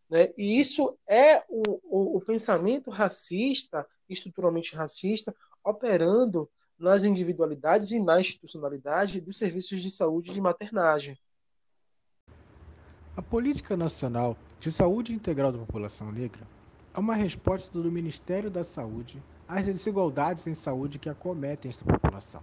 Né? 0.09 0.29
E 0.37 0.57
isso 0.57 0.97
é 1.07 1.43
o, 1.49 1.63
o, 1.83 2.17
o 2.17 2.21
pensamento 2.21 2.89
racista, 2.89 3.85
estruturalmente 4.07 4.75
racista, 4.75 5.35
operando 5.63 6.49
nas 6.79 7.03
individualidades 7.03 7.91
e 7.91 7.99
na 7.99 8.19
institucionalidade 8.19 9.19
dos 9.19 9.37
serviços 9.37 9.81
de 9.81 9.91
saúde 9.91 10.33
de 10.33 10.41
maternagem. 10.41 11.19
A 13.15 13.21
Política 13.21 13.75
Nacional 13.75 14.37
de 14.59 14.71
Saúde 14.71 15.13
Integral 15.13 15.51
da 15.51 15.59
População 15.59 16.11
Negra 16.11 16.47
é 16.93 16.99
uma 16.99 17.15
resposta 17.15 17.71
do 17.71 17.91
Ministério 17.91 18.51
da 18.51 18.63
Saúde 18.63 19.23
às 19.47 19.65
desigualdades 19.65 20.45
em 20.47 20.55
saúde 20.55 20.99
que 20.99 21.09
acometem 21.09 21.69
esta 21.69 21.85
população 21.85 22.41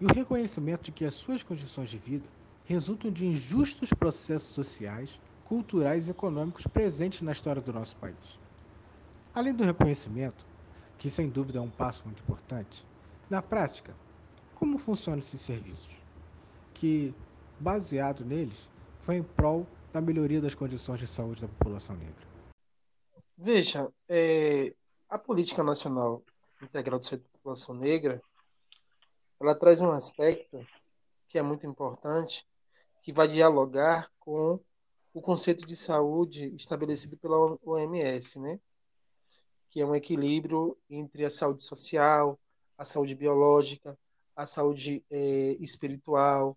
e 0.00 0.06
o 0.06 0.12
reconhecimento 0.12 0.84
de 0.84 0.92
que 0.92 1.04
as 1.04 1.14
suas 1.14 1.42
condições 1.42 1.90
de 1.90 1.98
vida 1.98 2.26
resultam 2.64 3.10
de 3.10 3.26
injustos 3.26 3.92
processos 3.92 4.54
sociais, 4.54 5.20
culturais 5.44 6.08
e 6.08 6.10
econômicos 6.10 6.66
presentes 6.66 7.20
na 7.20 7.32
história 7.32 7.60
do 7.60 7.72
nosso 7.72 7.94
país. 7.96 8.40
Além 9.34 9.54
do 9.54 9.64
reconhecimento, 9.64 10.46
que 10.96 11.10
sem 11.10 11.28
dúvida 11.28 11.58
é 11.58 11.62
um 11.62 11.70
passo 11.70 12.02
muito 12.04 12.22
importante, 12.22 12.86
na 13.28 13.42
prática, 13.42 13.94
como 14.54 14.78
funcionam 14.78 15.20
esses 15.20 15.40
serviços? 15.40 16.02
Que, 16.72 17.14
baseado 17.60 18.24
neles, 18.24 18.70
foi 19.00 19.16
em 19.16 19.22
prol 19.22 19.66
da 19.92 20.00
melhoria 20.00 20.40
das 20.40 20.54
condições 20.54 21.00
de 21.00 21.06
saúde 21.06 21.42
da 21.42 21.48
população 21.48 21.96
negra. 21.96 22.31
Veja, 23.36 23.90
é, 24.08 24.74
a 25.08 25.18
política 25.18 25.62
nacional 25.62 26.22
integral 26.62 26.98
de 26.98 27.06
saúde 27.06 27.24
da 27.24 27.38
população 27.38 27.74
negra, 27.74 28.22
ela 29.40 29.54
traz 29.54 29.80
um 29.80 29.90
aspecto 29.90 30.64
que 31.28 31.38
é 31.38 31.42
muito 31.42 31.66
importante, 31.66 32.46
que 33.02 33.12
vai 33.12 33.26
dialogar 33.26 34.10
com 34.20 34.60
o 35.12 35.20
conceito 35.20 35.66
de 35.66 35.74
saúde 35.74 36.54
estabelecido 36.54 37.16
pela 37.16 37.58
OMS, 37.64 38.38
né? 38.38 38.60
que 39.68 39.80
é 39.80 39.86
um 39.86 39.94
equilíbrio 39.94 40.76
entre 40.88 41.24
a 41.24 41.30
saúde 41.30 41.62
social, 41.62 42.38
a 42.76 42.84
saúde 42.84 43.14
biológica, 43.14 43.98
a 44.36 44.46
saúde 44.46 45.04
é, 45.10 45.56
espiritual. 45.58 46.56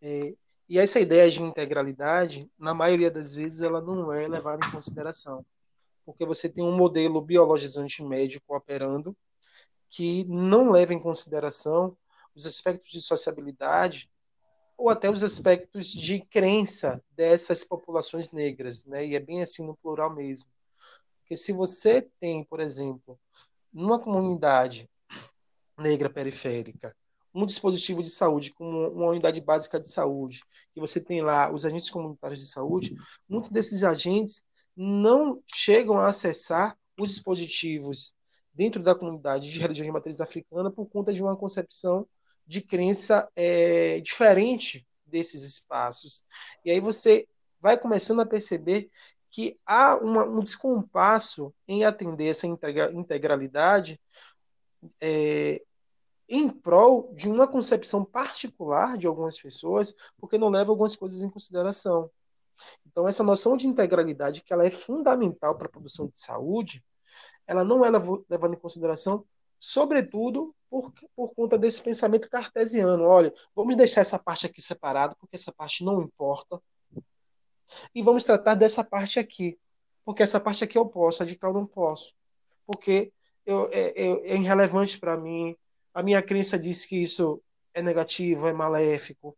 É, 0.00 0.34
e 0.68 0.78
essa 0.78 1.00
ideia 1.00 1.30
de 1.30 1.42
integralidade, 1.42 2.50
na 2.58 2.72
maioria 2.72 3.10
das 3.10 3.34
vezes, 3.34 3.60
ela 3.62 3.80
não 3.80 4.12
é 4.12 4.26
levada 4.26 4.64
em 4.64 4.70
consideração 4.70 5.44
porque 6.04 6.24
você 6.26 6.48
tem 6.48 6.64
um 6.64 6.76
modelo 6.76 7.20
biologizante 7.20 8.02
médico 8.02 8.56
operando 8.56 9.16
que 9.88 10.24
não 10.24 10.70
leva 10.70 10.94
em 10.94 10.98
consideração 10.98 11.96
os 12.34 12.46
aspectos 12.46 12.90
de 12.90 13.00
sociabilidade 13.00 14.10
ou 14.76 14.88
até 14.88 15.10
os 15.10 15.22
aspectos 15.22 15.88
de 15.88 16.20
crença 16.20 17.02
dessas 17.10 17.62
populações 17.62 18.32
negras, 18.32 18.84
né? 18.84 19.06
E 19.06 19.14
é 19.14 19.20
bem 19.20 19.42
assim 19.42 19.66
no 19.66 19.76
plural 19.76 20.14
mesmo. 20.14 20.50
Porque 21.20 21.36
se 21.36 21.52
você 21.52 22.02
tem, 22.18 22.42
por 22.42 22.58
exemplo, 22.58 23.18
numa 23.72 23.98
comunidade 23.98 24.88
negra 25.78 26.10
periférica, 26.10 26.96
um 27.34 27.46
dispositivo 27.46 28.02
de 28.02 28.10
saúde 28.10 28.52
como 28.52 28.88
uma 28.90 29.08
unidade 29.08 29.40
básica 29.40 29.80
de 29.80 29.88
saúde, 29.88 30.42
e 30.76 30.80
você 30.80 31.00
tem 31.00 31.22
lá 31.22 31.52
os 31.52 31.64
agentes 31.64 31.90
comunitários 31.90 32.40
de 32.40 32.46
saúde, 32.46 32.94
muitos 33.28 33.50
desses 33.50 33.84
agentes 33.84 34.44
não 34.76 35.42
chegam 35.46 35.98
a 35.98 36.08
acessar 36.08 36.76
os 36.98 37.10
dispositivos 37.10 38.14
dentro 38.52 38.82
da 38.82 38.94
comunidade 38.94 39.50
de 39.50 39.58
religião 39.58 39.86
de 39.86 39.92
matriz 39.92 40.20
africana 40.20 40.70
por 40.70 40.86
conta 40.86 41.12
de 41.12 41.22
uma 41.22 41.36
concepção 41.36 42.06
de 42.46 42.60
crença 42.60 43.28
é, 43.34 44.00
diferente 44.00 44.86
desses 45.06 45.42
espaços. 45.42 46.24
E 46.64 46.70
aí 46.70 46.80
você 46.80 47.26
vai 47.60 47.78
começando 47.78 48.20
a 48.20 48.26
perceber 48.26 48.90
que 49.30 49.58
há 49.64 49.96
uma, 49.96 50.24
um 50.24 50.40
descompasso 50.40 51.54
em 51.66 51.84
atender 51.84 52.26
essa 52.26 52.46
integralidade 52.46 53.98
é, 55.00 55.62
em 56.28 56.48
prol 56.48 57.12
de 57.14 57.28
uma 57.28 57.46
concepção 57.46 58.04
particular 58.04 58.98
de 58.98 59.06
algumas 59.06 59.38
pessoas, 59.38 59.94
porque 60.18 60.38
não 60.38 60.48
leva 60.48 60.70
algumas 60.70 60.96
coisas 60.96 61.22
em 61.22 61.30
consideração. 61.30 62.10
Então, 62.86 63.08
essa 63.08 63.22
noção 63.22 63.56
de 63.56 63.66
integralidade, 63.66 64.42
que 64.42 64.52
ela 64.52 64.66
é 64.66 64.70
fundamental 64.70 65.56
para 65.56 65.66
a 65.66 65.70
produção 65.70 66.06
de 66.06 66.20
saúde, 66.20 66.84
ela 67.46 67.64
não 67.64 67.84
é 67.84 67.90
levada 67.90 68.54
em 68.54 68.58
consideração, 68.58 69.24
sobretudo 69.58 70.54
por, 70.68 70.92
por 71.14 71.34
conta 71.34 71.58
desse 71.58 71.80
pensamento 71.80 72.28
cartesiano. 72.28 73.04
Olha, 73.04 73.32
vamos 73.54 73.76
deixar 73.76 74.00
essa 74.00 74.18
parte 74.18 74.46
aqui 74.46 74.60
separada, 74.60 75.14
porque 75.18 75.36
essa 75.36 75.52
parte 75.52 75.84
não 75.84 76.02
importa, 76.02 76.60
e 77.94 78.02
vamos 78.02 78.24
tratar 78.24 78.54
dessa 78.54 78.84
parte 78.84 79.18
aqui, 79.18 79.58
porque 80.04 80.22
essa 80.22 80.40
parte 80.40 80.64
aqui 80.64 80.76
eu 80.76 80.86
posso, 80.86 81.22
a 81.22 81.26
de 81.26 81.36
cá 81.36 81.48
eu 81.48 81.54
não 81.54 81.66
posso, 81.66 82.14
porque 82.66 83.12
eu, 83.46 83.68
é, 83.72 83.92
é, 84.00 84.32
é 84.32 84.36
irrelevante 84.36 84.98
para 84.98 85.16
mim, 85.16 85.56
a 85.94 86.02
minha 86.02 86.22
crença 86.22 86.58
diz 86.58 86.84
que 86.84 86.96
isso 86.96 87.42
é 87.74 87.82
negativo, 87.82 88.46
é 88.46 88.52
maléfico. 88.52 89.36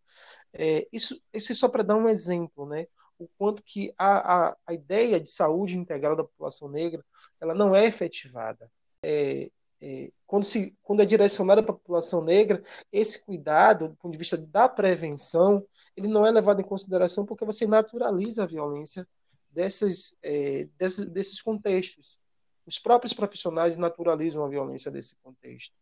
É, 0.53 0.87
isso, 0.93 1.21
isso 1.33 1.53
é 1.53 1.55
só 1.55 1.69
para 1.69 1.83
dar 1.83 1.97
um 1.97 2.09
exemplo, 2.09 2.67
né? 2.67 2.87
O 3.19 3.29
quanto 3.39 3.63
que 3.63 3.93
a, 3.97 4.49
a, 4.49 4.57
a 4.67 4.73
ideia 4.75 5.21
de 5.21 5.31
saúde 5.31 5.79
integral 5.79 6.17
da 6.17 6.25
população 6.25 6.69
negra 6.69 7.05
ela 7.41 7.55
não 7.55 7.75
é 7.75 7.87
efetivada. 7.87 8.71
É, 9.03 9.51
é, 9.81 10.11
quando, 10.27 10.45
se, 10.45 10.77
quando 10.83 11.03
é 11.03 11.07
direcionada 11.07 11.63
para 11.63 11.73
a 11.73 11.77
população 11.77 12.23
negra, 12.23 12.63
esse 12.91 13.23
cuidado, 13.23 13.89
do 13.89 13.97
ponto 13.97 14.13
de 14.13 14.19
vista 14.19 14.37
da 14.37 14.69
prevenção, 14.69 15.67
ele 15.97 16.09
não 16.09 16.27
é 16.27 16.31
levado 16.31 16.61
em 16.61 16.65
consideração 16.65 17.27
porque 17.27 17.45
você 17.45 17.67
naturaliza 17.67 18.43
a 18.43 18.47
violência 18.47 19.07
dessas, 19.51 20.17
é, 20.23 20.69
desses, 20.79 21.07
desses 21.07 21.43
contextos. 21.43 22.19
Os 22.67 22.79
próprios 22.79 23.13
profissionais 23.13 23.77
naturalizam 23.77 24.45
a 24.45 24.49
violência 24.49 24.91
desse 24.91 25.17
contexto 25.17 25.75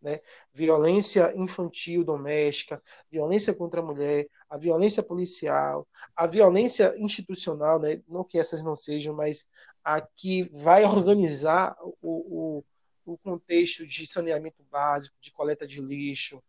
né? 0.00 0.20
violência 0.52 1.32
infantil 1.36 2.04
doméstica, 2.04 2.82
violência 3.10 3.54
contra 3.54 3.80
a 3.80 3.84
mulher, 3.84 4.26
a 4.48 4.56
violência 4.56 5.02
policial, 5.02 5.86
a 6.16 6.26
violência 6.26 6.94
institucional, 6.98 7.78
né? 7.78 8.02
não 8.08 8.24
que 8.24 8.38
essas 8.38 8.62
não 8.62 8.76
sejam, 8.76 9.14
mas 9.14 9.46
a 9.84 10.00
que 10.00 10.50
vai 10.52 10.84
organizar 10.84 11.76
o, 12.00 12.64
o, 13.04 13.12
o 13.12 13.18
contexto 13.18 13.86
de 13.86 14.06
saneamento 14.06 14.62
básico, 14.70 15.16
de 15.20 15.30
coleta 15.30 15.66
de 15.66 15.80
lixo, 15.80 16.42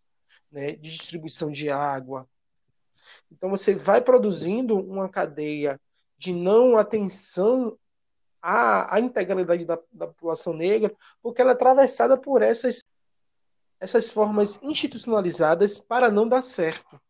né? 0.52 0.72
de 0.72 0.89
distribuição 0.91 1.52
de 1.52 1.70
água, 1.70 2.28
Então 3.32 3.49
você 3.49 3.74
vai 3.74 4.02
produzindo 4.02 4.76
uma 4.76 5.10
cadeia 5.10 5.80
de 6.18 6.34
não 6.34 6.78
atenção 6.78 7.78
à, 8.41 8.95
à 8.95 8.99
integralidade 8.99 9.66
da, 9.66 9.80
da 9.91 10.08
população 10.08 10.54
negra, 10.54 10.93
porque 11.22 11.41
ela 11.41 11.52
é 11.52 11.54
atravessada 11.54 12.18
por 12.18 12.41
essas, 12.41 12.81
essas 13.82 14.12
formas 14.12 14.62
institucionalizadas 14.62 15.80
para 15.80 16.12
não 16.12 16.28
dar 16.30 16.44
certo. 16.44 17.02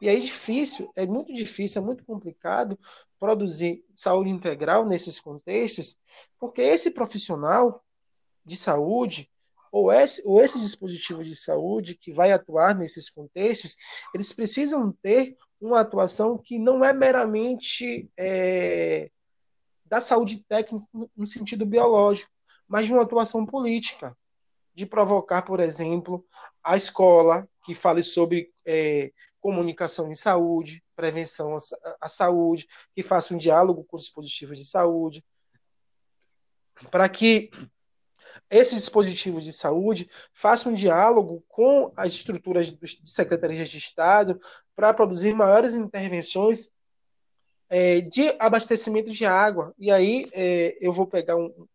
E 0.00 0.08
é 0.08 0.16
difícil, 0.16 0.92
é 0.94 1.06
muito 1.06 1.32
difícil, 1.32 1.80
é 1.80 1.84
muito 1.84 2.04
complicado 2.04 2.78
produzir 3.18 3.82
saúde 3.94 4.30
integral 4.30 4.84
nesses 4.84 5.18
contextos, 5.18 5.96
porque 6.38 6.60
esse 6.60 6.90
profissional 6.90 7.82
de 8.44 8.56
saúde 8.56 9.30
ou 9.72 9.90
esse, 9.90 10.22
ou 10.26 10.42
esse 10.42 10.60
dispositivo 10.60 11.24
de 11.24 11.34
saúde 11.34 11.96
que 11.96 12.12
vai 12.12 12.30
atuar 12.30 12.74
nesses 12.74 13.08
contextos, 13.08 13.76
eles 14.14 14.32
precisam 14.32 14.92
ter 15.02 15.36
uma 15.60 15.80
atuação 15.80 16.36
que 16.36 16.58
não 16.58 16.84
é 16.84 16.92
meramente 16.92 18.10
é, 18.18 19.10
da 19.84 20.00
saúde 20.00 20.44
técnica 20.44 20.86
no 21.16 21.26
sentido 21.26 21.64
biológico, 21.64 22.30
mas 22.68 22.86
de 22.86 22.92
uma 22.92 23.02
atuação 23.02 23.46
política, 23.46 24.16
de 24.76 24.84
provocar, 24.84 25.40
por 25.40 25.58
exemplo, 25.58 26.22
a 26.62 26.76
escola 26.76 27.48
que 27.64 27.74
fale 27.74 28.02
sobre 28.02 28.52
é, 28.64 29.10
comunicação 29.40 30.10
em 30.10 30.14
saúde, 30.14 30.84
prevenção 30.94 31.56
à, 31.98 32.08
saúde, 32.10 32.68
que 32.94 33.02
faça 33.02 33.32
um 33.32 33.38
diálogo 33.38 33.84
com 33.84 33.96
os 33.96 34.02
dispositivos 34.02 34.58
de 34.58 34.66
saúde, 34.66 35.24
para 36.90 37.08
que 37.08 37.50
esses 38.50 38.78
dispositivos 38.78 39.44
de 39.44 39.52
saúde 39.52 40.10
façam 40.34 40.72
um 40.72 40.74
diálogo 40.74 41.42
com 41.48 41.90
as 41.96 42.12
estruturas 42.12 42.70
de 42.70 43.10
secretarias 43.10 43.70
de 43.70 43.78
Estado 43.78 44.38
para 44.74 44.92
produzir 44.92 45.34
maiores 45.34 45.72
intervenções 45.72 46.70
é, 47.70 48.02
de 48.02 48.36
abastecimento 48.38 49.10
de 49.10 49.24
água. 49.24 49.74
E 49.78 49.90
aí 49.90 50.28
é, 50.34 50.76
eu 50.80 50.92
vou 50.92 51.06
pegar 51.06 51.36
um, 51.36 51.66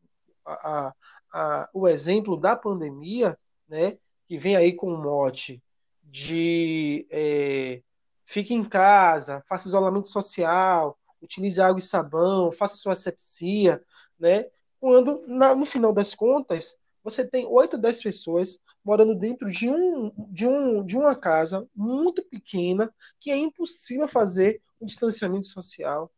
a, 0.46 0.94
a, 1.32 1.70
o 1.74 1.88
exemplo 1.88 2.38
da 2.38 2.56
pandemia, 2.56 3.38
né, 3.68 3.98
que 4.28 4.38
vem 4.38 4.56
aí 4.56 4.74
com 4.74 4.94
o 4.94 4.98
mote 5.02 5.62
de 6.04 7.08
é, 7.10 7.82
fique 8.26 8.54
em 8.54 8.64
casa, 8.64 9.44
faça 9.48 9.68
isolamento 9.68 10.08
social, 10.08 10.98
utilize 11.22 11.62
água 11.62 11.80
e 11.80 11.82
sabão, 11.82 12.52
faça 12.52 12.76
sua 12.76 12.94
asepsia, 12.94 13.84
né? 14.20 14.46
Quando, 14.80 15.22
na, 15.28 15.54
no 15.56 15.66
final 15.66 15.94
das 15.94 16.16
contas, 16.16 16.78
você 17.04 17.28
tem 17.28 17.46
8, 17.46 17.78
10 17.78 18.04
pessoas 18.04 18.60
morando 18.84 19.16
dentro 19.16 19.50
de, 19.52 19.70
um, 19.70 20.12
de, 20.30 20.48
um, 20.48 20.84
de 20.84 20.98
uma 20.98 21.16
casa 21.16 21.68
muito 21.76 22.24
pequena 22.24 22.94
que 23.20 23.32
é 23.32 23.38
impossível 23.38 24.08
fazer 24.08 24.62
um 24.80 24.86
distanciamento 24.86 25.46
social. 25.46 26.12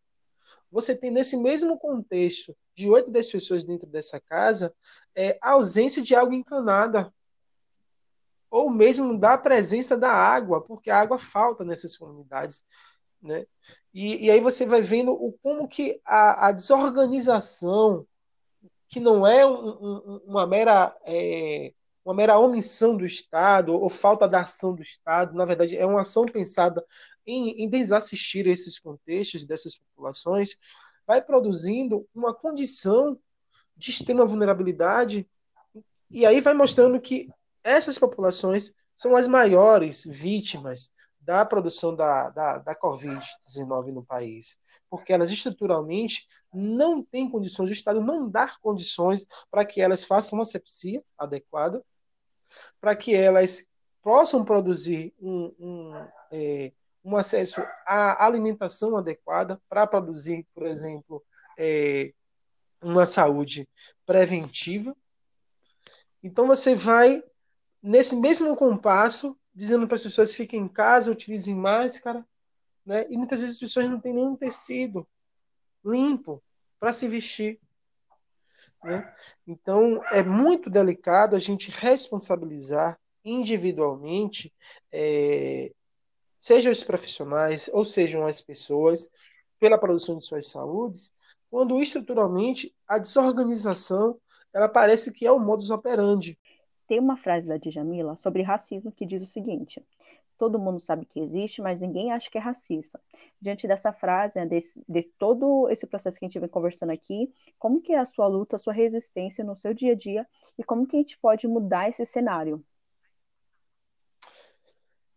Você 0.73 0.95
tem, 0.95 1.11
nesse 1.11 1.37
mesmo 1.37 1.77
contexto 1.77 2.57
de 2.75 2.89
8, 2.89 3.11
10 3.11 3.31
pessoas 3.31 3.63
dentro 3.63 3.85
dessa 3.85 4.19
casa, 4.19 4.73
é, 5.15 5.37
a 5.39 5.51
ausência 5.51 6.01
de 6.01 6.15
água 6.15 6.33
encanada 6.33 7.13
ou 8.49 8.71
mesmo 8.71 9.17
da 9.17 9.37
presença 9.37 9.95
da 9.95 10.11
água, 10.11 10.61
porque 10.61 10.89
a 10.89 10.99
água 10.99 11.19
falta 11.19 11.63
nessas 11.63 11.95
comunidades. 11.95 12.63
Né? 13.21 13.45
E, 13.93 14.25
e 14.25 14.31
aí 14.31 14.41
você 14.41 14.65
vai 14.65 14.81
vendo 14.81 15.11
o, 15.11 15.31
como 15.43 15.67
que 15.67 16.01
a, 16.03 16.47
a 16.47 16.51
desorganização, 16.51 18.07
que 18.89 18.99
não 18.99 19.27
é 19.27 19.45
um, 19.45 19.69
um, 19.69 20.21
uma 20.25 20.47
mera 20.47 20.95
é, 21.05 21.71
uma 22.03 22.13
mera 22.13 22.37
omissão 22.37 22.97
do 22.97 23.05
Estado 23.05 23.73
ou 23.73 23.89
falta 23.89 24.27
da 24.27 24.41
ação 24.41 24.73
do 24.73 24.81
Estado, 24.81 25.35
na 25.35 25.45
verdade 25.45 25.77
é 25.77 25.85
uma 25.85 26.01
ação 26.01 26.25
pensada 26.25 26.83
em, 27.25 27.63
em 27.63 27.69
desassistir 27.69 28.47
esses 28.47 28.79
contextos 28.79 29.45
dessas 29.45 29.75
populações, 29.75 30.57
vai 31.05 31.21
produzindo 31.21 32.07
uma 32.13 32.33
condição 32.33 33.17
de 33.75 33.91
extrema 33.91 34.25
vulnerabilidade 34.25 35.27
e 36.09 36.25
aí 36.25 36.39
vai 36.41 36.53
mostrando 36.53 36.99
que 36.99 37.29
essas 37.63 37.97
populações 37.97 38.73
são 38.95 39.15
as 39.15 39.27
maiores 39.27 40.05
vítimas 40.05 40.91
da 41.19 41.45
produção 41.45 41.95
da, 41.95 42.29
da, 42.29 42.57
da 42.59 42.75
Covid-19 42.75 43.91
no 43.91 44.03
país, 44.03 44.57
porque 44.89 45.13
elas 45.13 45.31
estruturalmente 45.31 46.27
não 46.53 47.01
têm 47.01 47.29
condições, 47.29 47.69
o 47.69 47.73
Estado 47.73 47.99
não 47.99 48.29
dá 48.29 48.47
condições 48.61 49.25
para 49.49 49.65
que 49.65 49.81
elas 49.81 50.05
façam 50.05 50.37
uma 50.37 50.45
sepsia 50.45 51.03
adequada, 51.17 51.83
para 52.79 52.95
que 52.95 53.15
elas 53.15 53.65
possam 54.03 54.43
produzir 54.43 55.13
um, 55.19 55.55
um, 55.57 56.07
é, 56.31 56.71
um 57.03 57.15
acesso 57.15 57.61
à 57.85 58.25
alimentação 58.25 58.95
adequada, 58.95 59.61
para 59.67 59.85
produzir, 59.85 60.47
por 60.53 60.65
exemplo, 60.65 61.23
é, 61.57 62.13
uma 62.81 63.05
saúde 63.05 63.67
preventiva. 64.05 64.95
Então 66.21 66.47
você 66.47 66.75
vai 66.75 67.21
nesse 67.81 68.15
mesmo 68.15 68.55
compasso, 68.55 69.37
dizendo 69.53 69.87
para 69.87 69.95
as 69.95 70.03
pessoas 70.03 70.33
fiquem 70.33 70.61
em 70.61 70.67
casa, 70.67 71.11
utilizem 71.11 71.53
máscara, 71.53 72.25
né? 72.85 73.05
E 73.09 73.17
muitas 73.17 73.39
vezes 73.39 73.55
as 73.55 73.59
pessoas 73.59 73.89
não 73.89 73.99
têm 73.99 74.13
nenhum 74.13 74.35
tecido 74.35 75.07
limpo 75.83 76.41
para 76.79 76.93
se 76.93 77.07
vestir. 77.07 77.59
Né? 78.83 79.13
Então, 79.47 80.03
é 80.11 80.21
muito 80.21 80.69
delicado 80.69 81.35
a 81.35 81.39
gente 81.39 81.71
responsabilizar 81.71 82.99
individualmente, 83.23 84.53
é, 84.91 85.71
sejam 86.43 86.73
os 86.73 86.83
profissionais 86.83 87.69
ou 87.71 87.85
sejam 87.85 88.25
as 88.25 88.41
pessoas, 88.41 89.09
pela 89.57 89.77
produção 89.77 90.17
de 90.17 90.25
suas 90.25 90.49
saúdes, 90.49 91.13
quando 91.49 91.81
estruturalmente 91.81 92.75
a 92.85 92.97
desorganização 92.97 94.19
ela 94.53 94.67
parece 94.67 95.13
que 95.13 95.25
é 95.25 95.31
o 95.31 95.39
modus 95.39 95.69
operandi. 95.69 96.37
Tem 96.85 96.99
uma 96.99 97.15
frase 97.15 97.47
da 97.47 97.55
Djamila 97.55 98.17
sobre 98.17 98.41
racismo 98.41 98.91
que 98.91 99.05
diz 99.05 99.23
o 99.23 99.25
seguinte: 99.25 99.81
todo 100.37 100.59
mundo 100.59 100.81
sabe 100.81 101.05
que 101.05 101.21
existe, 101.21 101.61
mas 101.61 101.79
ninguém 101.79 102.11
acha 102.11 102.29
que 102.29 102.37
é 102.37 102.41
racista. 102.41 102.99
Diante 103.39 103.65
dessa 103.65 103.93
frase, 103.93 104.37
né, 104.37 104.45
desse, 104.45 104.83
de 104.85 105.03
todo 105.17 105.69
esse 105.69 105.87
processo 105.87 106.19
que 106.19 106.25
a 106.25 106.27
gente 106.27 106.39
vem 106.41 106.49
conversando 106.49 106.89
aqui, 106.89 107.33
como 107.57 107.81
que 107.81 107.93
é 107.93 107.99
a 107.99 108.05
sua 108.05 108.27
luta, 108.27 108.57
a 108.57 108.59
sua 108.59 108.73
resistência 108.73 109.45
no 109.45 109.55
seu 109.55 109.73
dia 109.73 109.93
a 109.93 109.95
dia 109.95 110.27
e 110.57 110.63
como 110.63 110.85
que 110.85 110.97
a 110.97 110.99
gente 110.99 111.17
pode 111.19 111.47
mudar 111.47 111.87
esse 111.87 112.05
cenário? 112.05 112.61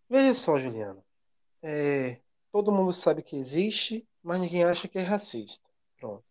Veja 0.09 0.33
só, 0.35 0.57
Juliana. 0.57 1.05
É, 1.68 2.20
todo 2.52 2.70
mundo 2.70 2.92
sabe 2.92 3.22
que 3.22 3.36
existe, 3.36 4.06
mas 4.22 4.38
ninguém 4.38 4.62
acha 4.62 4.86
que 4.86 4.98
é 4.98 5.02
racista. 5.02 5.68
Pronto. 5.96 6.24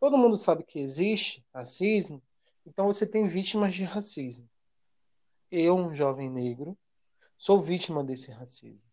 Todo 0.00 0.16
mundo 0.16 0.36
sabe 0.36 0.62
que 0.62 0.78
existe 0.78 1.44
racismo, 1.52 2.22
então 2.64 2.86
você 2.86 3.06
tem 3.06 3.28
vítimas 3.28 3.74
de 3.74 3.84
racismo 3.84 4.48
eu, 5.50 5.76
um 5.76 5.94
jovem 5.94 6.30
negro, 6.30 6.76
sou 7.36 7.60
vítima 7.60 8.04
desse 8.04 8.30
racismo. 8.30 8.88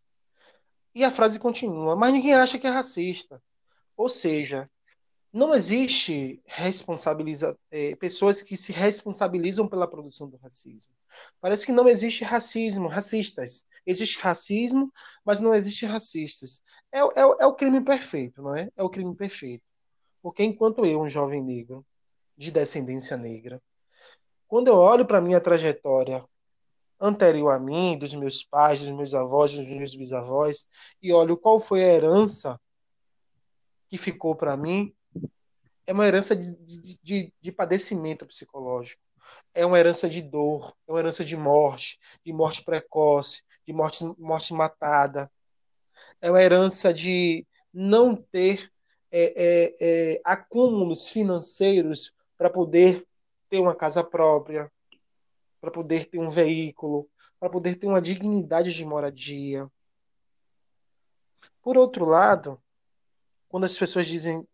E 0.94 1.04
a 1.04 1.12
frase 1.12 1.40
continua, 1.40 1.96
mas 1.96 2.14
ninguém 2.14 2.34
acha 2.34 2.58
que 2.58 2.68
é 2.68 2.70
racista. 2.70 3.42
Ou 3.98 4.08
seja, 4.08 4.70
não 5.36 5.54
existe 5.54 6.42
responsabiliza 6.46 7.60
é, 7.70 7.94
pessoas 7.98 8.42
que 8.42 8.56
se 8.56 8.72
responsabilizam 8.72 9.68
pela 9.68 9.86
produção 9.86 10.30
do 10.30 10.38
racismo. 10.38 10.94
Parece 11.42 11.66
que 11.66 11.74
não 11.74 11.90
existe 11.90 12.24
racismo, 12.24 12.88
racistas. 12.88 13.66
Existe 13.86 14.18
racismo, 14.20 14.90
mas 15.26 15.42
não 15.42 15.54
existe 15.54 15.86
racistas. 15.86 16.64
É, 16.90 17.00
é, 17.00 17.22
é 17.42 17.46
o 17.46 17.54
crime 17.54 17.84
perfeito, 17.84 18.42
não 18.42 18.56
é? 18.56 18.70
É 18.78 18.82
o 18.82 18.90
crime 18.90 19.14
perfeito. 19.14 19.66
Porque 20.22 20.42
enquanto 20.42 20.86
eu, 20.86 21.02
um 21.02 21.10
jovem 21.10 21.44
negro, 21.44 21.86
de 22.38 22.50
descendência 22.50 23.18
negra, 23.18 23.62
quando 24.48 24.70
eu 24.70 24.78
olho 24.78 25.06
para 25.06 25.20
minha 25.20 25.42
trajetória 25.42 26.24
anterior 26.98 27.50
a 27.50 27.60
mim, 27.60 27.98
dos 27.98 28.16
meus 28.16 28.42
pais, 28.42 28.80
dos 28.80 28.92
meus 28.92 29.14
avós, 29.14 29.52
dos 29.52 29.68
meus 29.68 29.94
bisavós, 29.94 30.66
e 31.02 31.12
olho 31.12 31.36
qual 31.36 31.60
foi 31.60 31.84
a 31.84 31.94
herança 31.94 32.58
que 33.90 33.98
ficou 33.98 34.34
para 34.34 34.56
mim, 34.56 34.96
é 35.88 35.94
uma 35.94 36.06
herança 36.06 36.36
de, 36.36 36.56
de, 36.56 37.00
de, 37.02 37.34
de, 37.42 37.52
padecimento 37.52 38.26
psicológico. 38.26 39.02
É 39.54 39.66
uma 39.66 39.80
herança 39.80 40.10
de 40.10 40.22
dor, 40.22 40.76
é 40.88 40.92
uma 40.92 41.00
herança 41.00 41.24
de 41.24 41.36
morte, 41.36 42.00
de 42.24 42.34
morte 42.34 42.64
precoce, 42.64 43.44
de 43.66 43.74
morte, 43.74 44.04
morte 44.18 44.54
matada. 44.54 45.32
É 46.22 46.30
uma 46.30 46.42
herança 46.42 46.94
de 46.94 47.46
não 47.74 48.16
ter 48.16 48.72
é, 49.12 49.34
é, 49.36 49.76
é, 49.80 50.22
acúmulos 50.24 51.10
financeiros 51.10 52.14
para 52.38 52.50
poder 52.50 53.06
ter 53.50 53.60
uma 53.60 53.76
casa 53.76 54.04
própria, 54.04 54.72
para 55.62 55.72
poder 55.72 56.06
ter 56.06 56.20
um 56.20 56.30
veículo, 56.30 57.10
para 57.40 57.50
poder 57.50 57.76
ter 57.76 57.88
uma 57.88 58.02
dignidade 58.02 58.74
de 58.74 58.86
moradia. 58.86 59.70
Por 61.62 61.78
outro 61.78 62.06
lado, 62.06 62.62
quando 63.48 63.64
as 63.64 63.78
pessoas 63.78 64.06
dizem, 64.06 64.48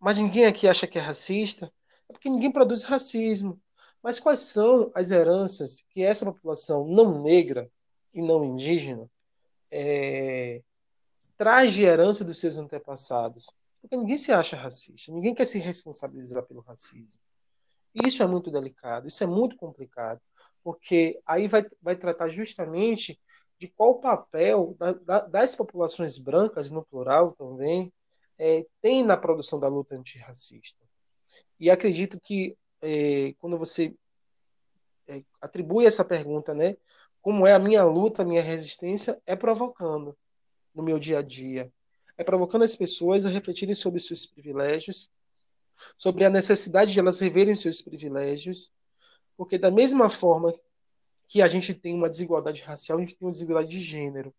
mas 0.00 0.18
ninguém 0.18 0.46
aqui 0.46 0.68
acha 0.68 0.86
que 0.86 0.98
é 0.98 1.00
racista, 1.00 1.72
é 2.08 2.12
porque 2.12 2.30
ninguém 2.30 2.50
produz 2.50 2.82
racismo. 2.82 3.60
Mas 4.02 4.20
quais 4.20 4.40
são 4.40 4.90
as 4.94 5.10
heranças 5.10 5.84
que 5.90 6.02
essa 6.02 6.24
população 6.24 6.86
não 6.86 7.22
negra 7.22 7.70
e 8.14 8.22
não 8.22 8.44
indígena 8.44 9.10
é, 9.70 10.62
traz 11.36 11.72
de 11.72 11.82
herança 11.82 12.24
dos 12.24 12.38
seus 12.38 12.56
antepassados. 12.56 13.50
Porque 13.80 13.96
ninguém 13.96 14.18
se 14.18 14.32
acha 14.32 14.56
racista, 14.56 15.12
ninguém 15.12 15.34
quer 15.34 15.46
se 15.46 15.58
responsabilizar 15.58 16.42
pelo 16.44 16.60
racismo. 16.60 17.20
Isso 17.94 18.22
é 18.22 18.26
muito 18.26 18.50
delicado, 18.50 19.06
isso 19.06 19.22
é 19.22 19.26
muito 19.26 19.56
complicado, 19.56 20.20
porque 20.62 21.20
aí 21.24 21.46
vai, 21.46 21.64
vai 21.80 21.96
tratar 21.96 22.28
justamente 22.28 23.18
de 23.58 23.68
qual 23.68 23.90
o 23.90 24.00
papel 24.00 24.74
da, 24.78 24.92
da, 24.92 25.20
das 25.20 25.54
populações 25.54 26.18
brancas, 26.18 26.70
no 26.70 26.84
plural 26.84 27.32
também, 27.32 27.92
é, 28.38 28.66
tem 28.80 29.02
na 29.02 29.16
produção 29.16 29.58
da 29.58 29.68
luta 29.68 29.96
antirracista. 29.96 30.84
E 31.58 31.70
acredito 31.70 32.20
que 32.20 32.56
é, 32.82 33.34
quando 33.38 33.58
você 33.58 33.94
é, 35.08 35.22
atribui 35.40 35.86
essa 35.86 36.04
pergunta, 36.04 36.54
né, 36.54 36.76
como 37.20 37.46
é 37.46 37.52
a 37.52 37.58
minha 37.58 37.84
luta, 37.84 38.22
a 38.22 38.24
minha 38.24 38.42
resistência, 38.42 39.20
é 39.26 39.34
provocando 39.34 40.16
no 40.74 40.82
meu 40.82 40.98
dia 40.98 41.18
a 41.18 41.22
dia. 41.22 41.72
É 42.16 42.24
provocando 42.24 42.62
as 42.62 42.76
pessoas 42.76 43.26
a 43.26 43.30
refletirem 43.30 43.74
sobre 43.74 44.00
seus 44.00 44.24
privilégios, 44.24 45.10
sobre 45.96 46.24
a 46.24 46.30
necessidade 46.30 46.92
de 46.92 47.00
elas 47.00 47.20
reverem 47.20 47.54
seus 47.54 47.82
privilégios, 47.82 48.72
porque 49.36 49.58
da 49.58 49.70
mesma 49.70 50.08
forma 50.08 50.54
que 51.28 51.42
a 51.42 51.48
gente 51.48 51.74
tem 51.74 51.94
uma 51.94 52.08
desigualdade 52.08 52.62
racial, 52.62 52.98
a 52.98 53.00
gente 53.00 53.16
tem 53.16 53.26
uma 53.26 53.32
desigualdade 53.32 53.68
de 53.68 53.80
gênero. 53.80 54.34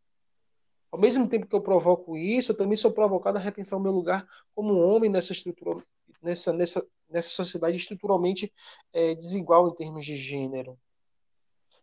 Ao 0.91 0.99
mesmo 0.99 1.27
tempo 1.27 1.47
que 1.47 1.55
eu 1.55 1.61
provoco 1.61 2.15
isso, 2.17 2.51
eu 2.51 2.57
também 2.57 2.75
sou 2.75 2.91
provocado 2.91 3.37
a 3.37 3.41
repensar 3.41 3.77
o 3.77 3.81
meu 3.81 3.91
lugar 3.91 4.27
como 4.55 4.77
homem 4.77 5.09
nessa 5.09 5.33
estrutura, 5.33 5.83
nessa, 6.21 6.53
nessa, 6.53 6.87
nessa 7.09 7.29
sociedade 7.29 7.77
estruturalmente 7.77 8.53
é, 8.93 9.13
desigual 9.13 9.67
em 9.67 9.75
termos 9.75 10.05
de 10.05 10.15
gênero. 10.15 10.77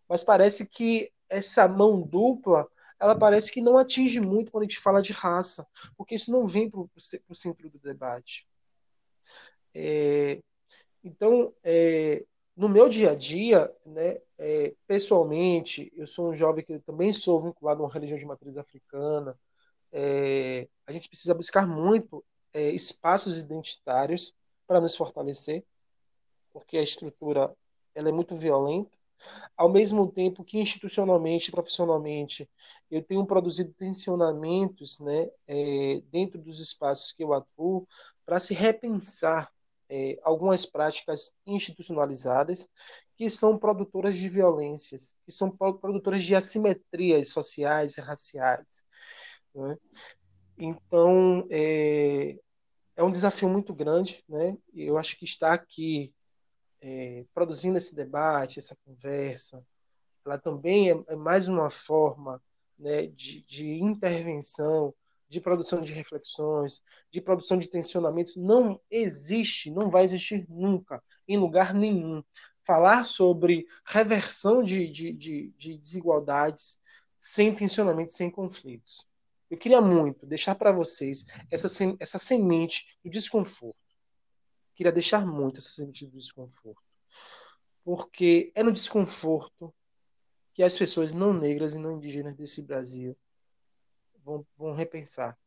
Mas 0.09 0.25
parece 0.25 0.69
que 0.69 1.13
essa 1.29 1.67
mão 1.69 2.01
dupla, 2.01 2.69
ela 2.99 3.19
parece 3.19 3.53
que 3.53 3.61
não 3.61 3.77
atinge 3.77 4.21
muito 4.21 4.51
quando 4.51 4.65
a 4.65 4.67
gente 4.67 4.79
fala 4.79 5.03
de 5.03 5.13
raça, 5.13 5.67
porque 5.97 6.15
isso 6.15 6.31
não 6.31 6.47
vem 6.47 6.71
para 6.71 6.81
o 6.81 7.35
centro 7.35 7.69
do 7.69 7.79
debate. 7.79 8.49
É, 9.75 10.41
então, 11.03 11.53
é, 11.63 12.25
no 12.57 12.69
meu 12.69 12.89
dia 12.89 13.11
a 13.11 13.15
dia, 13.15 13.71
né, 13.87 14.21
é, 14.39 14.75
pessoalmente, 14.87 15.93
eu 15.95 16.07
sou 16.07 16.31
um 16.31 16.35
jovem 16.35 16.65
que 16.65 16.79
também 16.81 17.13
sou 17.13 17.43
vinculado 17.43 17.83
a 17.83 17.87
uma 17.87 17.93
religião 17.93 18.19
de 18.19 18.27
matriz 18.27 18.57
africana. 18.57 19.39
É, 19.93 20.69
a 20.87 20.93
gente 20.93 21.09
precisa 21.09 21.35
buscar 21.35 21.67
muito 21.67 22.25
é, 22.53 22.71
espaços 22.71 23.39
identitários 23.39 24.35
para 24.67 24.81
nos 24.81 24.97
fortalecer, 24.97 25.65
porque 26.53 26.77
a 26.77 26.83
estrutura 26.83 27.55
ela 27.95 28.09
é 28.09 28.13
muito 28.13 28.35
violenta. 28.35 28.99
Ao 29.57 29.69
mesmo 29.69 30.11
tempo 30.11 30.45
que 30.45 30.59
institucionalmente, 30.59 31.51
profissionalmente, 31.51 32.51
eu 32.91 33.03
tenho 33.03 33.25
produzido 33.25 33.73
tensionamentos 33.73 34.99
né, 34.99 35.31
é, 35.47 36.03
dentro 36.11 36.41
dos 36.41 36.61
espaços 36.61 37.13
que 37.13 37.23
eu 37.23 37.33
atuo 37.33 37.87
para 38.27 38.41
se 38.41 38.53
repensar 38.53 39.51
é, 39.89 40.19
algumas 40.23 40.67
práticas 40.67 41.33
institucionalizadas 41.47 42.69
que 43.17 43.31
são 43.31 43.59
produtoras 43.59 44.17
de 44.17 44.29
violências, 44.29 45.15
que 45.25 45.33
são 45.33 45.51
produtoras 45.51 46.23
de 46.23 46.35
assimetrias 46.35 47.29
sociais 47.29 47.97
e 47.97 48.01
raciais. 48.01 48.85
Né? 49.55 49.77
Então, 50.59 51.47
é, 51.51 52.39
é 52.97 53.03
um 53.03 53.11
desafio 53.11 53.49
muito 53.49 53.75
grande, 53.75 54.23
né? 54.29 54.57
Eu 54.75 54.99
acho 54.99 55.17
que 55.19 55.25
estar 55.25 55.53
aqui 55.53 56.15
é, 56.81 57.25
produzindo 57.33 57.79
esse 57.79 57.95
debate, 57.95 58.59
essa 58.59 58.77
conversa, 58.85 59.65
ela 60.25 60.39
também 60.39 60.91
é, 60.91 61.05
é 61.09 61.17
mais 61.17 61.49
uma 61.49 61.71
forma 61.71 62.43
né, 62.79 63.07
de, 63.07 63.43
de 63.43 63.75
intervenção 63.81 64.95
de 65.35 65.41
produção 65.41 65.81
de 65.81 65.93
reflexões, 65.93 66.83
de 67.11 67.21
produção 67.21 67.59
de 67.59 67.69
tensionamentos, 67.69 68.37
não 68.37 68.81
existe, 68.91 69.71
não 69.71 69.91
vai 69.91 70.05
existir 70.05 70.47
nunca, 70.49 71.03
em 71.27 71.37
lugar 71.37 71.75
nenhum. 71.75 72.23
Falar 72.65 73.05
sobre 73.05 73.67
reversão 73.85 74.63
de, 74.63 74.89
de, 74.89 75.13
de, 75.13 75.55
de 75.57 75.79
desigualdades 75.79 76.81
sem 77.17 77.55
tensionamentos, 77.55 78.15
sem 78.15 78.31
conflitos. 78.31 79.07
Eu 79.51 79.59
queria 79.59 79.81
muito 79.81 80.27
deixar 80.27 80.55
para 80.55 80.73
vocês 80.73 81.27
essa, 81.51 81.69
essa 82.01 82.19
semente 82.19 82.99
do 83.05 83.11
desconforto. 83.11 83.77
Queria 84.75 84.93
deixar 84.93 85.27
muito 85.27 85.59
essa 85.59 85.71
semente 85.71 86.07
do 86.07 86.17
desconforto. 86.17 86.83
Porque 87.85 88.51
é 88.55 88.63
no 88.63 88.73
desconforto 88.73 89.73
que 90.55 90.63
as 90.63 90.77
pessoas 90.77 91.13
não 91.13 91.33
negras 91.33 91.75
e 91.75 91.79
não 91.79 91.93
indígenas 91.93 92.35
desse 92.35 92.63
Brasil 92.63 93.17
vão, 94.25 94.47
vão 94.57 94.73
repensar 94.73 95.39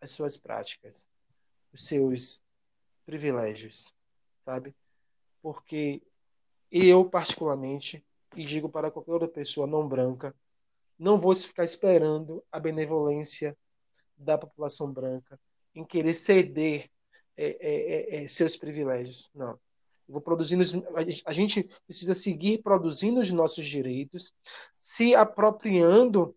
as 0.00 0.10
suas 0.10 0.36
práticas, 0.36 1.08
os 1.72 1.86
seus 1.86 2.42
privilégios, 3.06 3.94
sabe? 4.44 4.74
Porque 5.40 6.02
eu, 6.70 7.04
particularmente, 7.04 8.04
e 8.36 8.44
digo 8.44 8.68
para 8.68 8.90
qualquer 8.90 9.12
outra 9.12 9.28
pessoa 9.28 9.66
não 9.66 9.88
branca, 9.88 10.34
não 10.98 11.18
vou 11.18 11.34
ficar 11.34 11.64
esperando 11.64 12.44
a 12.50 12.58
benevolência 12.58 13.56
da 14.16 14.36
população 14.36 14.92
branca 14.92 15.38
em 15.74 15.84
querer 15.84 16.14
ceder 16.14 16.90
é, 17.36 17.46
é, 17.60 18.16
é, 18.20 18.24
é 18.24 18.26
seus 18.26 18.56
privilégios. 18.56 19.30
Não. 19.34 19.58
Vou 20.08 20.22
produzindo, 20.22 20.64
a 21.24 21.32
gente 21.32 21.68
precisa 21.86 22.14
seguir 22.14 22.62
produzindo 22.62 23.20
os 23.20 23.30
nossos 23.30 23.66
direitos, 23.66 24.32
se 24.78 25.14
apropriando 25.14 26.34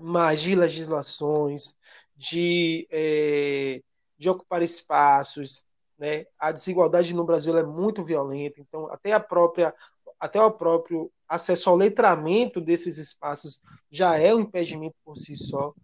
mais 0.00 0.42
de 0.42 0.54
legislações, 0.56 1.76
de, 2.16 2.88
é, 2.90 3.80
de 4.18 4.28
ocupar 4.28 4.62
espaços. 4.62 5.64
Né? 5.98 6.26
A 6.38 6.50
desigualdade 6.52 7.14
no 7.14 7.24
Brasil 7.24 7.56
é 7.56 7.64
muito 7.64 8.02
violenta, 8.02 8.60
então 8.60 8.90
até 8.90 9.12
a 9.12 9.20
própria 9.20 9.74
até 10.18 10.40
o 10.40 10.50
próprio 10.50 11.12
acesso 11.28 11.68
ao 11.68 11.76
letramento 11.76 12.60
desses 12.60 12.96
espaços 12.96 13.60
já 13.90 14.16
é 14.16 14.34
um 14.34 14.40
impedimento 14.40 14.94
por 15.04 15.16
si 15.16 15.36
só. 15.36 15.74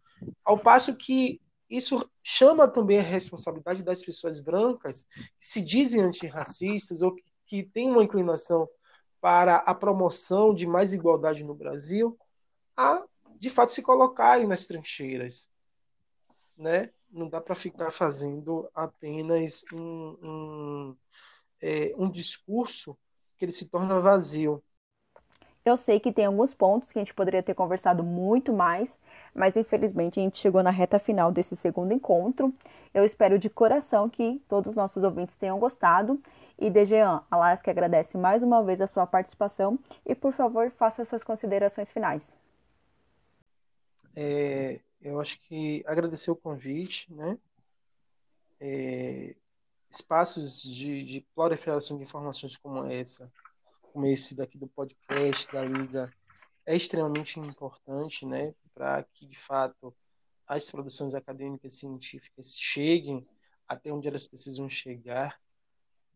Ao 0.44 0.58
passo 0.58 0.96
que 0.96 1.40
isso 1.68 2.08
chama 2.22 2.66
também 2.66 2.98
a 2.98 3.02
responsabilidade 3.02 3.82
das 3.82 4.02
pessoas 4.02 4.40
brancas 4.40 5.04
que 5.38 5.46
se 5.46 5.60
dizem 5.60 6.00
antirracistas 6.00 7.02
ou 7.02 7.14
que, 7.14 7.22
que 7.46 7.62
têm 7.62 7.90
uma 7.90 8.02
inclinação 8.02 8.68
para 9.20 9.56
a 9.56 9.74
promoção 9.74 10.54
de 10.54 10.66
mais 10.66 10.92
igualdade 10.92 11.44
no 11.44 11.54
Brasil, 11.54 12.18
a 12.76 13.04
de 13.38 13.48
fato 13.48 13.72
se 13.72 13.82
colocarem 13.82 14.46
nas 14.46 14.66
trincheiras, 14.66 15.50
né? 16.56 16.90
Não 17.10 17.28
dá 17.28 17.40
para 17.40 17.54
ficar 17.54 17.90
fazendo 17.90 18.70
apenas 18.74 19.64
um, 19.72 20.16
um, 20.22 20.96
é, 21.60 21.92
um 21.96 22.10
discurso 22.10 22.96
que 23.36 23.44
ele 23.44 23.52
se 23.52 23.68
torna 23.68 24.00
vazio. 24.00 24.62
Eu 25.64 25.76
sei 25.76 26.00
que 26.00 26.12
tem 26.12 26.24
alguns 26.24 26.54
pontos 26.54 26.90
que 26.90 26.98
a 26.98 27.02
gente 27.02 27.14
poderia 27.14 27.42
ter 27.42 27.54
conversado 27.54 28.02
muito 28.02 28.52
mais, 28.52 28.88
mas 29.34 29.56
infelizmente 29.56 30.18
a 30.18 30.22
gente 30.22 30.38
chegou 30.38 30.62
na 30.62 30.70
reta 30.70 30.98
final 30.98 31.30
desse 31.30 31.54
segundo 31.56 31.92
encontro. 31.92 32.54
Eu 32.94 33.04
espero 33.04 33.38
de 33.38 33.50
coração 33.50 34.08
que 34.08 34.42
todos 34.48 34.70
os 34.70 34.76
nossos 34.76 35.02
ouvintes 35.02 35.36
tenham 35.36 35.58
gostado. 35.58 36.20
E 36.58 36.70
Dejean, 36.70 37.22
a 37.30 37.36
Lasca 37.36 37.70
agradece 37.70 38.16
mais 38.16 38.42
uma 38.42 38.62
vez 38.62 38.80
a 38.80 38.86
sua 38.86 39.06
participação 39.06 39.78
e, 40.04 40.14
por 40.14 40.32
favor, 40.32 40.70
faça 40.70 41.02
as 41.02 41.08
suas 41.08 41.22
considerações 41.22 41.90
finais. 41.90 42.22
É, 44.16 44.80
eu 45.00 45.20
acho 45.20 45.40
que 45.40 45.82
agradecer 45.86 46.30
o 46.30 46.36
convite, 46.36 47.12
né? 47.12 47.38
É, 48.60 49.34
espaços 49.88 50.62
de, 50.62 51.02
de 51.04 51.20
proliferação 51.34 51.96
de 51.96 52.02
informações 52.02 52.56
como 52.56 52.84
essa, 52.84 53.32
como 53.92 54.06
esse 54.06 54.36
daqui 54.36 54.58
do 54.58 54.68
podcast 54.68 55.50
da 55.52 55.64
Liga, 55.64 56.12
é 56.66 56.76
extremamente 56.76 57.40
importante, 57.40 58.26
né? 58.26 58.54
Para 58.74 59.02
que, 59.02 59.26
de 59.26 59.36
fato, 59.36 59.94
as 60.46 60.70
produções 60.70 61.14
acadêmicas 61.14 61.74
científicas 61.74 62.58
cheguem 62.60 63.26
até 63.66 63.92
onde 63.92 64.08
elas 64.08 64.26
precisam 64.26 64.68
chegar, 64.68 65.40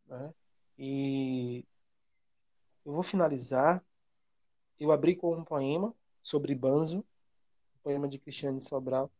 né? 0.06 0.34
E 0.78 1.64
eu 2.84 2.92
vou 2.92 3.02
finalizar. 3.02 3.82
Eu 4.78 4.92
abri 4.92 5.16
com 5.16 5.34
um 5.34 5.44
poema 5.44 5.94
sobre 6.20 6.54
Banzo, 6.54 7.04
poema 7.84 8.08
de 8.08 8.18
Cristiane 8.18 8.62
Sobral. 8.62 9.12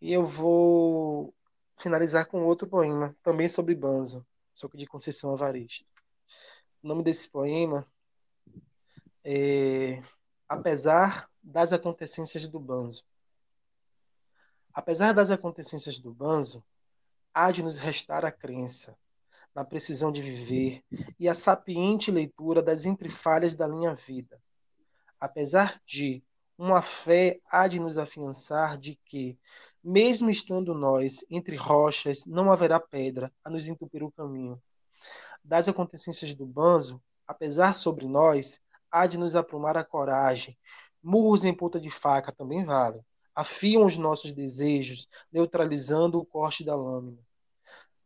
E 0.00 0.12
eu 0.12 0.24
vou 0.24 1.34
finalizar 1.78 2.26
com 2.26 2.44
outro 2.44 2.68
poema, 2.68 3.16
também 3.22 3.48
sobre 3.48 3.74
Banzo, 3.74 4.24
só 4.54 4.68
que 4.68 4.76
de 4.76 4.86
Conceição 4.86 5.32
Avarista. 5.32 5.90
O 6.82 6.88
nome 6.88 7.02
desse 7.02 7.28
poema 7.28 7.86
é 9.24 10.02
Apesar 10.48 11.30
das 11.42 11.72
acontecências 11.72 12.46
do 12.46 12.60
Banzo. 12.60 13.04
Apesar 14.74 15.12
das 15.14 15.30
acontecências 15.30 15.98
do 15.98 16.12
Banzo, 16.12 16.62
há 17.32 17.50
de 17.50 17.62
nos 17.62 17.78
restar 17.78 18.24
a 18.24 18.30
crença 18.30 18.96
na 19.54 19.64
precisão 19.64 20.12
de 20.12 20.20
viver 20.20 20.84
e 21.18 21.28
a 21.28 21.34
sapiente 21.34 22.10
leitura 22.10 22.62
das 22.62 22.84
entrefalhas 22.84 23.54
da 23.54 23.66
minha 23.66 23.94
vida. 23.94 24.42
Apesar 25.18 25.80
de 25.86 26.22
uma 26.56 26.82
fé 26.82 27.40
há 27.50 27.66
de 27.66 27.80
nos 27.80 27.98
afiançar 27.98 28.78
de 28.78 28.98
que, 29.04 29.38
Mesmo 29.84 30.30
estando 30.30 30.74
nós 30.74 31.24
entre 31.28 31.56
rochas, 31.56 32.24
não 32.24 32.52
haverá 32.52 32.78
pedra 32.78 33.32
a 33.44 33.50
nos 33.50 33.68
entupir 33.68 34.04
o 34.04 34.12
caminho. 34.12 34.62
Das 35.42 35.68
acontecências 35.68 36.32
do 36.34 36.46
banzo, 36.46 37.02
apesar 37.26 37.74
sobre 37.74 38.06
nós, 38.06 38.60
há 38.88 39.08
de 39.08 39.18
nos 39.18 39.34
aprumar 39.34 39.76
a 39.76 39.82
coragem. 39.82 40.56
Murros 41.02 41.44
em 41.44 41.52
ponta 41.52 41.80
de 41.80 41.90
faca 41.90 42.30
também 42.30 42.64
valem. 42.64 43.04
Afiam 43.34 43.84
os 43.84 43.96
nossos 43.96 44.32
desejos, 44.32 45.08
neutralizando 45.32 46.20
o 46.20 46.24
corte 46.24 46.62
da 46.62 46.76
lâmina. 46.76 47.18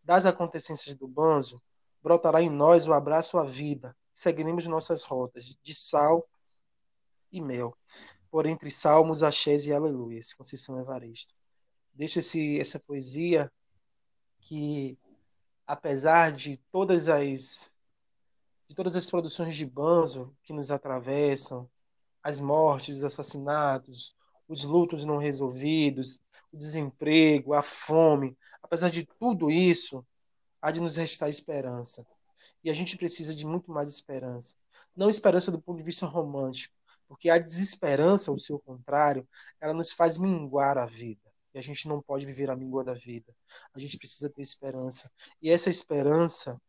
Das 0.02 0.24
acontecências 0.24 0.94
do 0.94 1.06
banzo, 1.06 1.60
brotará 2.02 2.40
em 2.40 2.48
nós 2.48 2.88
o 2.88 2.94
abraço 2.94 3.36
à 3.36 3.44
vida. 3.44 3.94
Seguiremos 4.14 4.66
nossas 4.66 5.02
rotas 5.02 5.58
de 5.62 5.74
sal 5.74 6.26
e 7.30 7.38
mel, 7.38 7.76
por 8.30 8.46
entre 8.46 8.70
salmos, 8.70 9.22
axés 9.22 9.66
e 9.66 9.72
aleluias. 9.72 10.34
Conceição 10.34 10.78
Evaristo 10.80 11.34
deixo 11.96 12.18
esse, 12.18 12.60
essa 12.60 12.78
poesia 12.78 13.50
que, 14.40 14.98
apesar 15.66 16.32
de 16.32 16.58
todas 16.70 17.08
as 17.08 17.74
de 18.68 18.74
todas 18.74 18.96
as 18.96 19.08
produções 19.08 19.54
de 19.56 19.64
Banzo 19.64 20.36
que 20.42 20.52
nos 20.52 20.72
atravessam, 20.72 21.70
as 22.20 22.40
mortes, 22.40 22.96
os 22.96 23.04
assassinatos, 23.04 24.16
os 24.48 24.64
lutos 24.64 25.04
não 25.04 25.18
resolvidos, 25.18 26.20
o 26.52 26.56
desemprego, 26.56 27.54
a 27.54 27.62
fome, 27.62 28.36
apesar 28.60 28.90
de 28.90 29.06
tudo 29.20 29.52
isso, 29.52 30.04
há 30.60 30.72
de 30.72 30.80
nos 30.80 30.96
restar 30.96 31.28
esperança. 31.28 32.04
E 32.64 32.68
a 32.68 32.74
gente 32.74 32.96
precisa 32.96 33.32
de 33.32 33.46
muito 33.46 33.70
mais 33.70 33.88
esperança. 33.88 34.56
Não 34.96 35.08
esperança 35.08 35.52
do 35.52 35.62
ponto 35.62 35.78
de 35.78 35.84
vista 35.84 36.04
romântico, 36.04 36.74
porque 37.08 37.30
a 37.30 37.38
desesperança, 37.38 38.30
ao 38.30 38.38
seu 38.38 38.58
contrário, 38.58 39.26
ela 39.60 39.72
nos 39.72 39.92
faz 39.92 40.18
minguar 40.18 40.78
a 40.78 40.86
vida. 40.86 41.20
E 41.54 41.58
a 41.58 41.62
gente 41.62 41.88
não 41.88 42.02
pode 42.02 42.26
viver 42.26 42.50
a 42.50 42.56
míngua 42.56 42.84
da 42.84 42.92
vida. 42.92 43.34
A 43.74 43.78
gente 43.78 43.96
precisa 43.96 44.28
ter 44.28 44.42
esperança. 44.42 45.10
E 45.40 45.50
essa 45.50 45.70
esperança, 45.70 46.60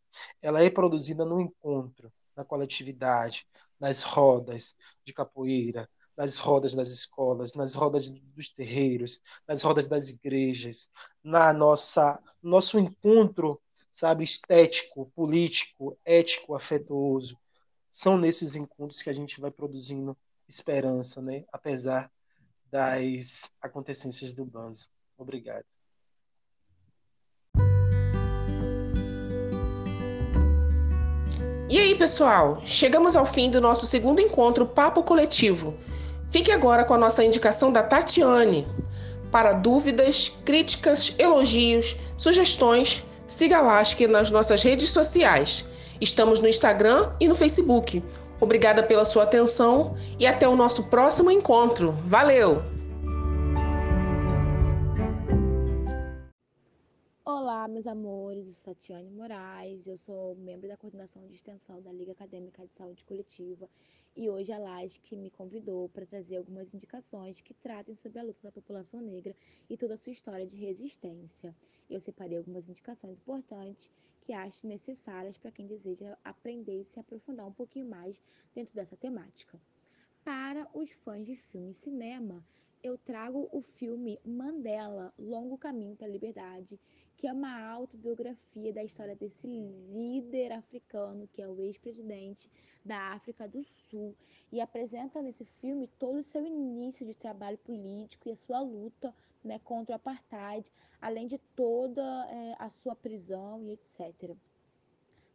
ela 0.41 0.63
é 0.63 0.69
produzida 0.69 1.25
no 1.25 1.41
encontro, 1.41 2.11
na 2.35 2.45
coletividade, 2.45 3.45
nas 3.79 4.03
rodas 4.03 4.75
de 5.03 5.13
capoeira, 5.13 5.89
nas 6.15 6.37
rodas 6.39 6.73
das 6.73 6.89
escolas, 6.89 7.53
nas 7.53 7.75
rodas 7.75 8.09
dos 8.09 8.49
terreiros, 8.49 9.21
nas 9.47 9.61
rodas 9.61 9.87
das 9.87 10.09
igrejas, 10.09 10.89
na 11.23 11.53
nossa 11.53 12.19
nosso 12.41 12.79
encontro, 12.79 13.61
sabe, 13.91 14.23
estético, 14.23 15.11
político, 15.15 15.97
ético, 16.03 16.55
afetuoso. 16.55 17.37
São 17.89 18.17
nesses 18.17 18.55
encontros 18.55 19.01
que 19.01 19.09
a 19.09 19.13
gente 19.13 19.39
vai 19.39 19.51
produzindo 19.51 20.17
esperança, 20.47 21.21
né? 21.21 21.43
Apesar 21.51 22.11
das 22.71 23.49
acontecências 23.61 24.33
do 24.33 24.45
Banzo. 24.45 24.87
Obrigado. 25.17 25.65
E 31.69 31.77
aí, 31.77 31.95
pessoal? 31.95 32.61
Chegamos 32.63 33.17
ao 33.17 33.25
fim 33.25 33.49
do 33.49 33.59
nosso 33.59 33.85
segundo 33.85 34.21
encontro 34.21 34.65
Papo 34.65 35.03
Coletivo. 35.03 35.77
Fique 36.31 36.51
agora 36.51 36.85
com 36.85 36.93
a 36.93 36.97
nossa 36.97 37.25
indicação 37.25 37.71
da 37.71 37.83
Tatiane. 37.83 38.65
Para 39.31 39.51
dúvidas, 39.51 40.31
críticas, 40.45 41.13
elogios, 41.17 41.97
sugestões, 42.17 43.03
siga 43.27 43.57
a 43.57 43.61
Lasque 43.61 44.07
nas 44.07 44.31
nossas 44.31 44.63
redes 44.63 44.89
sociais. 44.89 45.65
Estamos 45.99 46.39
no 46.39 46.47
Instagram 46.47 47.11
e 47.19 47.27
no 47.27 47.35
Facebook. 47.35 48.01
Obrigada 48.39 48.83
pela 48.83 49.03
sua 49.03 49.23
atenção 49.23 49.95
e 50.19 50.27
até 50.27 50.47
o 50.47 50.55
nosso 50.55 50.87
próximo 50.89 51.31
encontro. 51.31 51.91
Valeu! 52.05 52.61
Olá, 57.25 57.67
meus 57.67 57.87
amores, 57.87 58.45
eu 58.45 58.53
sou 58.53 58.75
Tatiane 58.75 59.09
Moraes, 59.09 59.87
eu 59.87 59.97
sou 59.97 60.35
membro 60.35 60.67
da 60.67 60.77
coordenação 60.77 61.25
de 61.25 61.33
extensão 61.33 61.81
da 61.81 61.91
Liga 61.91 62.11
Acadêmica 62.11 62.65
de 62.65 62.73
Saúde 62.73 63.03
Coletiva 63.03 63.67
e 64.15 64.29
hoje 64.29 64.51
a 64.51 64.57
LASC 64.57 65.15
me 65.15 65.31
convidou 65.31 65.89
para 65.89 66.05
trazer 66.05 66.37
algumas 66.37 66.73
indicações 66.73 67.41
que 67.41 67.53
tratem 67.55 67.95
sobre 67.95 68.19
a 68.19 68.23
luta 68.23 68.39
da 68.43 68.51
população 68.51 69.01
negra 69.01 69.35
e 69.69 69.75
toda 69.75 69.95
a 69.95 69.97
sua 69.97 70.11
história 70.11 70.45
de 70.45 70.57
resistência. 70.57 71.55
Eu 71.89 71.99
separei 71.99 72.37
algumas 72.37 72.69
indicações 72.69 73.17
importantes 73.17 73.91
que 74.27 74.33
acho 74.33 74.67
necessárias 74.67 75.37
para 75.37 75.51
quem 75.51 75.65
deseja 75.65 76.17
aprender 76.21 76.81
e 76.81 76.83
se 76.83 76.99
aprofundar 76.99 77.47
um 77.47 77.53
pouquinho 77.53 77.89
mais 77.89 78.21
dentro 78.53 78.75
dessa 78.75 78.97
temática. 78.97 79.57
Para 80.21 80.67
os 80.73 80.91
fãs 80.91 81.25
de 81.25 81.37
filme 81.37 81.71
e 81.71 81.73
cinema, 81.73 82.45
eu 82.83 82.97
trago 82.97 83.47
o 83.53 83.61
filme 83.61 84.19
Mandela, 84.25 85.13
Longo 85.17 85.57
Caminho 85.57 85.95
para 85.95 86.07
a 86.07 86.09
Liberdade, 86.09 86.77
que 87.15 87.25
é 87.25 87.31
uma 87.31 87.69
autobiografia 87.69 88.73
da 88.73 88.83
história 88.83 89.15
desse 89.15 89.47
líder 89.47 90.51
africano, 90.51 91.29
que 91.31 91.41
é 91.41 91.47
o 91.47 91.61
ex-presidente 91.61 92.51
da 92.83 93.13
África 93.13 93.47
do 93.47 93.63
Sul, 93.63 94.13
e 94.51 94.59
apresenta 94.59 95.21
nesse 95.21 95.45
filme 95.45 95.87
todo 95.97 96.19
o 96.19 96.23
seu 96.23 96.45
início 96.45 97.05
de 97.05 97.15
trabalho 97.15 97.57
político 97.59 98.27
e 98.27 98.33
a 98.33 98.35
sua 98.35 98.59
luta 98.59 99.15
né, 99.47 99.59
contra 99.63 99.93
o 99.93 99.95
apartheid, 99.95 100.71
além 101.01 101.27
de 101.27 101.37
toda 101.55 102.01
é, 102.29 102.55
a 102.59 102.69
sua 102.69 102.95
prisão 102.95 103.63
e 103.63 103.71
etc. 103.71 104.35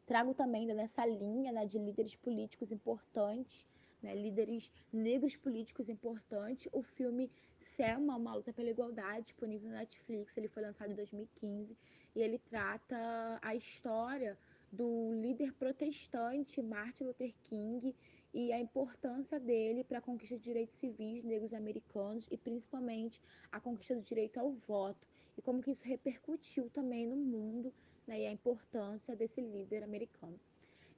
Trago 0.07 0.35
também 0.35 0.67
nessa 0.67 1.05
linha 1.07 1.53
né, 1.53 1.67
de 1.67 1.79
líderes 1.79 2.15
políticos 2.17 2.71
importantes, 2.71 3.67
né, 4.03 4.15
líderes 4.15 4.71
negros 4.93 5.37
políticos 5.37 5.89
importantes, 5.89 6.69
o 6.73 6.83
filme 6.83 7.31
Selma, 7.61 8.17
Uma 8.17 8.35
Luta 8.35 8.53
pela 8.53 8.71
Igualdade, 8.71 9.27
disponível 9.27 9.71
na 9.71 9.79
Netflix. 9.79 10.37
Ele 10.37 10.49
foi 10.49 10.63
lançado 10.63 10.93
em 10.93 10.97
2015 10.97 11.77
e 12.15 12.21
ele 12.21 12.39
trata 12.39 13.39
a 13.41 13.55
história 13.55 14.37
do 14.71 15.13
líder 15.13 15.53
protestante 15.53 16.63
Martin 16.63 17.05
Luther 17.05 17.33
King 17.45 17.95
e 18.33 18.53
a 18.53 18.59
importância 18.59 19.39
dele 19.39 19.85
para 19.85 19.99
a 19.99 20.03
conquista 20.03 20.37
de 20.37 20.43
direitos 20.43 20.79
civis 20.79 21.25
negros 21.25 21.53
americanos 21.53 22.27
e 22.31 22.37
principalmente 22.37 23.21
a 23.51 23.61
conquista 23.61 23.95
do 23.95 24.03
direito 24.03 24.39
ao 24.39 24.53
voto 24.53 25.07
e 25.37 25.43
como 25.43 25.63
que 25.63 25.71
isso 25.71 25.85
repercutiu 25.85 26.71
também 26.71 27.07
no 27.07 27.17
mundo 27.17 27.73
né, 28.07 28.21
e 28.21 28.27
a 28.27 28.33
importância 28.33 29.15
desse 29.15 29.41
líder 29.41 29.83
americano. 29.83 30.39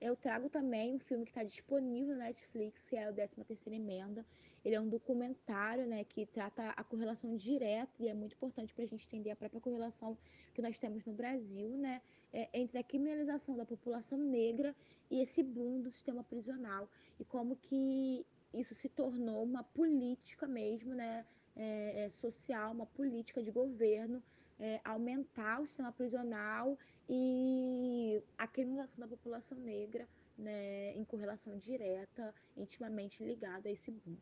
Eu 0.00 0.16
trago 0.16 0.48
também 0.50 0.94
um 0.94 0.98
filme 0.98 1.24
que 1.24 1.30
está 1.30 1.42
disponível 1.42 2.16
na 2.16 2.24
Netflix, 2.24 2.88
que 2.88 2.96
é 2.96 3.08
o 3.08 3.14
13ª 3.14 3.72
Emenda. 3.72 4.26
Ele 4.64 4.74
é 4.74 4.80
um 4.80 4.88
documentário 4.88 5.86
né, 5.86 6.04
que 6.04 6.26
trata 6.26 6.70
a 6.70 6.84
correlação 6.84 7.36
direta 7.36 7.92
e 7.98 8.08
é 8.08 8.14
muito 8.14 8.34
importante 8.34 8.74
para 8.74 8.84
a 8.84 8.86
gente 8.86 9.06
entender 9.06 9.30
a 9.30 9.36
própria 9.36 9.60
correlação 9.60 10.16
que 10.52 10.60
nós 10.60 10.78
temos 10.78 11.04
no 11.04 11.12
Brasil 11.12 11.70
né, 11.78 12.02
é, 12.32 12.48
entre 12.52 12.78
a 12.78 12.82
criminalização 12.82 13.56
da 13.56 13.64
população 13.64 14.18
negra 14.18 14.74
e 15.10 15.20
esse 15.20 15.42
boom 15.42 15.80
do 15.80 15.90
sistema 15.90 16.24
prisional 16.24 16.88
e 17.18 17.24
como 17.24 17.56
que 17.56 18.26
isso 18.52 18.74
se 18.74 18.88
tornou 18.88 19.42
uma 19.42 19.62
política 19.62 20.46
mesmo, 20.46 20.94
né, 20.94 21.24
é, 21.56 22.04
é, 22.04 22.10
social, 22.10 22.72
uma 22.72 22.86
política 22.86 23.42
de 23.42 23.50
governo, 23.50 24.22
é, 24.58 24.80
aumentar 24.84 25.60
o 25.60 25.66
sistema 25.66 25.92
prisional 25.92 26.78
e 27.08 28.22
a 28.38 28.46
criminalização 28.46 29.00
da 29.00 29.08
população 29.08 29.58
negra, 29.58 30.08
né, 30.38 30.92
em 30.92 31.04
correlação 31.04 31.56
direta, 31.58 32.34
intimamente 32.56 33.22
ligada 33.24 33.68
a 33.68 33.72
esse 33.72 33.90
boom. 33.90 34.16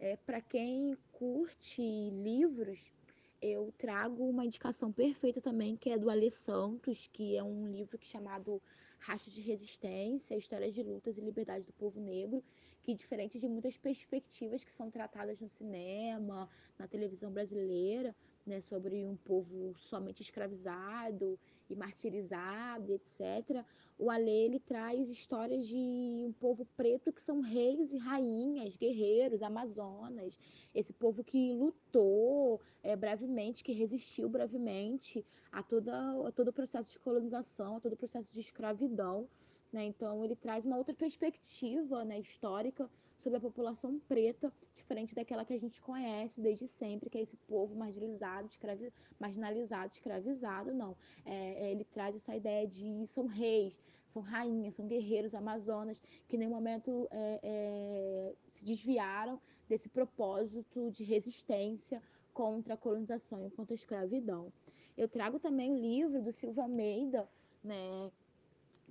É, 0.00 0.16
Para 0.16 0.40
quem 0.40 0.96
curte 1.12 1.82
livros, 1.82 2.92
eu 3.40 3.72
trago 3.78 4.28
uma 4.28 4.44
indicação 4.44 4.92
perfeita 4.92 5.40
também, 5.40 5.76
que 5.76 5.90
é 5.90 5.98
do 5.98 6.10
Alê 6.10 6.30
Santos, 6.30 7.08
que 7.12 7.36
é 7.36 7.42
um 7.42 7.68
livro 7.68 7.98
que 7.98 8.06
é 8.06 8.10
chamado 8.10 8.60
Rastros 8.98 9.34
de 9.34 9.40
Resistência, 9.40 10.36
Histórias 10.36 10.74
de 10.74 10.82
Lutas 10.82 11.18
e 11.18 11.20
Liberdades 11.20 11.66
do 11.66 11.72
Povo 11.72 12.00
Negro, 12.00 12.42
que 12.82 12.94
diferente 12.94 13.38
de 13.38 13.48
muitas 13.48 13.76
perspectivas 13.76 14.64
que 14.64 14.72
são 14.72 14.90
tratadas 14.90 15.40
no 15.40 15.48
cinema, 15.48 16.48
na 16.78 16.86
televisão 16.86 17.30
brasileira, 17.30 18.14
né, 18.46 18.60
sobre 18.60 19.04
um 19.04 19.16
povo 19.16 19.74
somente 19.78 20.22
escravizado 20.22 21.38
e 21.72 21.76
martirizado, 21.76 22.92
etc. 22.92 23.64
O 23.98 24.10
Alê 24.10 24.44
ele 24.44 24.60
traz 24.60 25.08
histórias 25.08 25.66
de 25.66 25.74
um 25.74 26.32
povo 26.38 26.66
preto 26.76 27.12
que 27.12 27.20
são 27.20 27.40
reis 27.40 27.92
e 27.92 27.98
rainhas, 27.98 28.76
guerreiros, 28.76 29.42
amazonas, 29.42 30.38
esse 30.74 30.92
povo 30.92 31.24
que 31.24 31.52
lutou 31.52 32.60
é, 32.82 32.94
brevemente, 32.94 33.64
que 33.64 33.72
resistiu 33.72 34.28
brevemente 34.28 35.24
a, 35.50 35.62
toda, 35.62 35.94
a 36.26 36.32
todo 36.32 36.48
o 36.48 36.52
processo 36.52 36.92
de 36.92 36.98
colonização, 36.98 37.76
a 37.76 37.80
todo 37.80 37.94
o 37.94 37.96
processo 37.96 38.32
de 38.32 38.40
escravidão. 38.40 39.28
Né? 39.72 39.84
Então, 39.84 40.24
ele 40.24 40.36
traz 40.36 40.64
uma 40.64 40.76
outra 40.76 40.94
perspectiva 40.94 42.04
né, 42.04 42.20
histórica 42.20 42.88
sobre 43.22 43.38
a 43.38 43.40
população 43.40 43.98
preta, 44.08 44.52
diferente 44.76 45.14
daquela 45.14 45.44
que 45.44 45.52
a 45.52 45.58
gente 45.58 45.80
conhece 45.80 46.40
desde 46.40 46.66
sempre, 46.66 47.10
que 47.10 47.18
é 47.18 47.22
esse 47.22 47.36
povo 47.36 47.74
marginalizado, 47.74 48.48
escravi... 48.48 48.92
marginalizado, 49.18 49.92
escravizado. 49.92 50.72
Não, 50.72 50.96
é, 51.24 51.66
é, 51.66 51.72
ele 51.72 51.84
traz 51.84 52.16
essa 52.16 52.34
ideia 52.34 52.66
de 52.66 53.06
são 53.10 53.26
reis, 53.26 53.78
são 54.08 54.22
rainhas, 54.22 54.74
são 54.74 54.86
guerreiros 54.86 55.34
amazonas, 55.34 56.00
que 56.26 56.36
em 56.36 56.38
nenhum 56.38 56.52
momento 56.52 57.08
é, 57.10 57.40
é 57.42 58.34
se 58.46 58.64
desviaram 58.64 59.40
desse 59.68 59.88
propósito 59.88 60.90
de 60.90 61.04
resistência 61.04 62.02
contra 62.32 62.74
a 62.74 62.76
colonização 62.76 63.46
e 63.46 63.50
contra 63.50 63.74
a 63.74 63.76
escravidão. 63.76 64.52
Eu 64.96 65.08
trago 65.08 65.38
também 65.38 65.70
o 65.70 65.76
livro 65.76 66.22
do 66.22 66.32
Silva 66.32 66.62
Almeida, 66.62 67.28
né, 67.62 68.10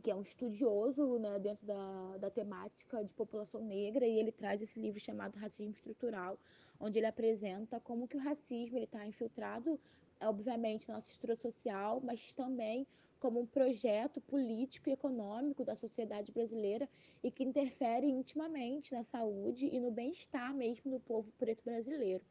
que 0.07 0.11
é 0.11 0.15
um 0.15 0.21
estudioso 0.21 1.19
né, 1.19 1.37
dentro 1.37 1.67
da, 1.67 2.17
da 2.17 2.29
temática 2.29 3.03
de 3.03 3.13
população 3.13 3.61
negra, 3.61 4.07
e 4.07 4.17
ele 4.17 4.31
traz 4.31 4.61
esse 4.61 4.79
livro 4.79 5.01
chamado 5.01 5.35
Racismo 5.35 5.73
Estrutural, 5.73 6.39
onde 6.79 6.97
ele 6.97 7.07
apresenta 7.07 7.77
como 7.81 8.07
que 8.07 8.15
o 8.15 8.19
racismo 8.21 8.77
está 8.77 9.05
infiltrado, 9.05 9.77
obviamente, 10.21 10.87
na 10.87 10.93
nossa 10.93 11.11
estrutura 11.11 11.35
social, 11.35 11.99
mas 12.01 12.31
também 12.31 12.87
como 13.19 13.41
um 13.41 13.45
projeto 13.45 14.21
político 14.21 14.89
e 14.89 14.93
econômico 14.93 15.65
da 15.65 15.75
sociedade 15.75 16.31
brasileira 16.31 16.87
e 17.21 17.29
que 17.29 17.43
interfere 17.43 18.07
intimamente 18.07 18.93
na 18.93 19.03
saúde 19.03 19.67
e 19.69 19.77
no 19.77 19.91
bem-estar 19.91 20.53
mesmo 20.53 20.89
do 20.89 21.01
povo 21.01 21.29
preto 21.37 21.65
brasileiro. 21.65 22.23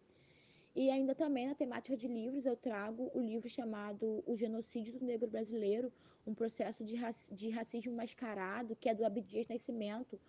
E 0.75 0.91
ainda 0.91 1.15
também 1.15 1.47
na 1.47 1.55
temática 1.55 1.95
de 1.95 2.09
livros, 2.09 2.47
eu 2.47 2.57
trago 2.57 3.11
o 3.13 3.21
livro 3.21 3.51
chamado 3.51 4.23
O 4.27 4.35
Genocídio 4.35 4.99
do 4.99 5.05
Negro 5.05 5.29
Brasileiro, 5.29 5.93
um 6.27 6.35
processo 6.35 6.85
de, 6.85 6.97
raci 6.97 7.33
de 7.35 7.49
racismo 7.51 7.93
mascarado, 7.95 8.77
que 8.77 8.89
é 8.89 8.95
do 8.95 9.05
Abdias 9.05 9.49
Nascimento, 9.49 10.21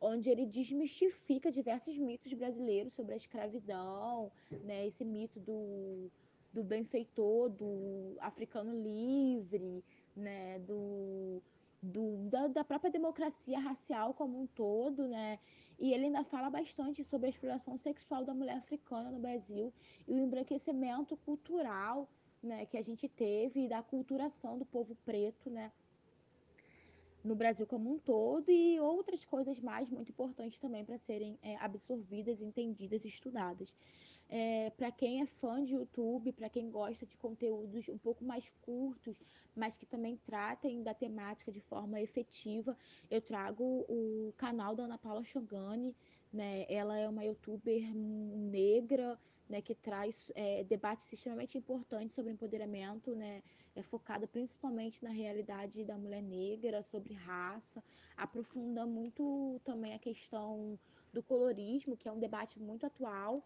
onde 0.00 0.28
ele 0.28 0.44
desmistifica 0.46 1.50
diversos 1.50 1.96
mitos 1.96 2.32
brasileiros 2.34 2.92
sobre 2.92 3.14
a 3.14 3.16
escravidão, 3.16 4.30
né, 4.62 4.86
esse 4.86 5.04
mito 5.04 5.40
do, 5.40 6.10
do 6.52 6.62
benfeitor, 6.62 7.48
do 7.48 8.16
africano 8.20 8.72
livre, 8.82 9.82
né, 10.14 10.58
do, 10.60 11.42
do, 11.82 12.28
da, 12.28 12.46
da, 12.48 12.64
própria 12.64 12.90
democracia 12.90 13.58
racial 13.58 14.12
como 14.14 14.40
um 14.40 14.46
todo, 14.46 15.06
né? 15.08 15.38
E 15.78 15.92
ele 15.92 16.06
ainda 16.06 16.24
fala 16.24 16.48
bastante 16.48 17.04
sobre 17.04 17.26
a 17.26 17.30
exploração 17.30 17.76
sexual 17.76 18.24
da 18.24 18.32
mulher 18.32 18.56
africana 18.56 19.10
no 19.10 19.18
Brasil 19.18 19.72
e 20.08 20.12
o 20.14 20.18
embranquecimento 20.18 21.16
cultural, 21.18 22.08
né, 22.46 22.64
que 22.66 22.78
a 22.78 22.82
gente 22.82 23.08
teve 23.08 23.68
da 23.68 23.82
culturação 23.82 24.56
do 24.56 24.64
povo 24.64 24.96
preto, 25.04 25.50
né? 25.50 25.70
no 27.26 27.34
Brasil 27.34 27.66
como 27.66 27.92
um 27.92 27.98
todo 27.98 28.48
e 28.50 28.78
outras 28.78 29.24
coisas 29.24 29.58
mais 29.58 29.90
muito 29.90 30.10
importantes 30.10 30.58
também 30.60 30.84
para 30.84 30.96
serem 30.96 31.36
é, 31.42 31.56
absorvidas, 31.56 32.40
entendidas 32.40 33.04
estudadas. 33.04 33.74
É, 34.28 34.70
para 34.70 34.90
quem 34.90 35.22
é 35.22 35.26
fã 35.26 35.62
de 35.64 35.74
YouTube, 35.74 36.32
para 36.32 36.48
quem 36.48 36.70
gosta 36.70 37.06
de 37.06 37.16
conteúdos 37.16 37.88
um 37.88 37.98
pouco 37.98 38.24
mais 38.24 38.50
curtos, 38.62 39.16
mas 39.54 39.78
que 39.78 39.86
também 39.86 40.16
tratem 40.26 40.82
da 40.82 40.92
temática 40.92 41.52
de 41.52 41.60
forma 41.60 42.00
efetiva, 42.00 42.76
eu 43.08 43.20
trago 43.20 43.84
o 43.88 44.34
canal 44.36 44.74
da 44.74 44.84
Ana 44.84 44.98
Paula 44.98 45.22
Chogani. 45.24 45.94
Né? 46.32 46.66
Ela 46.68 46.98
é 46.98 47.08
uma 47.08 47.24
youtuber 47.24 47.94
negra 47.94 49.18
né, 49.48 49.62
que 49.62 49.74
traz 49.74 50.30
é, 50.34 50.64
debates 50.64 51.12
extremamente 51.12 51.56
importantes 51.56 52.14
sobre 52.14 52.32
empoderamento, 52.32 53.14
né, 53.14 53.42
é 53.74 53.82
focada 53.82 54.26
principalmente 54.26 55.02
na 55.04 55.10
realidade 55.10 55.84
da 55.84 55.96
mulher 55.96 56.22
negra, 56.22 56.82
sobre 56.82 57.14
raça, 57.14 57.82
aprofunda 58.16 58.86
muito 58.86 59.60
também 59.64 59.94
a 59.94 59.98
questão 59.98 60.78
do 61.12 61.22
colorismo, 61.22 61.96
que 61.96 62.08
é 62.08 62.12
um 62.12 62.18
debate 62.18 62.58
muito 62.58 62.86
atual, 62.86 63.42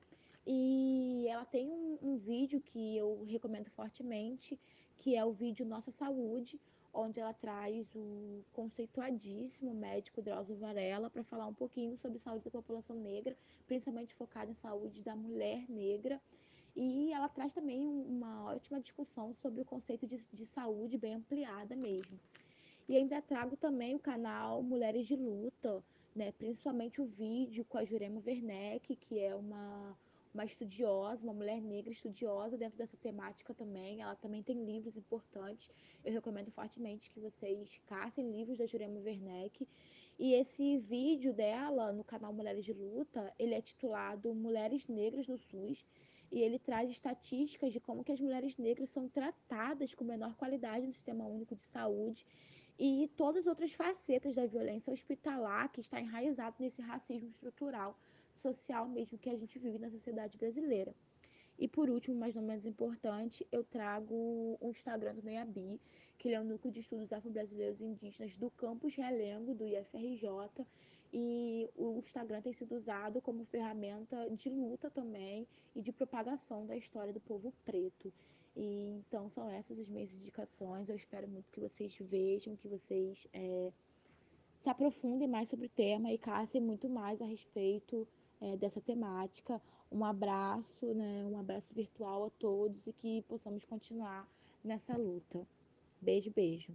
e 0.52 1.28
ela 1.28 1.44
tem 1.44 1.70
um, 1.70 1.96
um 2.02 2.16
vídeo 2.16 2.60
que 2.60 2.96
eu 2.96 3.22
recomendo 3.22 3.70
fortemente, 3.70 4.58
que 4.98 5.14
é 5.14 5.24
o 5.24 5.30
vídeo 5.30 5.64
Nossa 5.64 5.92
Saúde, 5.92 6.60
onde 6.92 7.20
ela 7.20 7.32
traz 7.32 7.86
o 7.94 8.42
conceituadíssimo 8.52 9.72
médico 9.72 10.20
Drauzio 10.20 10.56
Varela 10.56 11.08
para 11.08 11.22
falar 11.22 11.46
um 11.46 11.54
pouquinho 11.54 11.96
sobre 11.96 12.18
saúde 12.18 12.46
da 12.46 12.50
população 12.50 12.96
negra, 12.96 13.36
principalmente 13.68 14.12
focada 14.14 14.50
em 14.50 14.54
saúde 14.54 15.04
da 15.04 15.14
mulher 15.14 15.70
negra. 15.70 16.20
E 16.74 17.12
ela 17.12 17.28
traz 17.28 17.52
também 17.52 17.86
uma 17.86 18.46
ótima 18.46 18.80
discussão 18.80 19.32
sobre 19.34 19.60
o 19.60 19.64
conceito 19.64 20.04
de, 20.04 20.16
de 20.32 20.46
saúde 20.46 20.98
bem 20.98 21.14
ampliada 21.14 21.76
mesmo. 21.76 22.18
E 22.88 22.96
ainda 22.96 23.22
trago 23.22 23.56
também 23.56 23.94
o 23.94 24.00
canal 24.00 24.64
Mulheres 24.64 25.06
de 25.06 25.14
Luta, 25.14 25.80
né, 26.12 26.32
principalmente 26.32 27.00
o 27.00 27.06
vídeo 27.06 27.64
com 27.66 27.78
a 27.78 27.84
Jurema 27.84 28.20
Werneck, 28.26 28.96
que 28.96 29.20
é 29.20 29.32
uma 29.32 29.96
uma 30.32 30.44
estudiosa, 30.44 31.22
uma 31.22 31.32
mulher 31.32 31.60
negra 31.60 31.92
estudiosa 31.92 32.56
dentro 32.56 32.78
dessa 32.78 32.96
temática 32.96 33.52
também. 33.52 34.00
Ela 34.00 34.14
também 34.16 34.42
tem 34.42 34.64
livros 34.64 34.96
importantes. 34.96 35.70
Eu 36.04 36.12
recomendo 36.12 36.50
fortemente 36.50 37.10
que 37.10 37.20
vocês 37.20 37.80
caçem 37.86 38.30
livros 38.30 38.58
da 38.58 38.66
Jurema 38.66 39.00
Werneck. 39.00 39.66
E 40.18 40.34
esse 40.34 40.78
vídeo 40.78 41.32
dela 41.32 41.92
no 41.92 42.04
canal 42.04 42.32
Mulheres 42.32 42.64
de 42.64 42.72
Luta, 42.72 43.32
ele 43.38 43.54
é 43.54 43.60
titulado 43.60 44.34
Mulheres 44.34 44.86
Negras 44.86 45.26
no 45.26 45.38
SUS 45.38 45.84
e 46.30 46.40
ele 46.40 46.58
traz 46.58 46.90
estatísticas 46.90 47.72
de 47.72 47.80
como 47.80 48.04
que 48.04 48.12
as 48.12 48.20
mulheres 48.20 48.56
negras 48.56 48.88
são 48.88 49.08
tratadas 49.08 49.94
com 49.94 50.04
menor 50.04 50.36
qualidade 50.36 50.86
no 50.86 50.92
Sistema 50.92 51.26
Único 51.26 51.56
de 51.56 51.62
Saúde 51.64 52.24
e 52.78 53.10
todas 53.16 53.42
as 53.42 53.46
outras 53.46 53.72
facetas 53.72 54.34
da 54.34 54.46
violência 54.46 54.92
hospitalar 54.92 55.70
que 55.72 55.80
está 55.80 56.00
enraizado 56.00 56.56
nesse 56.60 56.80
racismo 56.80 57.28
estrutural 57.28 57.98
social 58.36 58.88
mesmo 58.88 59.18
que 59.18 59.30
a 59.30 59.36
gente 59.36 59.58
vive 59.58 59.78
na 59.78 59.90
sociedade 59.90 60.36
brasileira. 60.38 60.94
E 61.58 61.68
por 61.68 61.90
último, 61.90 62.16
mas 62.16 62.34
não 62.34 62.42
menos 62.42 62.64
importante, 62.64 63.46
eu 63.52 63.62
trago 63.62 64.14
o 64.60 64.70
Instagram 64.70 65.14
do 65.14 65.22
NEABI, 65.22 65.78
que 66.16 66.28
ele 66.28 66.34
é 66.34 66.40
o 66.40 66.44
Núcleo 66.44 66.72
de 66.72 66.80
Estudos 66.80 67.12
Afro-Brasileiros 67.12 67.80
e 67.80 67.84
Indígenas 67.84 68.34
do 68.38 68.50
Campus 68.50 68.94
Realengo, 68.94 69.54
do 69.54 69.66
IFRJ, 69.66 70.26
e 71.12 71.68
o 71.76 71.98
Instagram 71.98 72.40
tem 72.40 72.52
sido 72.54 72.74
usado 72.74 73.20
como 73.20 73.44
ferramenta 73.44 74.30
de 74.30 74.48
luta 74.48 74.88
também 74.90 75.46
e 75.74 75.82
de 75.82 75.92
propagação 75.92 76.66
da 76.66 76.76
história 76.76 77.12
do 77.12 77.20
povo 77.20 77.52
preto. 77.64 78.12
E, 78.56 79.02
então 79.06 79.28
são 79.28 79.50
essas 79.50 79.78
as 79.78 79.88
minhas 79.88 80.12
indicações. 80.12 80.88
Eu 80.88 80.96
espero 80.96 81.28
muito 81.28 81.50
que 81.50 81.60
vocês 81.60 81.94
vejam, 82.00 82.56
que 82.56 82.68
vocês 82.68 83.26
é, 83.32 83.72
se 84.62 84.68
aprofundem 84.68 85.28
mais 85.28 85.48
sobre 85.48 85.66
o 85.66 85.70
tema 85.70 86.12
e 86.12 86.16
caçem 86.16 86.60
muito 86.60 86.88
mais 86.88 87.20
a 87.20 87.26
respeito 87.26 88.08
é, 88.40 88.56
dessa 88.56 88.80
temática. 88.80 89.60
Um 89.90 90.04
abraço, 90.04 90.86
né, 90.94 91.24
um 91.24 91.38
abraço 91.38 91.72
virtual 91.74 92.24
a 92.26 92.30
todos 92.30 92.86
e 92.86 92.92
que 92.92 93.22
possamos 93.22 93.64
continuar 93.64 94.26
nessa 94.64 94.96
luta. 94.96 95.46
Beijo, 96.00 96.30
beijo. 96.30 96.72